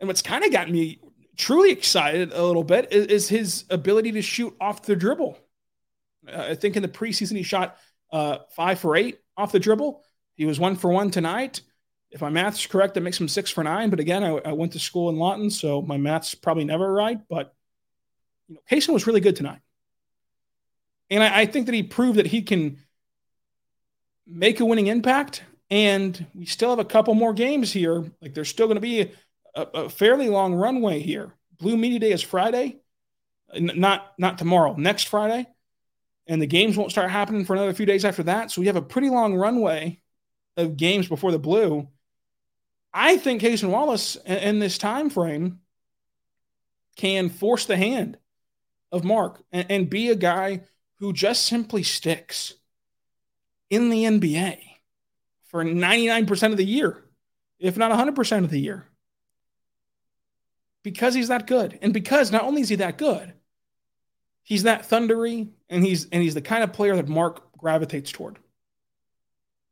And 0.01 0.09
what's 0.09 0.23
kind 0.23 0.45
of 0.45 0.53
gotten 0.53 0.73
me 0.73 1.01
truly 1.37 1.71
excited 1.71 2.33
a 2.33 2.43
little 2.43 2.65
bit 2.65 2.93
is, 2.93 3.07
is 3.07 3.29
his 3.29 3.65
ability 3.71 4.13
to 4.13 4.23
shoot 4.23 4.55
off 4.61 4.83
the 4.83 4.97
dribble. 4.97 5.39
Uh, 6.29 6.47
I 6.51 6.55
think 6.55 6.77
in 6.77 6.83
the 6.83 6.89
preseason 6.89 7.37
he 7.37 7.43
shot 7.43 7.77
uh, 8.13 8.39
five 8.55 8.81
for 8.81 8.97
eight 8.97 9.19
off 9.37 9.53
the 9.53 9.61
dribble. 9.61 10.03
He 10.35 10.45
was 10.45 10.61
one 10.61 10.77
for 10.77 10.91
one 10.91 11.11
tonight. 11.11 11.63
If 12.11 12.21
my 12.21 12.31
math's 12.31 12.67
correct, 12.67 12.95
that 12.95 13.03
makes 13.03 13.21
him 13.21 13.29
six 13.29 13.51
for 13.51 13.65
nine. 13.65 13.91
But 13.91 14.01
again, 14.01 14.23
I, 14.23 14.29
I 14.37 14.53
went 14.53 14.73
to 14.73 14.79
school 14.79 15.09
in 15.09 15.17
Lawton, 15.17 15.51
so 15.51 15.83
my 15.83 15.97
math's 15.97 16.35
probably 16.35 16.65
never 16.65 16.91
right. 16.91 17.19
But 17.29 17.53
you 18.49 18.55
know, 18.55 18.61
Cason 18.71 18.93
was 18.93 19.07
really 19.07 19.21
good 19.21 19.37
tonight, 19.37 19.61
and 21.11 21.23
I, 21.23 21.41
I 21.41 21.47
think 21.47 21.67
that 21.67 21.75
he 21.75 21.83
proved 21.83 22.19
that 22.19 22.27
he 22.27 22.43
can 22.43 22.79
make 24.27 24.61
a 24.61 24.65
winning 24.65 24.87
impact. 24.87 25.43
And 25.69 26.27
we 26.33 26.47
still 26.47 26.71
have 26.71 26.79
a 26.79 26.85
couple 26.85 27.15
more 27.15 27.33
games 27.33 27.73
here. 27.73 28.05
Like 28.23 28.35
there's 28.35 28.49
still 28.49 28.67
going 28.69 28.77
to 28.77 28.81
be 28.81 29.11
a, 29.57 29.63
a 29.63 29.89
fairly 29.89 30.29
long 30.29 30.55
runway 30.55 31.01
here. 31.01 31.33
Blue 31.59 31.77
Media 31.77 31.99
Day 31.99 32.13
is 32.13 32.23
Friday, 32.23 32.77
not 33.59 34.13
not 34.19 34.39
tomorrow, 34.39 34.75
next 34.77 35.09
Friday, 35.09 35.47
and 36.27 36.41
the 36.41 36.47
games 36.47 36.77
won't 36.77 36.91
start 36.91 37.11
happening 37.11 37.45
for 37.45 37.55
another 37.55 37.73
few 37.73 37.87
days 37.87 38.05
after 38.05 38.23
that. 38.25 38.51
So 38.51 38.61
we 38.61 38.67
have 38.67 38.77
a 38.77 38.83
pretty 38.83 39.09
long 39.09 39.35
runway 39.35 40.01
of 40.57 40.77
games 40.77 41.09
before 41.09 41.33
the 41.33 41.39
Blue. 41.39 41.89
I 42.93 43.17
think 43.17 43.43
Cason 43.43 43.71
Wallace 43.71 44.17
in, 44.27 44.37
in 44.37 44.59
this 44.59 44.79
time 44.79 45.11
frame 45.11 45.61
can 46.97 47.31
force 47.31 47.67
the 47.67 47.77
hand 47.77 48.19
of 48.93 49.05
Mark 49.05 49.43
and, 49.53 49.67
and 49.71 49.91
be 49.91 50.11
a 50.11 50.15
guy 50.15 50.63
who 50.99 51.13
just 51.13 51.45
simply 51.45 51.83
sticks 51.83 52.55
in 53.69 53.91
the 53.91 54.05
NBA 54.05 54.59
for 55.45 55.63
99% 55.63 56.53
of 56.53 56.57
the 56.57 56.65
year, 56.65 57.05
if 57.59 57.77
not 57.77 57.91
100% 57.91 58.45
of 58.45 58.51
the 58.51 58.61
year 58.61 58.87
because 60.87 61.15
he's 61.15 61.27
that 61.27 61.49
good. 61.49 61.81
And 61.83 61.93
because 61.93 62.31
not 62.31 62.45
only 62.45 62.63
is 62.63 62.69
he 62.69 62.77
that 62.77 62.97
good, 62.97 63.33
he's 64.45 64.63
that 64.63 64.89
thundery 64.89 65.49
and 65.69 65.85
he's 65.85 66.09
and 66.11 66.23
he's 66.23 66.35
the 66.35 66.41
kind 66.41 66.63
of 66.63 66.73
player 66.73 66.95
that 66.95 67.09
Mark 67.09 67.43
gravitates 67.59 68.13
toward. 68.13 68.39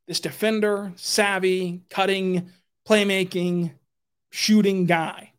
This 0.09 0.18
defender, 0.18 0.92
savvy, 0.96 1.85
cutting, 1.88 2.50
playmaking, 2.85 3.74
shooting 4.31 4.87
guy. 4.87 5.31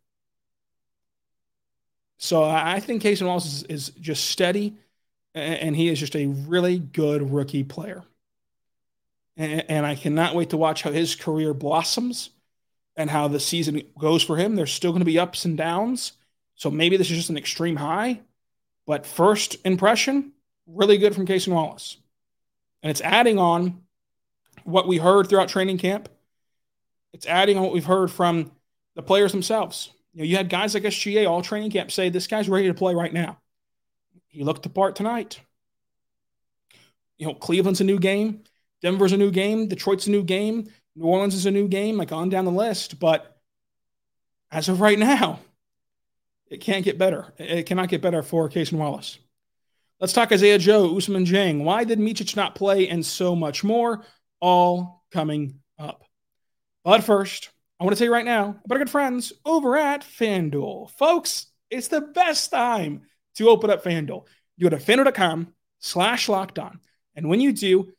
So 2.19 2.45
I 2.45 2.79
think 2.79 3.01
Cason 3.01 3.27
Wallace 3.27 3.45
is, 3.45 3.63
is 3.63 3.89
just 3.99 4.29
steady, 4.29 4.77
and 5.33 5.75
he 5.75 5.89
is 5.89 5.99
just 5.99 6.15
a 6.15 6.27
really 6.27 6.79
good 6.79 7.33
rookie 7.33 7.65
player. 7.65 8.05
And, 9.35 9.65
and 9.69 9.85
I 9.85 9.95
cannot 9.95 10.35
wait 10.35 10.51
to 10.51 10.57
watch 10.57 10.83
how 10.83 10.93
his 10.93 11.15
career 11.15 11.53
blossoms 11.53 12.29
and 12.95 13.09
how 13.09 13.27
the 13.27 13.39
season 13.39 13.81
goes 13.99 14.23
for 14.23 14.37
him. 14.37 14.55
There's 14.55 14.71
still 14.71 14.91
going 14.91 15.01
to 15.01 15.05
be 15.05 15.19
ups 15.19 15.45
and 15.45 15.57
downs. 15.57 16.13
So 16.55 16.71
maybe 16.71 16.97
this 16.97 17.11
is 17.11 17.17
just 17.17 17.29
an 17.29 17.37
extreme 17.37 17.75
high. 17.75 18.21
But 18.85 19.05
first 19.05 19.57
impression, 19.65 20.31
really 20.67 20.97
good 20.97 21.15
from 21.15 21.25
Cason 21.25 21.53
Wallace. 21.53 21.97
And 22.81 22.91
it's 22.91 23.01
adding 23.01 23.39
on 23.39 23.81
what 24.63 24.87
we 24.87 24.97
heard 24.97 25.27
throughout 25.27 25.49
training 25.49 25.77
camp. 25.77 26.09
It's 27.13 27.25
adding 27.25 27.57
on 27.57 27.63
what 27.63 27.73
we've 27.73 27.85
heard 27.85 28.11
from 28.11 28.51
the 28.95 29.03
players 29.03 29.31
themselves. 29.31 29.91
You 30.13 30.19
know, 30.19 30.25
you 30.25 30.37
had 30.37 30.49
guys 30.49 30.73
like 30.73 30.83
SGA 30.83 31.29
all 31.29 31.41
training 31.41 31.71
camp 31.71 31.91
say 31.91 32.09
this 32.09 32.27
guy's 32.27 32.47
ready 32.47 32.67
to 32.67 32.73
play 32.73 32.95
right 32.95 33.13
now. 33.13 33.37
He 34.27 34.43
looked 34.43 34.63
the 34.63 34.69
part 34.69 34.95
tonight. 34.95 35.39
You 37.17 37.27
know, 37.27 37.33
Cleveland's 37.33 37.81
a 37.81 37.85
new 37.85 37.99
game. 37.99 38.43
Denver's 38.81 39.13
a 39.13 39.17
new 39.17 39.31
game. 39.31 39.67
Detroit's 39.67 40.07
a 40.07 40.11
new 40.11 40.23
game. 40.23 40.69
New 40.95 41.05
Orleans 41.05 41.35
is 41.35 41.45
a 41.45 41.51
new 41.51 41.67
game, 41.67 41.97
like 41.97 42.11
on 42.11 42.29
down 42.29 42.45
the 42.45 42.51
list, 42.51 42.99
but 42.99 43.37
as 44.51 44.69
of 44.69 44.81
right 44.81 44.97
now, 44.97 45.39
it 46.47 46.61
can't 46.61 46.85
get 46.85 46.97
better. 46.97 47.33
It 47.37 47.65
cannot 47.65 47.89
get 47.89 48.01
better 48.01 48.23
for 48.23 48.49
Cason 48.49 48.73
Wallace. 48.73 49.17
Let's 49.99 50.13
talk 50.13 50.31
Isaiah 50.31 50.57
Joe, 50.57 50.89
Ousmane 50.89 51.25
Dieng. 51.25 51.63
Why 51.63 51.83
did 51.83 51.99
Micic 51.99 52.35
not 52.35 52.55
play, 52.55 52.87
and 52.87 53.05
so 53.05 53.35
much 53.35 53.63
more? 53.63 54.05
All 54.39 55.03
coming 55.11 55.59
up. 55.79 56.03
But 56.83 57.03
first, 57.03 57.49
I 57.79 57.83
want 57.83 57.95
to 57.95 57.99
tell 57.99 58.07
you 58.07 58.13
right 58.13 58.25
now 58.25 58.59
about 58.63 58.75
our 58.75 58.79
good 58.79 58.89
friends 58.89 59.33
over 59.43 59.75
at 59.75 60.03
FanDuel. 60.03 60.91
Folks, 60.91 61.47
it's 61.69 61.87
the 61.87 62.01
best 62.01 62.51
time 62.51 63.01
to 63.35 63.49
open 63.49 63.69
up 63.69 63.83
FanDuel. 63.83 64.27
You 64.57 64.69
go 64.69 64.77
to 64.77 64.83
fanduel.com 64.83 65.53
slash 65.79 66.29
locked 66.29 66.59
on. 66.59 66.79
And 67.15 67.27
when 67.27 67.41
you 67.41 67.51
do, 67.53 67.91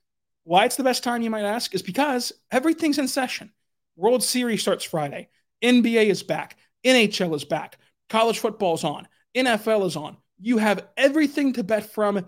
why 0.46 0.64
it's 0.64 0.76
the 0.76 0.85
best 0.85 1.02
time, 1.02 1.22
you 1.22 1.30
might 1.30 1.44
ask, 1.44 1.74
is 1.74 1.82
because 1.82 2.32
everything's 2.52 2.98
in 2.98 3.09
session. 3.09 3.50
World 3.96 4.22
Series 4.22 4.61
starts 4.62 4.85
Friday. 4.85 5.28
NBA 5.61 6.06
is 6.06 6.22
back. 6.22 6.56
NHL 6.85 7.35
is 7.35 7.44
back. 7.44 7.78
College 8.09 8.38
football's 8.38 8.85
on. 8.85 9.09
NFL 9.37 9.85
is 9.87 9.96
on. 9.96 10.16
You 10.40 10.59
have 10.59 10.87
everything 10.96 11.52
to 11.54 11.64
bet 11.64 11.92
from 11.92 12.26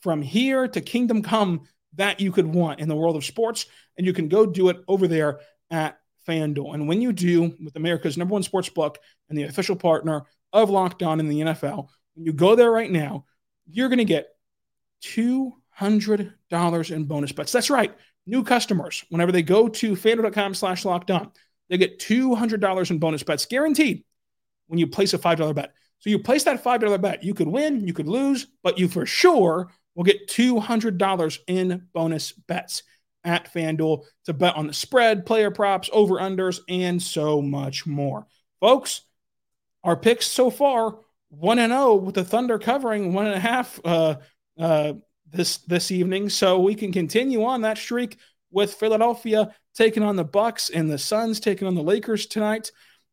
from 0.00 0.22
here 0.22 0.66
to 0.66 0.80
kingdom 0.80 1.22
come 1.22 1.60
that 1.94 2.20
you 2.20 2.32
could 2.32 2.46
want 2.46 2.80
in 2.80 2.88
the 2.88 2.96
world 2.96 3.14
of 3.14 3.24
sports. 3.24 3.66
And 3.96 4.04
you 4.04 4.12
can 4.12 4.26
go 4.26 4.44
do 4.44 4.68
it 4.68 4.78
over 4.88 5.06
there 5.06 5.38
at 5.70 6.00
FanDuel. 6.26 6.74
And 6.74 6.88
when 6.88 7.00
you 7.00 7.12
do, 7.12 7.54
with 7.62 7.76
America's 7.76 8.18
number 8.18 8.32
one 8.32 8.42
sports 8.42 8.70
book 8.70 8.98
and 9.28 9.38
the 9.38 9.44
official 9.44 9.76
partner 9.76 10.22
of 10.52 10.68
Locked 10.68 11.04
On 11.04 11.20
in 11.20 11.28
the 11.28 11.40
NFL, 11.42 11.86
when 12.14 12.26
you 12.26 12.32
go 12.32 12.56
there 12.56 12.72
right 12.72 12.90
now, 12.90 13.24
you're 13.68 13.88
going 13.88 13.98
to 13.98 14.04
get 14.04 14.30
two 15.00 15.52
hundred 15.70 16.34
dollars 16.52 16.92
in 16.92 17.04
bonus 17.04 17.32
bets. 17.32 17.50
That's 17.50 17.70
right. 17.70 17.92
New 18.26 18.44
customers, 18.44 19.04
whenever 19.08 19.32
they 19.32 19.42
go 19.42 19.66
to 19.66 19.92
fanduel.com 19.92 20.54
slash 20.54 20.84
locked 20.84 21.10
on, 21.10 21.32
they 21.68 21.78
get 21.78 21.98
$200 21.98 22.90
in 22.90 22.98
bonus 23.00 23.24
bets 23.24 23.46
guaranteed 23.46 24.04
when 24.68 24.78
you 24.78 24.86
place 24.86 25.14
a 25.14 25.18
$5 25.18 25.54
bet. 25.56 25.72
So 25.98 26.10
you 26.10 26.20
place 26.20 26.44
that 26.44 26.62
$5 26.62 27.00
bet. 27.00 27.24
You 27.24 27.34
could 27.34 27.48
win, 27.48 27.86
you 27.86 27.92
could 27.92 28.08
lose, 28.08 28.46
but 28.62 28.78
you 28.78 28.86
for 28.86 29.06
sure 29.06 29.72
will 29.94 30.04
get 30.04 30.28
$200 30.28 31.38
in 31.48 31.88
bonus 31.92 32.32
bets 32.32 32.84
at 33.24 33.52
FanDuel 33.52 34.04
to 34.26 34.32
bet 34.32 34.56
on 34.56 34.66
the 34.66 34.72
spread, 34.72 35.26
player 35.26 35.50
props, 35.50 35.88
over 35.92 36.16
unders, 36.16 36.60
and 36.68 37.02
so 37.02 37.40
much 37.40 37.86
more. 37.86 38.26
Folks, 38.60 39.02
our 39.82 39.96
picks 39.96 40.26
so 40.26 40.50
far 40.50 40.98
1 41.30 41.58
and 41.58 41.72
0 41.72 41.94
with 41.94 42.14
the 42.14 42.24
Thunder 42.24 42.58
covering 42.58 43.14
one 43.14 43.26
and 43.26 43.34
a 43.34 43.40
half 43.40 43.80
uh, 43.84 44.16
uh, 44.58 44.92
this 45.32 45.58
this 45.58 45.90
evening, 45.90 46.28
so 46.28 46.60
we 46.60 46.74
can 46.74 46.92
continue 46.92 47.44
on 47.44 47.62
that 47.62 47.78
streak 47.78 48.18
with 48.50 48.74
Philadelphia 48.74 49.54
taking 49.74 50.02
on 50.02 50.16
the 50.16 50.24
Bucks 50.24 50.70
and 50.70 50.90
the 50.90 50.98
Suns 50.98 51.40
taking 51.40 51.66
on 51.66 51.74
the 51.74 51.82
Lakers 51.82 52.26
tonight. 52.26 52.70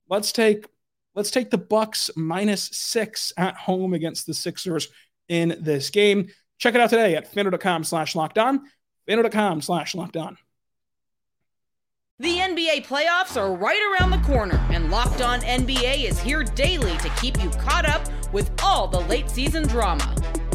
Let's 0.10 0.32
take 0.32 0.68
let's 1.16 1.32
take 1.32 1.50
the 1.50 1.58
Bucks 1.58 2.10
minus 2.16 2.70
six 2.74 3.34
at 3.38 3.56
home 3.56 3.94
against 3.94 4.28
the 4.28 4.34
Sixers 4.34 4.90
in 5.28 5.58
this 5.62 5.90
game. 5.90 6.28
Check 6.58 6.76
it 6.76 6.82
out 6.82 6.90
today 6.90 7.16
at 7.16 7.34
fanduel.com 7.34 7.84
slash 7.86 8.16
locked 8.16 8.38
on. 8.38 8.62
Fanduel.com 9.08 9.62
slash 9.62 9.96
locked 9.96 10.18
on. 10.18 10.38
The 12.22 12.36
NBA 12.36 12.86
playoffs 12.86 13.40
are 13.40 13.56
right 13.56 13.82
around 13.94 14.12
the 14.12 14.28
corner, 14.28 14.58
and 14.72 14.92
Locked 14.92 15.22
On 15.22 15.40
NBA 15.40 16.04
is 16.04 16.20
here 16.20 16.44
daily 16.44 16.98
to 16.98 17.10
keep 17.12 17.42
you 17.42 17.50
caught 17.52 17.88
up 17.88 18.06
with 18.34 18.52
all 18.62 18.90
the 18.90 19.00
late 19.00 19.30
season 19.30 19.66
drama. 19.66 20.14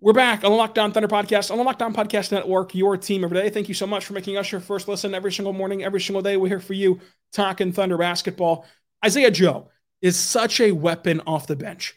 We're 0.00 0.12
back 0.12 0.44
on 0.44 0.52
the 0.52 0.56
Locked 0.56 0.78
On 0.78 0.92
Thunder 0.92 1.08
podcast, 1.08 1.50
on 1.50 1.58
the 1.58 1.64
Locked 1.64 1.82
On 1.82 1.92
Podcast 1.92 2.30
Network, 2.30 2.72
your 2.72 2.96
team 2.96 3.24
every 3.24 3.36
day. 3.36 3.50
Thank 3.50 3.66
you 3.66 3.74
so 3.74 3.84
much 3.84 4.04
for 4.04 4.12
making 4.12 4.36
us 4.36 4.52
your 4.52 4.60
first 4.60 4.86
listen 4.86 5.12
every 5.12 5.32
single 5.32 5.52
morning, 5.52 5.82
every 5.82 6.00
single 6.00 6.22
day. 6.22 6.36
We're 6.36 6.46
here 6.46 6.60
for 6.60 6.74
you 6.74 7.00
talking 7.32 7.72
Thunder 7.72 7.98
basketball. 7.98 8.64
Isaiah 9.04 9.32
Joe 9.32 9.70
is 10.00 10.16
such 10.16 10.60
a 10.60 10.70
weapon 10.70 11.20
off 11.26 11.48
the 11.48 11.56
bench. 11.56 11.96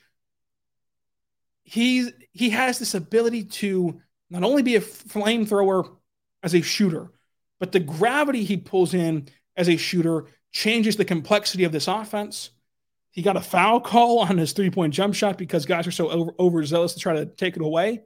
He, 1.62 2.10
he 2.32 2.50
has 2.50 2.80
this 2.80 2.96
ability 2.96 3.44
to 3.44 4.02
not 4.32 4.44
only 4.44 4.64
be 4.64 4.78
a 4.78 4.82
flamethrower 4.82 5.88
as 6.42 6.56
a 6.56 6.62
shooter, 6.62 7.12
but 7.60 7.72
the 7.72 7.80
gravity 7.80 8.44
he 8.44 8.58
pulls 8.58 8.96
in 8.96 9.28
as 9.56 9.70
a 9.70 9.78
shooter 9.78 10.26
changes 10.52 10.96
the 10.96 11.06
complexity 11.06 11.66
of 11.66 11.72
this 11.72 11.88
offense. 11.88 12.50
He 13.12 13.22
got 13.22 13.38
a 13.38 13.42
foul 13.42 13.82
call 13.82 14.20
on 14.20 14.38
his 14.38 14.54
three 14.54 14.72
point 14.72 14.94
jump 14.94 15.14
shot 15.14 15.38
because 15.38 15.66
guys 15.66 15.86
are 15.86 15.92
so 15.92 16.10
over, 16.10 16.32
overzealous 16.40 16.94
to 16.94 17.00
try 17.00 17.14
to 17.14 17.26
take 17.26 17.56
it 17.56 17.62
away. 17.62 18.04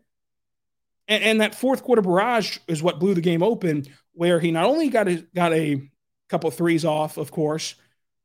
And, 1.08 1.24
and, 1.24 1.42
that 1.42 1.54
fourth 1.54 1.84
quarter 1.84 2.02
barrage 2.02 2.58
is 2.68 2.82
what 2.82 3.00
blew 3.00 3.14
the 3.14 3.22
game 3.22 3.44
open, 3.44 3.86
where 4.14 4.40
he 4.40 4.50
not 4.50 4.66
only 4.66 4.90
got 4.90 5.08
a, 5.08 5.24
got 5.36 5.54
a 5.54 5.88
couple 6.30 6.50
threes 6.50 6.84
off, 6.84 7.18
of 7.18 7.30
course, 7.30 7.76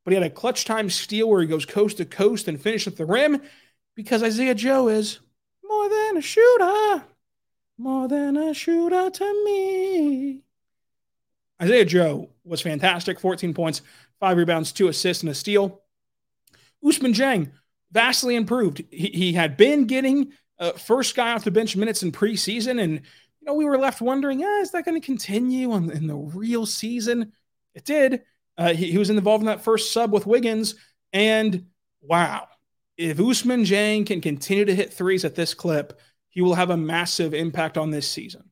but 0.03 0.11
he 0.11 0.19
had 0.19 0.25
a 0.25 0.33
clutch 0.33 0.65
time 0.65 0.89
steal 0.89 1.29
where 1.29 1.41
he 1.41 1.47
goes 1.47 1.65
coast 1.65 1.97
to 1.97 2.05
coast 2.05 2.47
and 2.47 2.59
finished 2.59 2.87
at 2.87 2.97
the 2.97 3.05
rim 3.05 3.39
because 3.95 4.23
Isaiah 4.23 4.55
Joe 4.55 4.87
is 4.87 5.19
more 5.63 5.89
than 5.89 6.17
a 6.17 6.21
shooter, 6.21 7.03
more 7.77 8.07
than 8.07 8.35
a 8.35 8.53
shooter 8.55 9.11
to 9.11 9.43
me. 9.45 10.41
Isaiah 11.61 11.85
Joe 11.85 12.29
was 12.43 12.61
fantastic 12.61 13.19
14 13.19 13.53
points, 13.53 13.83
five 14.19 14.37
rebounds, 14.37 14.71
two 14.71 14.87
assists, 14.87 15.21
and 15.21 15.29
a 15.29 15.35
steal. 15.35 15.81
Ousmane 16.83 17.15
Dieng 17.15 17.51
vastly 17.91 18.35
improved. 18.35 18.83
He, 18.91 19.07
he 19.07 19.33
had 19.33 19.57
been 19.57 19.85
getting 19.85 20.31
uh, 20.59 20.73
first 20.73 21.15
guy 21.15 21.33
off 21.33 21.43
the 21.43 21.51
bench 21.51 21.75
minutes 21.75 22.03
in 22.03 22.11
preseason, 22.11 22.81
and 22.81 22.93
you 22.93 23.45
know 23.45 23.53
we 23.53 23.65
were 23.65 23.77
left 23.77 24.01
wondering, 24.01 24.41
is 24.41 24.71
that 24.71 24.85
going 24.85 24.99
to 24.99 25.05
continue 25.05 25.73
in, 25.73 25.91
in, 25.91 26.07
the 26.07 26.15
real 26.15 26.65
season? 26.65 27.31
It 27.73 27.85
did. 27.85 28.21
Uh, 28.57 28.73
he, 28.73 28.91
he, 28.91 28.97
was 28.97 29.09
involved 29.09 29.41
in 29.41 29.47
that 29.47 29.63
first 29.63 29.91
sub 29.91 30.11
with 30.11 30.27
Wiggins, 30.27 30.75
and 31.13 31.65
wow, 32.01 32.47
if 32.97 33.17
Ousmane 33.17 33.65
Dieng 33.65 34.05
can 34.05 34.21
continue 34.21 34.65
to 34.65 34.75
hit 34.75 34.93
threes 34.93 35.25
at 35.25 35.35
this 35.35 35.53
clip, 35.53 35.99
he 36.29 36.41
will 36.41 36.55
have 36.55 36.69
a 36.69 36.77
massive 36.77 37.33
impact 37.33 37.77
on 37.77 37.89
this 37.89 38.09
season 38.09 38.51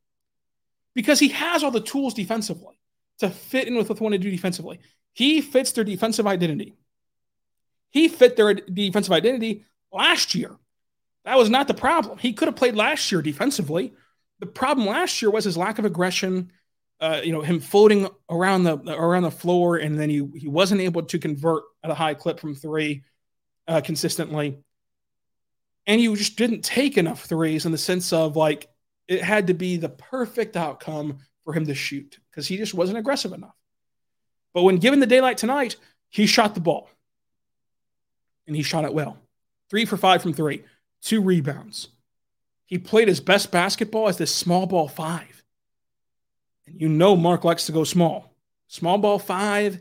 because 0.95 1.19
he 1.19 1.30
has 1.30 1.63
all 1.63 1.71
the 1.71 1.80
tools 1.80 2.13
defensively 2.13 2.80
to 3.19 3.30
fit 3.30 3.67
in 3.67 3.75
with 3.75 3.89
what 3.89 3.99
they 3.99 4.03
want 4.03 4.13
to 4.13 4.19
do 4.19 4.32
defensively. 4.32 4.80
He 5.13 5.41
fits 5.41 5.71
their 5.71 5.84
defensive 5.84 6.27
identity. 6.27 6.75
He 7.91 8.07
fit 8.07 8.35
their 8.35 8.53
defensive 8.53 9.11
identity 9.11 9.65
last 9.91 10.35
year. 10.35 10.55
That 11.25 11.37
was 11.37 11.49
not 11.49 11.67
the 11.67 11.73
problem. 11.73 12.17
He 12.17 12.33
could 12.33 12.47
have 12.47 12.55
played 12.55 12.75
last 12.75 13.11
year 13.11 13.21
defensively. 13.21 13.93
The 14.39 14.45
problem 14.45 14.87
last 14.87 15.21
year 15.21 15.31
was 15.31 15.45
his 15.45 15.57
lack 15.57 15.79
of 15.79 15.85
aggression. 15.85 16.51
Uh, 17.01 17.21
you 17.23 17.31
know, 17.31 17.41
him 17.41 17.59
floating 17.59 18.09
around 18.29 18.63
the 18.63 18.77
around 18.93 19.23
the 19.23 19.31
floor, 19.31 19.77
and 19.77 19.97
then 19.97 20.09
he 20.09 20.27
he 20.35 20.47
wasn't 20.47 20.81
able 20.81 21.03
to 21.03 21.17
convert 21.17 21.63
at 21.83 21.91
a 21.91 21.93
high 21.93 22.13
clip 22.13 22.39
from 22.39 22.55
three 22.55 23.03
uh, 23.67 23.81
consistently. 23.81 24.59
And 25.87 26.01
you 26.01 26.15
just 26.15 26.35
didn't 26.35 26.63
take 26.63 26.97
enough 26.97 27.25
threes 27.25 27.65
in 27.65 27.71
the 27.71 27.77
sense 27.77 28.11
of 28.11 28.35
like 28.35 28.69
it 29.07 29.23
had 29.23 29.47
to 29.47 29.53
be 29.53 29.77
the 29.77 29.89
perfect 29.89 30.57
outcome 30.57 31.19
for 31.43 31.53
him 31.53 31.65
to 31.65 31.73
shoot 31.73 32.19
because 32.29 32.47
he 32.47 32.57
just 32.57 32.73
wasn't 32.73 32.97
aggressive 32.97 33.33
enough. 33.33 33.55
But 34.53 34.63
when 34.63 34.77
given 34.77 34.99
the 34.99 35.07
daylight 35.07 35.37
tonight, 35.37 35.77
he 36.09 36.25
shot 36.25 36.53
the 36.53 36.61
ball 36.61 36.89
and 38.49 38.55
he 38.55 38.63
shot 38.63 38.83
it 38.83 38.93
well. 38.93 39.15
Three 39.69 39.85
for 39.85 39.95
five 39.95 40.23
from 40.23 40.33
three, 40.33 40.63
two 41.03 41.21
rebounds. 41.21 41.89
He 42.65 42.79
played 42.79 43.07
his 43.07 43.21
best 43.21 43.51
basketball 43.51 44.09
as 44.09 44.17
this 44.17 44.33
small 44.33 44.65
ball 44.65 44.87
five. 44.87 45.43
And 46.65 46.81
you 46.81 46.89
know 46.89 47.15
Mark 47.15 47.43
likes 47.43 47.67
to 47.67 47.71
go 47.71 47.83
small. 47.83 48.35
Small 48.67 48.97
ball 48.97 49.19
five, 49.19 49.79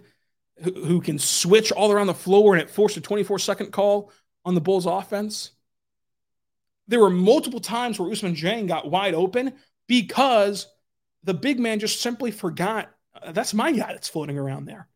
who, 0.63 1.01
can 1.01 1.19
switch 1.19 1.73
all 1.73 1.91
around 1.91 2.09
the 2.09 2.15
floor 2.15 2.55
and 2.55 2.63
it 2.63 2.71
forced 2.71 2.97
a 2.97 3.01
24 3.01 3.39
second 3.39 3.73
call 3.73 4.13
on 4.45 4.55
the 4.55 4.61
Bulls 4.61 4.87
offense. 4.87 5.53
There 6.89 7.01
were 7.01 7.11
multiple 7.11 7.61
times 7.61 7.99
where 7.99 8.11
Ousmane 8.11 8.37
Dieng 8.37 8.69
got 8.69 8.91
wide 8.91 9.15
open 9.15 9.55
because 9.87 10.67
the 11.25 11.35
big 11.35 11.59
man 11.59 11.79
just 11.79 12.01
simply 12.01 12.31
forgot 12.31 12.91
that's 13.33 13.55
my 13.55 13.73
guy 13.73 13.93
that's 13.93 14.09
floating 14.09 14.39
around 14.39 14.67
there. 14.67 14.89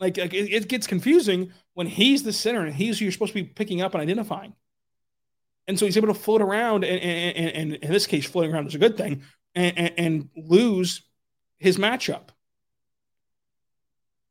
Like, 0.00 0.16
like 0.16 0.32
it, 0.34 0.50
it, 0.50 0.68
gets 0.68 0.86
confusing 0.86 1.52
when 1.74 1.86
he's 1.86 2.22
the 2.22 2.32
center 2.32 2.64
and 2.64 2.74
he's 2.74 2.98
who 2.98 3.04
you're 3.04 3.12
supposed 3.12 3.34
to 3.34 3.42
be 3.42 3.44
picking 3.44 3.82
up 3.82 3.94
and 3.94 4.02
identifying. 4.02 4.54
And 5.68 5.78
so 5.78 5.84
he's 5.84 5.96
able 5.96 6.08
to 6.08 6.14
float 6.14 6.40
around, 6.40 6.84
and, 6.84 7.00
and, 7.00 7.36
and, 7.36 7.56
and 7.56 7.74
in 7.84 7.92
this 7.92 8.06
case, 8.06 8.26
floating 8.26 8.52
around 8.52 8.66
is 8.66 8.74
a 8.74 8.78
good 8.78 8.96
thing, 8.96 9.22
and, 9.54 10.28
lose 10.34 11.02
his 11.58 11.76
matchup. 11.76 12.30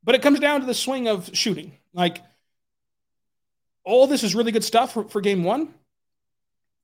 But 0.02 0.14
it 0.16 0.22
comes 0.22 0.40
down 0.40 0.60
to 0.60 0.66
the 0.66 0.74
swing 0.74 1.08
of 1.08 1.30
shooting. 1.34 1.78
Like, 1.94 2.22
all 3.84 4.06
this 4.06 4.24
is 4.24 4.34
really 4.34 4.52
good 4.52 4.64
stuff 4.64 4.92
for, 4.92 5.04
for 5.04 5.20
game 5.20 5.44
one. 5.44 5.72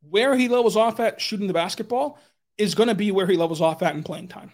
Where 0.09 0.37
he 0.37 0.49
levels 0.49 0.77
off 0.77 1.01
at 1.01 1.21
shooting 1.21 1.49
the 1.49 1.53
basketball 1.53 2.19
is 2.57 2.75
going 2.75 2.89
to 2.89 2.95
be 2.95 3.11
where 3.11 3.27
he 3.27 3.37
levels 3.37 3.61
off 3.61 3.83
at 3.83 3.95
in 3.95 4.05
playing 4.05 4.29
time. 4.29 4.53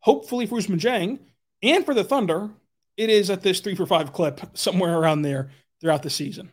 Hopefully 0.00 0.46
for 0.46 0.58
Ousmane 0.58 0.80
Dieng 0.80 1.18
and 1.62 1.84
for 1.84 1.94
the 1.94 2.04
Thunder, 2.04 2.50
it 2.96 3.10
is 3.10 3.30
at 3.30 3.42
this 3.42 3.60
three 3.60 3.74
for 3.74 3.86
five 3.86 4.12
clip 4.12 4.40
somewhere 4.54 4.96
around 4.96 5.22
there 5.22 5.50
throughout 5.80 6.02
the 6.02 6.10
season. 6.10 6.52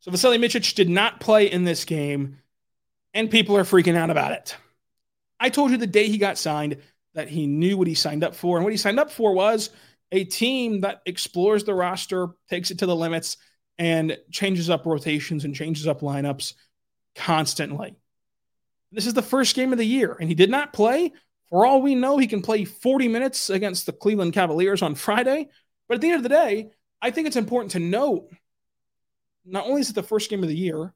So 0.00 0.10
Vasilije 0.10 0.44
Micic 0.44 0.74
did 0.74 0.88
not 0.88 1.20
play 1.20 1.50
in 1.50 1.64
this 1.64 1.84
game, 1.84 2.38
and 3.14 3.30
people 3.30 3.56
are 3.56 3.64
freaking 3.64 3.96
out 3.96 4.10
about 4.10 4.32
it. 4.32 4.56
I 5.40 5.48
told 5.48 5.70
you 5.70 5.76
the 5.76 5.86
day 5.86 6.08
he 6.08 6.18
got 6.18 6.38
signed 6.38 6.78
that 7.14 7.28
he 7.28 7.46
knew 7.46 7.76
what 7.76 7.88
he 7.88 7.94
signed 7.94 8.22
up 8.22 8.34
for, 8.34 8.56
and 8.56 8.64
what 8.64 8.72
he 8.72 8.76
signed 8.76 9.00
up 9.00 9.10
for 9.10 9.32
was 9.32 9.70
a 10.12 10.24
team 10.24 10.80
that 10.80 11.02
explores 11.04 11.64
the 11.64 11.74
roster, 11.74 12.28
takes 12.48 12.70
it 12.70 12.78
to 12.78 12.86
the 12.86 12.96
limits, 12.96 13.36
and 13.78 14.16
changes 14.30 14.70
up 14.70 14.86
rotations 14.86 15.44
and 15.44 15.54
changes 15.54 15.86
up 15.86 16.00
lineups 16.00 16.54
constantly. 17.14 17.96
This 18.92 19.06
is 19.06 19.14
the 19.14 19.22
first 19.22 19.54
game 19.54 19.72
of 19.72 19.78
the 19.78 19.84
year, 19.84 20.16
and 20.18 20.28
he 20.28 20.34
did 20.34 20.50
not 20.50 20.72
play 20.72 21.12
for 21.50 21.64
all 21.64 21.80
we 21.80 21.94
know, 21.94 22.18
he 22.18 22.26
can 22.26 22.42
play 22.42 22.64
40 22.64 23.08
minutes 23.08 23.50
against 23.50 23.86
the 23.86 23.92
Cleveland 23.92 24.32
Cavaliers 24.32 24.82
on 24.82 24.94
Friday. 24.94 25.48
But 25.88 25.96
at 25.96 26.00
the 26.00 26.08
end 26.08 26.16
of 26.16 26.22
the 26.22 26.28
day, 26.28 26.70
I 27.00 27.10
think 27.10 27.26
it's 27.26 27.36
important 27.36 27.72
to 27.72 27.78
note 27.78 28.30
not 29.44 29.66
only 29.66 29.80
is 29.80 29.90
it 29.90 29.94
the 29.94 30.02
first 30.02 30.28
game 30.28 30.42
of 30.42 30.48
the 30.48 30.56
year, 30.56 30.92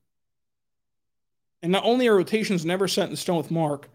and 1.63 1.73
not 1.73 1.85
only 1.85 2.09
are 2.09 2.17
rotations 2.17 2.65
never 2.65 2.89
set 2.89 3.09
in 3.09 3.17
stone 3.17 3.39
with 3.39 3.51
Mark, 3.51 3.89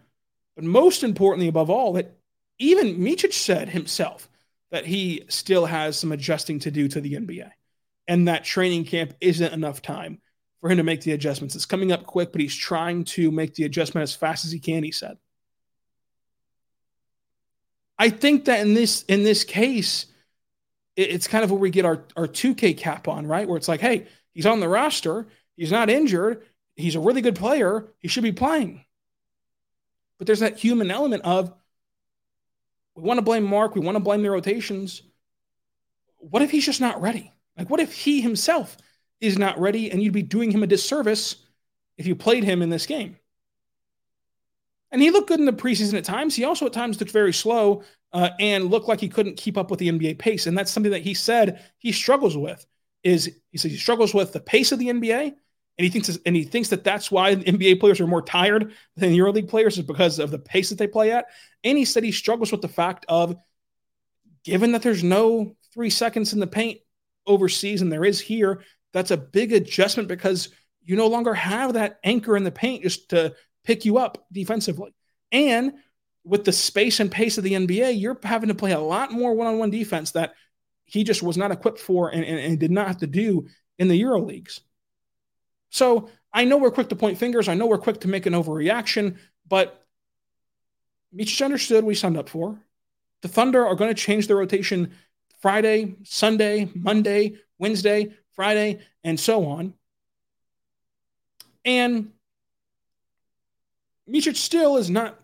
but 0.56 0.64
most 0.64 1.04
importantly, 1.04 1.48
above 1.48 1.70
all, 1.70 1.92
that 1.92 2.16
even 2.58 2.98
Micic 2.98 3.32
said 3.32 3.68
himself 3.68 4.28
that 4.70 4.84
he 4.84 5.24
still 5.28 5.66
has 5.66 5.98
some 5.98 6.12
adjusting 6.12 6.58
to 6.60 6.70
do 6.70 6.88
to 6.88 7.00
the 7.00 7.14
NBA, 7.14 7.50
and 8.08 8.26
that 8.26 8.44
training 8.44 8.84
camp 8.84 9.14
isn't 9.20 9.52
enough 9.52 9.80
time 9.80 10.20
for 10.60 10.70
him 10.70 10.78
to 10.78 10.82
make 10.82 11.02
the 11.02 11.12
adjustments. 11.12 11.54
It's 11.54 11.66
coming 11.66 11.92
up 11.92 12.04
quick, 12.04 12.32
but 12.32 12.40
he's 12.40 12.56
trying 12.56 13.04
to 13.04 13.30
make 13.30 13.54
the 13.54 13.64
adjustment 13.64 14.02
as 14.02 14.14
fast 14.14 14.44
as 14.44 14.50
he 14.50 14.58
can, 14.58 14.82
he 14.82 14.90
said. 14.90 15.16
I 17.98 18.10
think 18.10 18.44
that 18.44 18.60
in 18.60 18.74
this 18.74 19.02
in 19.02 19.24
this 19.24 19.44
case, 19.44 20.06
it's 20.96 21.28
kind 21.28 21.44
of 21.44 21.50
where 21.50 21.60
we 21.60 21.70
get 21.70 21.84
our, 21.84 22.04
our 22.16 22.26
2K 22.26 22.76
cap 22.76 23.08
on, 23.08 23.26
right? 23.26 23.46
Where 23.48 23.56
it's 23.56 23.68
like, 23.68 23.80
hey, 23.80 24.06
he's 24.32 24.46
on 24.46 24.60
the 24.60 24.68
roster, 24.68 25.28
he's 25.56 25.70
not 25.70 25.90
injured, 25.90 26.42
he's 26.74 26.96
a 26.96 27.00
really 27.00 27.20
good 27.20 27.36
player, 27.36 27.86
he 27.98 28.08
should 28.08 28.24
be 28.24 28.32
playing. 28.32 28.84
But 30.18 30.26
there's 30.26 30.40
that 30.40 30.58
human 30.58 30.90
element 30.90 31.22
of 31.24 31.52
we 32.94 33.02
want 33.04 33.18
to 33.18 33.22
blame 33.22 33.44
Mark, 33.44 33.74
we 33.74 33.80
want 33.80 33.96
to 33.96 34.02
blame 34.02 34.22
the 34.22 34.30
rotations. 34.30 35.02
What 36.16 36.42
if 36.42 36.50
he's 36.50 36.66
just 36.66 36.80
not 36.80 37.00
ready? 37.00 37.32
Like, 37.56 37.70
what 37.70 37.78
if 37.80 37.92
he 37.92 38.20
himself 38.20 38.76
is 39.20 39.38
not 39.38 39.58
ready 39.60 39.90
and 39.90 40.02
you'd 40.02 40.12
be 40.12 40.22
doing 40.22 40.50
him 40.50 40.64
a 40.64 40.66
disservice 40.66 41.36
if 41.96 42.08
you 42.08 42.16
played 42.16 42.42
him 42.42 42.60
in 42.60 42.70
this 42.70 42.86
game? 42.86 43.16
And 44.90 45.02
he 45.02 45.10
looked 45.10 45.28
good 45.28 45.40
in 45.40 45.46
the 45.46 45.52
preseason 45.52 45.98
at 45.98 46.04
times. 46.04 46.34
He 46.34 46.44
also 46.44 46.66
at 46.66 46.72
times 46.72 46.98
looked 46.98 47.12
very 47.12 47.32
slow 47.32 47.82
uh, 48.12 48.30
and 48.40 48.70
looked 48.70 48.88
like 48.88 49.00
he 49.00 49.08
couldn't 49.08 49.36
keep 49.36 49.58
up 49.58 49.70
with 49.70 49.78
the 49.78 49.88
NBA 49.88 50.18
pace. 50.18 50.46
And 50.46 50.56
that's 50.56 50.70
something 50.70 50.92
that 50.92 51.02
he 51.02 51.14
said 51.14 51.62
he 51.78 51.92
struggles 51.92 52.36
with. 52.36 52.64
Is 53.04 53.38
he 53.50 53.58
says 53.58 53.70
he 53.70 53.76
struggles 53.76 54.12
with 54.12 54.32
the 54.32 54.40
pace 54.40 54.72
of 54.72 54.78
the 54.78 54.88
NBA, 54.88 55.26
and 55.78 55.84
he 55.84 55.88
thinks 55.88 56.18
and 56.26 56.34
he 56.34 56.42
thinks 56.42 56.70
that 56.70 56.82
that's 56.82 57.10
why 57.10 57.36
NBA 57.36 57.78
players 57.78 58.00
are 58.00 58.06
more 58.08 58.22
tired 58.22 58.72
than 58.96 59.12
EuroLeague 59.12 59.48
players 59.48 59.78
is 59.78 59.84
because 59.84 60.18
of 60.18 60.32
the 60.32 60.38
pace 60.38 60.70
that 60.70 60.78
they 60.78 60.88
play 60.88 61.12
at. 61.12 61.26
And 61.62 61.78
he 61.78 61.84
said 61.84 62.02
he 62.02 62.10
struggles 62.10 62.50
with 62.50 62.60
the 62.60 62.68
fact 62.68 63.06
of, 63.08 63.36
given 64.42 64.72
that 64.72 64.82
there's 64.82 65.04
no 65.04 65.56
three 65.72 65.90
seconds 65.90 66.32
in 66.32 66.40
the 66.40 66.46
paint 66.46 66.80
overseas 67.26 67.82
and 67.82 67.92
there 67.92 68.04
is 68.04 68.18
here, 68.18 68.62
that's 68.92 69.12
a 69.12 69.16
big 69.16 69.52
adjustment 69.52 70.08
because 70.08 70.48
you 70.82 70.96
no 70.96 71.06
longer 71.06 71.34
have 71.34 71.74
that 71.74 72.00
anchor 72.02 72.36
in 72.36 72.42
the 72.44 72.50
paint 72.50 72.82
just 72.82 73.10
to 73.10 73.34
pick 73.68 73.84
you 73.84 73.98
up 73.98 74.26
defensively. 74.32 74.94
And 75.30 75.74
with 76.24 76.46
the 76.46 76.52
space 76.52 77.00
and 77.00 77.12
pace 77.12 77.36
of 77.36 77.44
the 77.44 77.52
NBA, 77.52 78.00
you're 78.00 78.18
having 78.22 78.48
to 78.48 78.54
play 78.54 78.72
a 78.72 78.80
lot 78.80 79.12
more 79.12 79.34
one 79.34 79.46
on 79.46 79.58
one 79.58 79.68
defense 79.68 80.12
that 80.12 80.32
he 80.86 81.04
just 81.04 81.22
was 81.22 81.36
not 81.36 81.50
equipped 81.50 81.78
for 81.78 82.08
and, 82.08 82.24
and, 82.24 82.38
and, 82.38 82.58
did 82.58 82.70
not 82.70 82.86
have 82.86 82.96
to 83.00 83.06
do 83.06 83.46
in 83.78 83.88
the 83.88 83.96
Euro 83.96 84.22
leagues. 84.22 84.62
So 85.68 86.08
I 86.32 86.46
know 86.46 86.56
we're 86.56 86.70
quick 86.70 86.88
to 86.88 86.96
point 86.96 87.18
fingers. 87.18 87.46
I 87.46 87.54
know 87.54 87.66
we're 87.66 87.76
quick 87.76 88.00
to 88.00 88.08
make 88.08 88.24
an 88.24 88.32
overreaction, 88.32 89.18
but 89.46 89.84
Micic 91.14 91.44
understood 91.44 91.84
he 91.84 91.94
signed 91.94 92.16
up 92.16 92.30
for. 92.30 92.58
The 93.20 93.28
Thunder 93.28 93.66
are 93.66 93.74
going 93.74 93.94
to 93.94 94.02
change 94.02 94.28
their 94.28 94.36
rotation 94.38 94.94
Friday, 95.42 95.96
Sunday, 96.04 96.70
Monday, 96.74 97.36
Wednesday, 97.58 98.14
Friday, 98.32 98.78
and 99.04 99.20
so 99.20 99.44
on. 99.44 99.74
And 101.66 102.12
Micic 104.08 104.36
still 104.36 104.76
is 104.76 104.90
not 104.90 105.18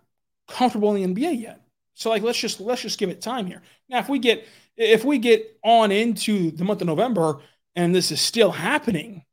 comfortable 0.49 0.95
in 0.95 1.15
the 1.15 1.23
NBA 1.23 1.41
yet. 1.41 1.61
So 1.95 2.11
like 2.11 2.23
let's 2.23 2.39
just 2.39 2.61
let's 2.61 2.83
just 2.83 2.99
give 2.99 3.11
it 3.11 3.21
time 3.21 3.47
here. 3.47 3.63
Now 3.89 3.99
if 3.99 4.09
we 4.09 4.19
get 4.19 4.47
if 4.77 5.05
we 5.05 5.19
get 5.19 5.59
on 5.63 5.93
into 5.93 6.51
the 6.51 6.65
month 6.65 6.81
of 6.81 6.87
November 6.87 7.41
and 7.77 7.95
this 7.95 8.11
is 8.11 8.21
still 8.21 8.51
happening, 8.51 9.25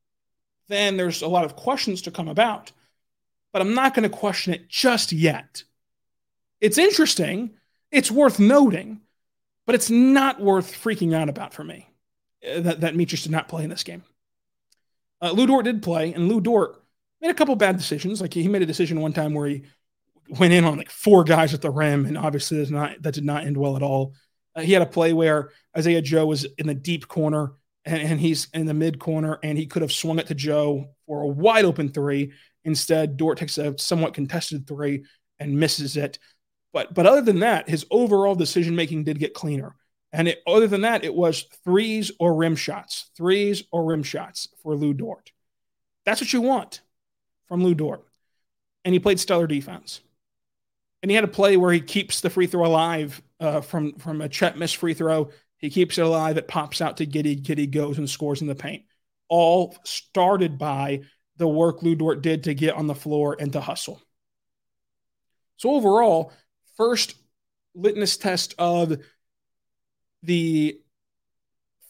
then 0.68 0.97
there's 0.97 1.22
a 1.22 1.28
lot 1.28 1.45
of 1.45 1.56
questions 1.56 2.04
to 2.04 2.12
come 2.12 2.28
about. 2.28 2.72
But 3.52 3.62
I'm 3.62 3.74
not 3.74 3.93
going 3.93 4.10
to 4.10 4.18
question 4.18 4.54
it 4.54 4.70
just 4.70 5.12
yet. 5.12 5.64
It's 6.62 6.78
interesting, 6.78 7.52
it's 7.91 8.12
worth 8.12 8.39
noting, 8.39 9.02
but 9.66 9.76
it's 9.76 9.89
not 9.89 10.39
worth 10.39 10.72
freaking 10.72 11.14
out 11.14 11.28
about 11.28 11.54
for 11.54 11.64
me 11.64 11.89
uh, 12.47 12.62
that, 12.62 12.82
that 12.82 12.95
Micic 12.95 13.24
did 13.24 13.32
not 13.32 13.49
play 13.49 13.64
in 13.64 13.70
this 13.70 13.84
game. 13.84 14.04
Uh, 15.22 15.32
Lu 15.32 15.45
Dort 15.45 15.66
did 15.66 15.84
play, 15.84 16.14
and 16.14 16.30
Lu 16.30 16.39
Dort 16.39 16.80
made 17.22 17.32
a 17.32 17.36
couple 17.36 17.55
bad 17.55 17.78
decisions. 17.78 18.22
Like 18.22 18.34
he 18.34 18.47
made 18.47 18.61
a 18.61 18.67
decision 18.67 19.01
one 19.01 19.13
time 19.13 19.34
where 19.34 19.47
he 19.47 19.63
went 20.39 20.53
in 20.53 20.63
on 20.63 20.78
like 20.78 20.89
four 20.89 21.24
guys 21.24 21.53
at 21.53 21.61
the 21.61 21.69
rim, 21.69 22.05
and 22.05 22.17
obviously 22.17 22.57
that 22.57 22.65
did 22.65 22.74
not, 22.74 23.01
that 23.01 23.13
did 23.13 23.26
not 23.26 23.45
end 23.45 23.57
well 23.57 23.76
at 23.76 23.84
all. 23.84 24.13
Uh, 24.55 24.61
he 24.61 24.74
had 24.74 24.82
a 24.82 24.88
play 24.88 25.13
where 25.13 25.51
Isaiah 25.78 26.01
Joe 26.01 26.26
was 26.26 26.45
in 26.57 26.67
the 26.67 26.74
deep 26.74 27.07
corner 27.07 27.53
and, 27.86 28.01
and, 28.01 28.19
he's 28.19 28.47
in 28.53 28.65
the 28.65 28.74
mid 28.74 28.99
corner, 28.99 29.39
and 29.41 29.57
he 29.57 29.65
could 29.65 29.82
have 29.82 29.91
swung 29.91 30.19
it 30.19 30.28
to 30.28 30.36
Joe 30.36 30.89
for 31.07 31.22
a 31.22 31.28
wide 31.28 31.65
open 31.65 31.89
three. 31.89 32.32
Instead, 32.63 33.17
Dort 33.17 33.39
takes 33.39 33.57
a 33.57 33.76
somewhat 33.80 34.13
contested 34.13 34.67
three 34.67 35.05
and 35.39 35.59
misses 35.59 35.97
it. 35.97 36.19
But 36.74 36.93
but 36.93 37.07
other 37.07 37.22
than 37.22 37.39
that, 37.39 37.67
his 37.67 37.86
overall 37.89 38.36
decision 38.36 38.76
making 38.76 39.05
did 39.05 39.19
get 39.19 39.34
cleaner. 39.34 39.76
And 40.13 40.28
it, 40.28 40.43
other 40.45 40.67
than 40.67 40.82
that, 40.82 41.03
it 41.03 41.13
was 41.13 41.47
threes 41.63 42.11
or 42.19 42.36
rim 42.36 42.55
shots, 42.55 43.09
threes 43.17 43.63
or 43.72 43.86
rim 43.86 44.03
shots 44.03 44.49
for 44.61 44.76
Lu 44.76 44.93
Dort. 44.93 45.32
That's 46.05 46.22
what 46.22 46.34
you 46.34 46.41
want 46.41 46.82
from 47.52 47.66
Lu 47.66 47.76
Dort. 47.76 48.06
And 48.86 48.93
he 48.93 48.99
played 49.02 49.20
stellar 49.20 49.45
defense. 49.45 49.99
And 51.02 51.12
he 51.12 51.16
had 51.16 51.26
a 51.26 51.28
play 51.28 51.58
where 51.58 51.74
he 51.74 51.82
keeps 51.82 52.22
the 52.22 52.30
free 52.30 52.47
throw 52.47 52.66
alive 52.66 53.22
uh, 53.41 53.60
from 53.60 53.95
from 53.95 54.22
a 54.22 54.30
Chet 54.30 54.58
miss 54.58 54.72
free 54.72 54.93
throw. 54.93 55.32
He 55.58 55.70
keeps 55.70 55.97
it 55.97 56.06
alive. 56.06 56.38
It 56.38 56.47
pops 56.47 56.80
out 56.80 56.95
to 56.97 57.06
Giddey. 57.06 57.43
Giddey 57.43 57.70
goes 57.70 57.97
and 57.97 58.10
scores 58.10 58.39
in 58.39 58.47
the 58.47 58.56
paint. 58.56 58.84
All 59.28 59.76
started 59.84 60.58
by 60.58 61.02
the 61.36 61.47
work 61.47 61.84
Lu 61.84 61.93
Dort 61.93 62.22
did 62.22 62.45
to 62.45 62.54
get 62.54 62.76
on 62.76 62.88
the 62.88 62.95
floor 62.95 63.36
and 63.38 63.52
to 63.52 63.60
hustle. 63.60 64.02
So 65.58 65.72
overall, 65.72 66.32
first 66.78 67.16
litmus 67.76 68.16
test 68.16 68.56
of 68.58 68.97
the 70.24 70.80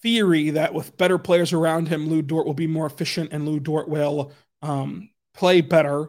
theory 0.01 0.49
that 0.51 0.73
with 0.73 0.97
better 0.97 1.19
players 1.19 1.53
around 1.53 1.87
him, 1.87 2.09
Lu 2.09 2.23
Dort 2.23 2.47
will 2.47 2.55
be 2.55 2.65
more 2.65 2.87
efficient 2.87 3.31
and 3.31 3.45
Lu 3.45 3.59
Dort 3.59 3.87
will 3.87 4.31
um, 4.63 5.11
play 5.41 5.61
better 5.61 6.07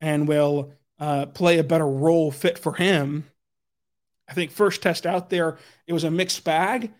and 0.00 0.28
will 0.28 0.70
uh, 1.00 1.26
play 1.26 1.58
a 1.58 1.64
better 1.64 1.84
role 1.84 2.30
fit 2.30 2.56
for 2.56 2.72
him. 2.72 3.28
I 4.28 4.34
think 4.34 4.52
first 4.52 4.82
test 4.82 5.04
out 5.04 5.30
there, 5.30 5.58
it 5.88 5.92
was 5.92 6.04
a 6.04 6.12
mixed 6.12 6.44
bag, 6.44 6.92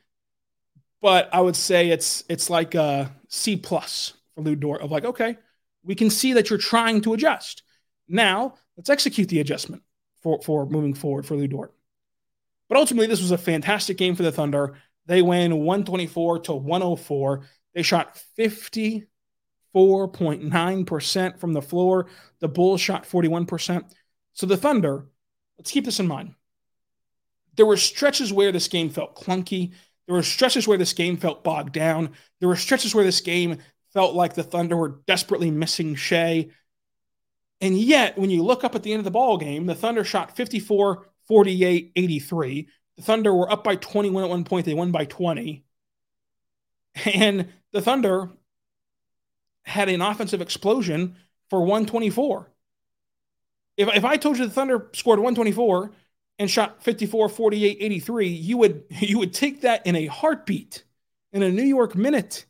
but 1.01 1.29
I 1.33 1.41
would 1.41 1.55
say 1.55 1.91
it's 1.91 2.25
it's 2.29 2.51
like 2.51 2.75
a 2.75 3.15
C 3.29 3.55
plus 3.57 4.15
for 4.35 4.41
Lu 4.41 4.57
Dort 4.57 4.81
of 4.83 4.91
like, 4.91 5.05
okay, 5.05 5.39
we 5.85 5.95
can 5.95 6.11
see 6.11 6.33
that 6.33 6.51
you're 6.51 6.59
trying 6.59 7.01
to 7.03 7.15
adjust. 7.15 7.63
Now 8.09 8.55
let's 8.77 8.91
execute 8.91 9.29
the 9.29 9.39
adjustment 9.39 9.85
for, 10.21 10.43
for 10.43 10.67
moving 10.67 10.95
forward 10.95 11.27
for 11.27 11.37
Lu 11.37 11.47
Dort. 11.47 11.73
But 12.69 12.79
ultimately, 12.79 13.07
this 13.07 13.23
was 13.23 13.31
a 13.31 13.39
fantastic 13.39 13.99
game 13.99 14.17
for 14.17 14.25
the 14.25 14.33
Thunder. 14.33 14.75
They 15.07 15.23
win 15.23 15.59
124 15.59 16.41
to 16.41 16.55
104. 16.55 17.43
They 17.73 17.83
shot 17.83 18.21
54.9% 19.79 21.39
from 21.39 21.53
the 21.53 21.63
floor. 21.63 22.07
The 22.41 22.49
Bulls 22.49 22.81
shot 22.81 23.05
41%. 23.05 23.85
So 24.33 24.47
the 24.47 24.57
Thunder, 24.57 25.07
let's 25.59 25.71
keep 25.71 25.85
this 25.85 26.01
in 26.01 26.09
mind. 26.09 26.35
There 27.57 27.67
were 27.67 27.77
stretches 27.77 28.33
where 28.33 28.53
this 28.53 28.69
game 28.69 28.91
felt 28.91 29.17
clunky. 29.17 29.73
There 30.07 30.15
were 30.15 30.23
stretches 30.23 30.69
where 30.69 30.79
this 30.79 30.93
game 30.93 31.17
felt 31.17 31.45
bogged 31.45 31.73
down. 31.73 32.11
There 32.41 32.49
were 32.49 32.57
stretches 32.57 32.95
where 32.95 33.05
this 33.05 33.21
game 33.21 33.59
felt 33.93 34.15
like 34.15 34.35
the 34.35 34.45
Thunder 34.45 34.77
were 34.77 35.01
desperately 35.07 35.51
missing 35.51 35.95
Shai. 35.95 36.49
And 37.61 37.77
yet, 37.77 38.17
when 38.17 38.31
you 38.31 38.45
look 38.45 38.63
up 38.63 38.75
at 38.75 38.85
the 38.85 38.93
end 38.93 39.01
of 39.01 39.05
the 39.05 39.11
ball 39.11 39.39
game, 39.39 39.67
the 39.67 39.75
Thunder 39.75 40.05
shot 40.05 40.37
54, 40.37 41.09
48, 41.27 41.93
83. 41.97 42.69
The 42.97 43.03
Thunder 43.03 43.35
were 43.35 43.51
up 43.51 43.65
by 43.65 43.77
21 43.77 44.25
at 44.25 44.31
one 44.31 44.45
point. 44.45 44.67
They 44.67 44.75
won 44.75 44.93
by 44.93 45.05
20. 45.05 45.65
And 47.05 47.49
the 47.73 47.83
Thunder 47.83 48.31
had 49.69 49.89
an 49.89 50.01
offensive 50.01 50.41
explosion 50.41 51.17
for 51.51 51.61
124. 51.61 52.51
If, 53.77 53.89
if 53.95 54.05
I 54.05 54.17
told 54.17 54.39
you 54.39 54.47
the 54.47 54.51
Thunder 54.51 54.89
scored 54.95 55.19
124 55.19 55.93
and 56.39 56.51
shot 56.51 56.83
54, 56.83 57.29
48, 57.29 57.79
83, 57.81 58.29
you 58.29 58.57
would 58.59 58.85
you 58.91 59.19
would 59.19 59.35
take 59.35 59.63
that 59.63 59.87
in 59.87 59.95
a 59.95 60.07
heartbeat, 60.07 60.85
in 61.33 61.43
a 61.43 61.51
New 61.51 61.63
York 61.63 61.95
minute. 61.95 62.47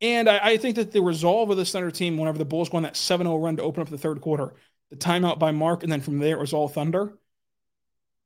And 0.00 0.28
I, 0.28 0.38
I, 0.38 0.56
think 0.56 0.74
that 0.76 0.90
the 0.90 1.00
resolve 1.00 1.50
of 1.50 1.56
the 1.56 1.64
Thunder 1.64 1.92
team, 1.92 2.16
whenever 2.16 2.38
the 2.38 2.44
Bulls 2.44 2.68
go 2.68 2.78
on 2.78 2.82
that 2.82 2.96
7 2.96 3.24
0 3.24 3.36
run 3.36 3.56
to 3.58 3.62
open 3.62 3.82
up 3.82 3.88
the 3.88 3.98
third 3.98 4.20
quarter, 4.20 4.52
the 4.90 4.96
timeout 4.96 5.38
by 5.38 5.52
Mark, 5.52 5.84
and 5.84 5.92
then 5.92 6.00
from 6.00 6.18
there 6.18 6.36
it 6.36 6.40
was 6.40 6.52
all 6.52 6.68
Thunder, 6.68 7.16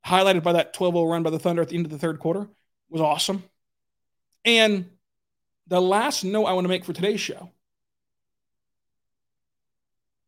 highlighted 0.06 0.42
by 0.42 0.52
that 0.52 0.72
12 0.72 0.94
0 0.94 1.04
run 1.04 1.22
by 1.22 1.30
the 1.30 1.38
Thunder 1.38 1.60
at 1.60 1.68
the 1.68 1.76
end 1.76 1.84
of 1.84 1.92
the 1.92 1.98
third 1.98 2.18
quarter, 2.18 2.48
was 2.88 3.02
awesome. 3.02 3.42
And 4.46 4.88
the 5.66 5.80
last 5.80 6.24
note 6.24 6.44
I 6.44 6.52
want 6.52 6.64
to 6.64 6.68
make 6.68 6.84
for 6.84 6.92
today's 6.92 7.20
show 7.20 7.50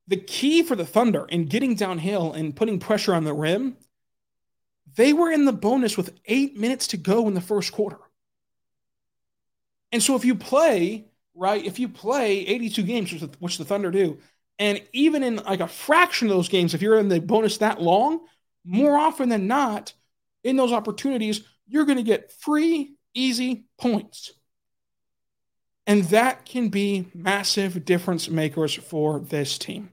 the 0.06 0.16
key 0.16 0.62
for 0.62 0.74
the 0.74 0.86
Thunder 0.86 1.26
in 1.26 1.46
getting 1.46 1.74
downhill 1.74 2.32
and 2.32 2.56
putting 2.56 2.78
pressure 2.78 3.14
on 3.14 3.24
the 3.24 3.34
rim, 3.34 3.76
they 4.96 5.12
were 5.12 5.30
in 5.30 5.44
the 5.44 5.52
bonus 5.52 5.98
with 5.98 6.18
eight 6.24 6.56
minutes 6.56 6.86
to 6.88 6.96
go 6.96 7.28
in 7.28 7.34
the 7.34 7.42
first 7.42 7.72
quarter. 7.72 7.98
And 9.92 10.02
so 10.02 10.16
if 10.16 10.24
you 10.24 10.34
play 10.34 11.08
right? 11.38 11.64
If 11.64 11.78
you 11.78 11.88
play 11.88 12.40
82 12.40 12.82
games, 12.82 13.24
which 13.38 13.58
the 13.58 13.64
Thunder 13.64 13.90
do, 13.90 14.18
and 14.58 14.82
even 14.92 15.22
in 15.22 15.36
like 15.36 15.60
a 15.60 15.68
fraction 15.68 16.28
of 16.28 16.34
those 16.34 16.48
games, 16.48 16.74
if 16.74 16.82
you're 16.82 16.98
in 16.98 17.08
the 17.08 17.20
bonus 17.20 17.58
that 17.58 17.80
long, 17.80 18.20
more 18.64 18.98
often 18.98 19.28
than 19.28 19.46
not, 19.46 19.94
in 20.42 20.56
those 20.56 20.72
opportunities, 20.72 21.42
you're 21.66 21.84
going 21.84 21.98
to 21.98 22.04
get 22.04 22.32
free, 22.32 22.96
easy 23.14 23.64
points. 23.78 24.32
And 25.88 26.04
that 26.04 26.44
can 26.44 26.68
be 26.68 27.08
massive 27.14 27.86
difference 27.86 28.28
makers 28.28 28.74
for 28.74 29.20
this 29.20 29.56
team. 29.56 29.88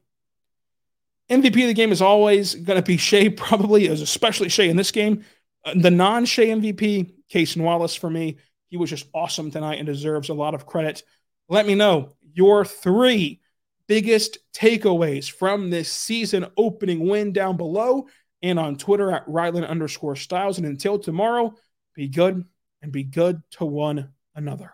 MVP 1.30 1.62
of 1.62 1.68
the 1.68 1.74
game 1.74 1.94
is 1.94 2.02
always 2.02 2.54
going 2.54 2.78
to 2.78 2.86
be 2.86 2.98
Shai, 2.98 3.30
probably, 3.36 3.88
especially 3.88 4.50
Shai 4.50 4.66
in 4.66 4.76
this 4.76 4.92
game. 4.92 5.24
Uh, 5.64 5.74
the 5.76 5.90
non 5.90 6.26
Shai 6.26 6.48
MVP, 6.48 7.14
Cason 7.34 7.62
Wallace 7.62 7.96
for 7.96 8.10
me. 8.10 8.38
He 8.68 8.76
was 8.76 8.90
just 8.90 9.08
awesome 9.14 9.50
tonight 9.52 9.80
and 9.80 9.86
deserves 9.86 10.28
a 10.28 10.34
lot 10.34 10.54
of 10.54 10.66
credit. 10.66 11.02
Let 11.48 11.66
me 11.66 11.76
know 11.76 12.10
your 12.34 12.66
three 12.66 13.40
biggest 13.88 14.40
takeaways 14.54 15.32
from 15.32 15.70
this 15.70 15.90
season 15.90 16.48
opening 16.58 17.08
win 17.08 17.32
down 17.32 17.56
below 17.56 18.08
and 18.42 18.60
on 18.60 18.76
Twitter 18.76 19.12
at 19.12 19.26
Rylan 19.28 19.66
underscore 19.66 20.18
Stiles. 20.18 20.58
And 20.58 20.68
until 20.68 21.00
tomorrow, 21.00 21.56
be 21.94 22.10
good 22.10 22.44
and 22.82 22.92
be 22.92 23.04
good 23.04 23.42
to 23.52 23.66
one 23.66 24.10
another. 24.36 24.74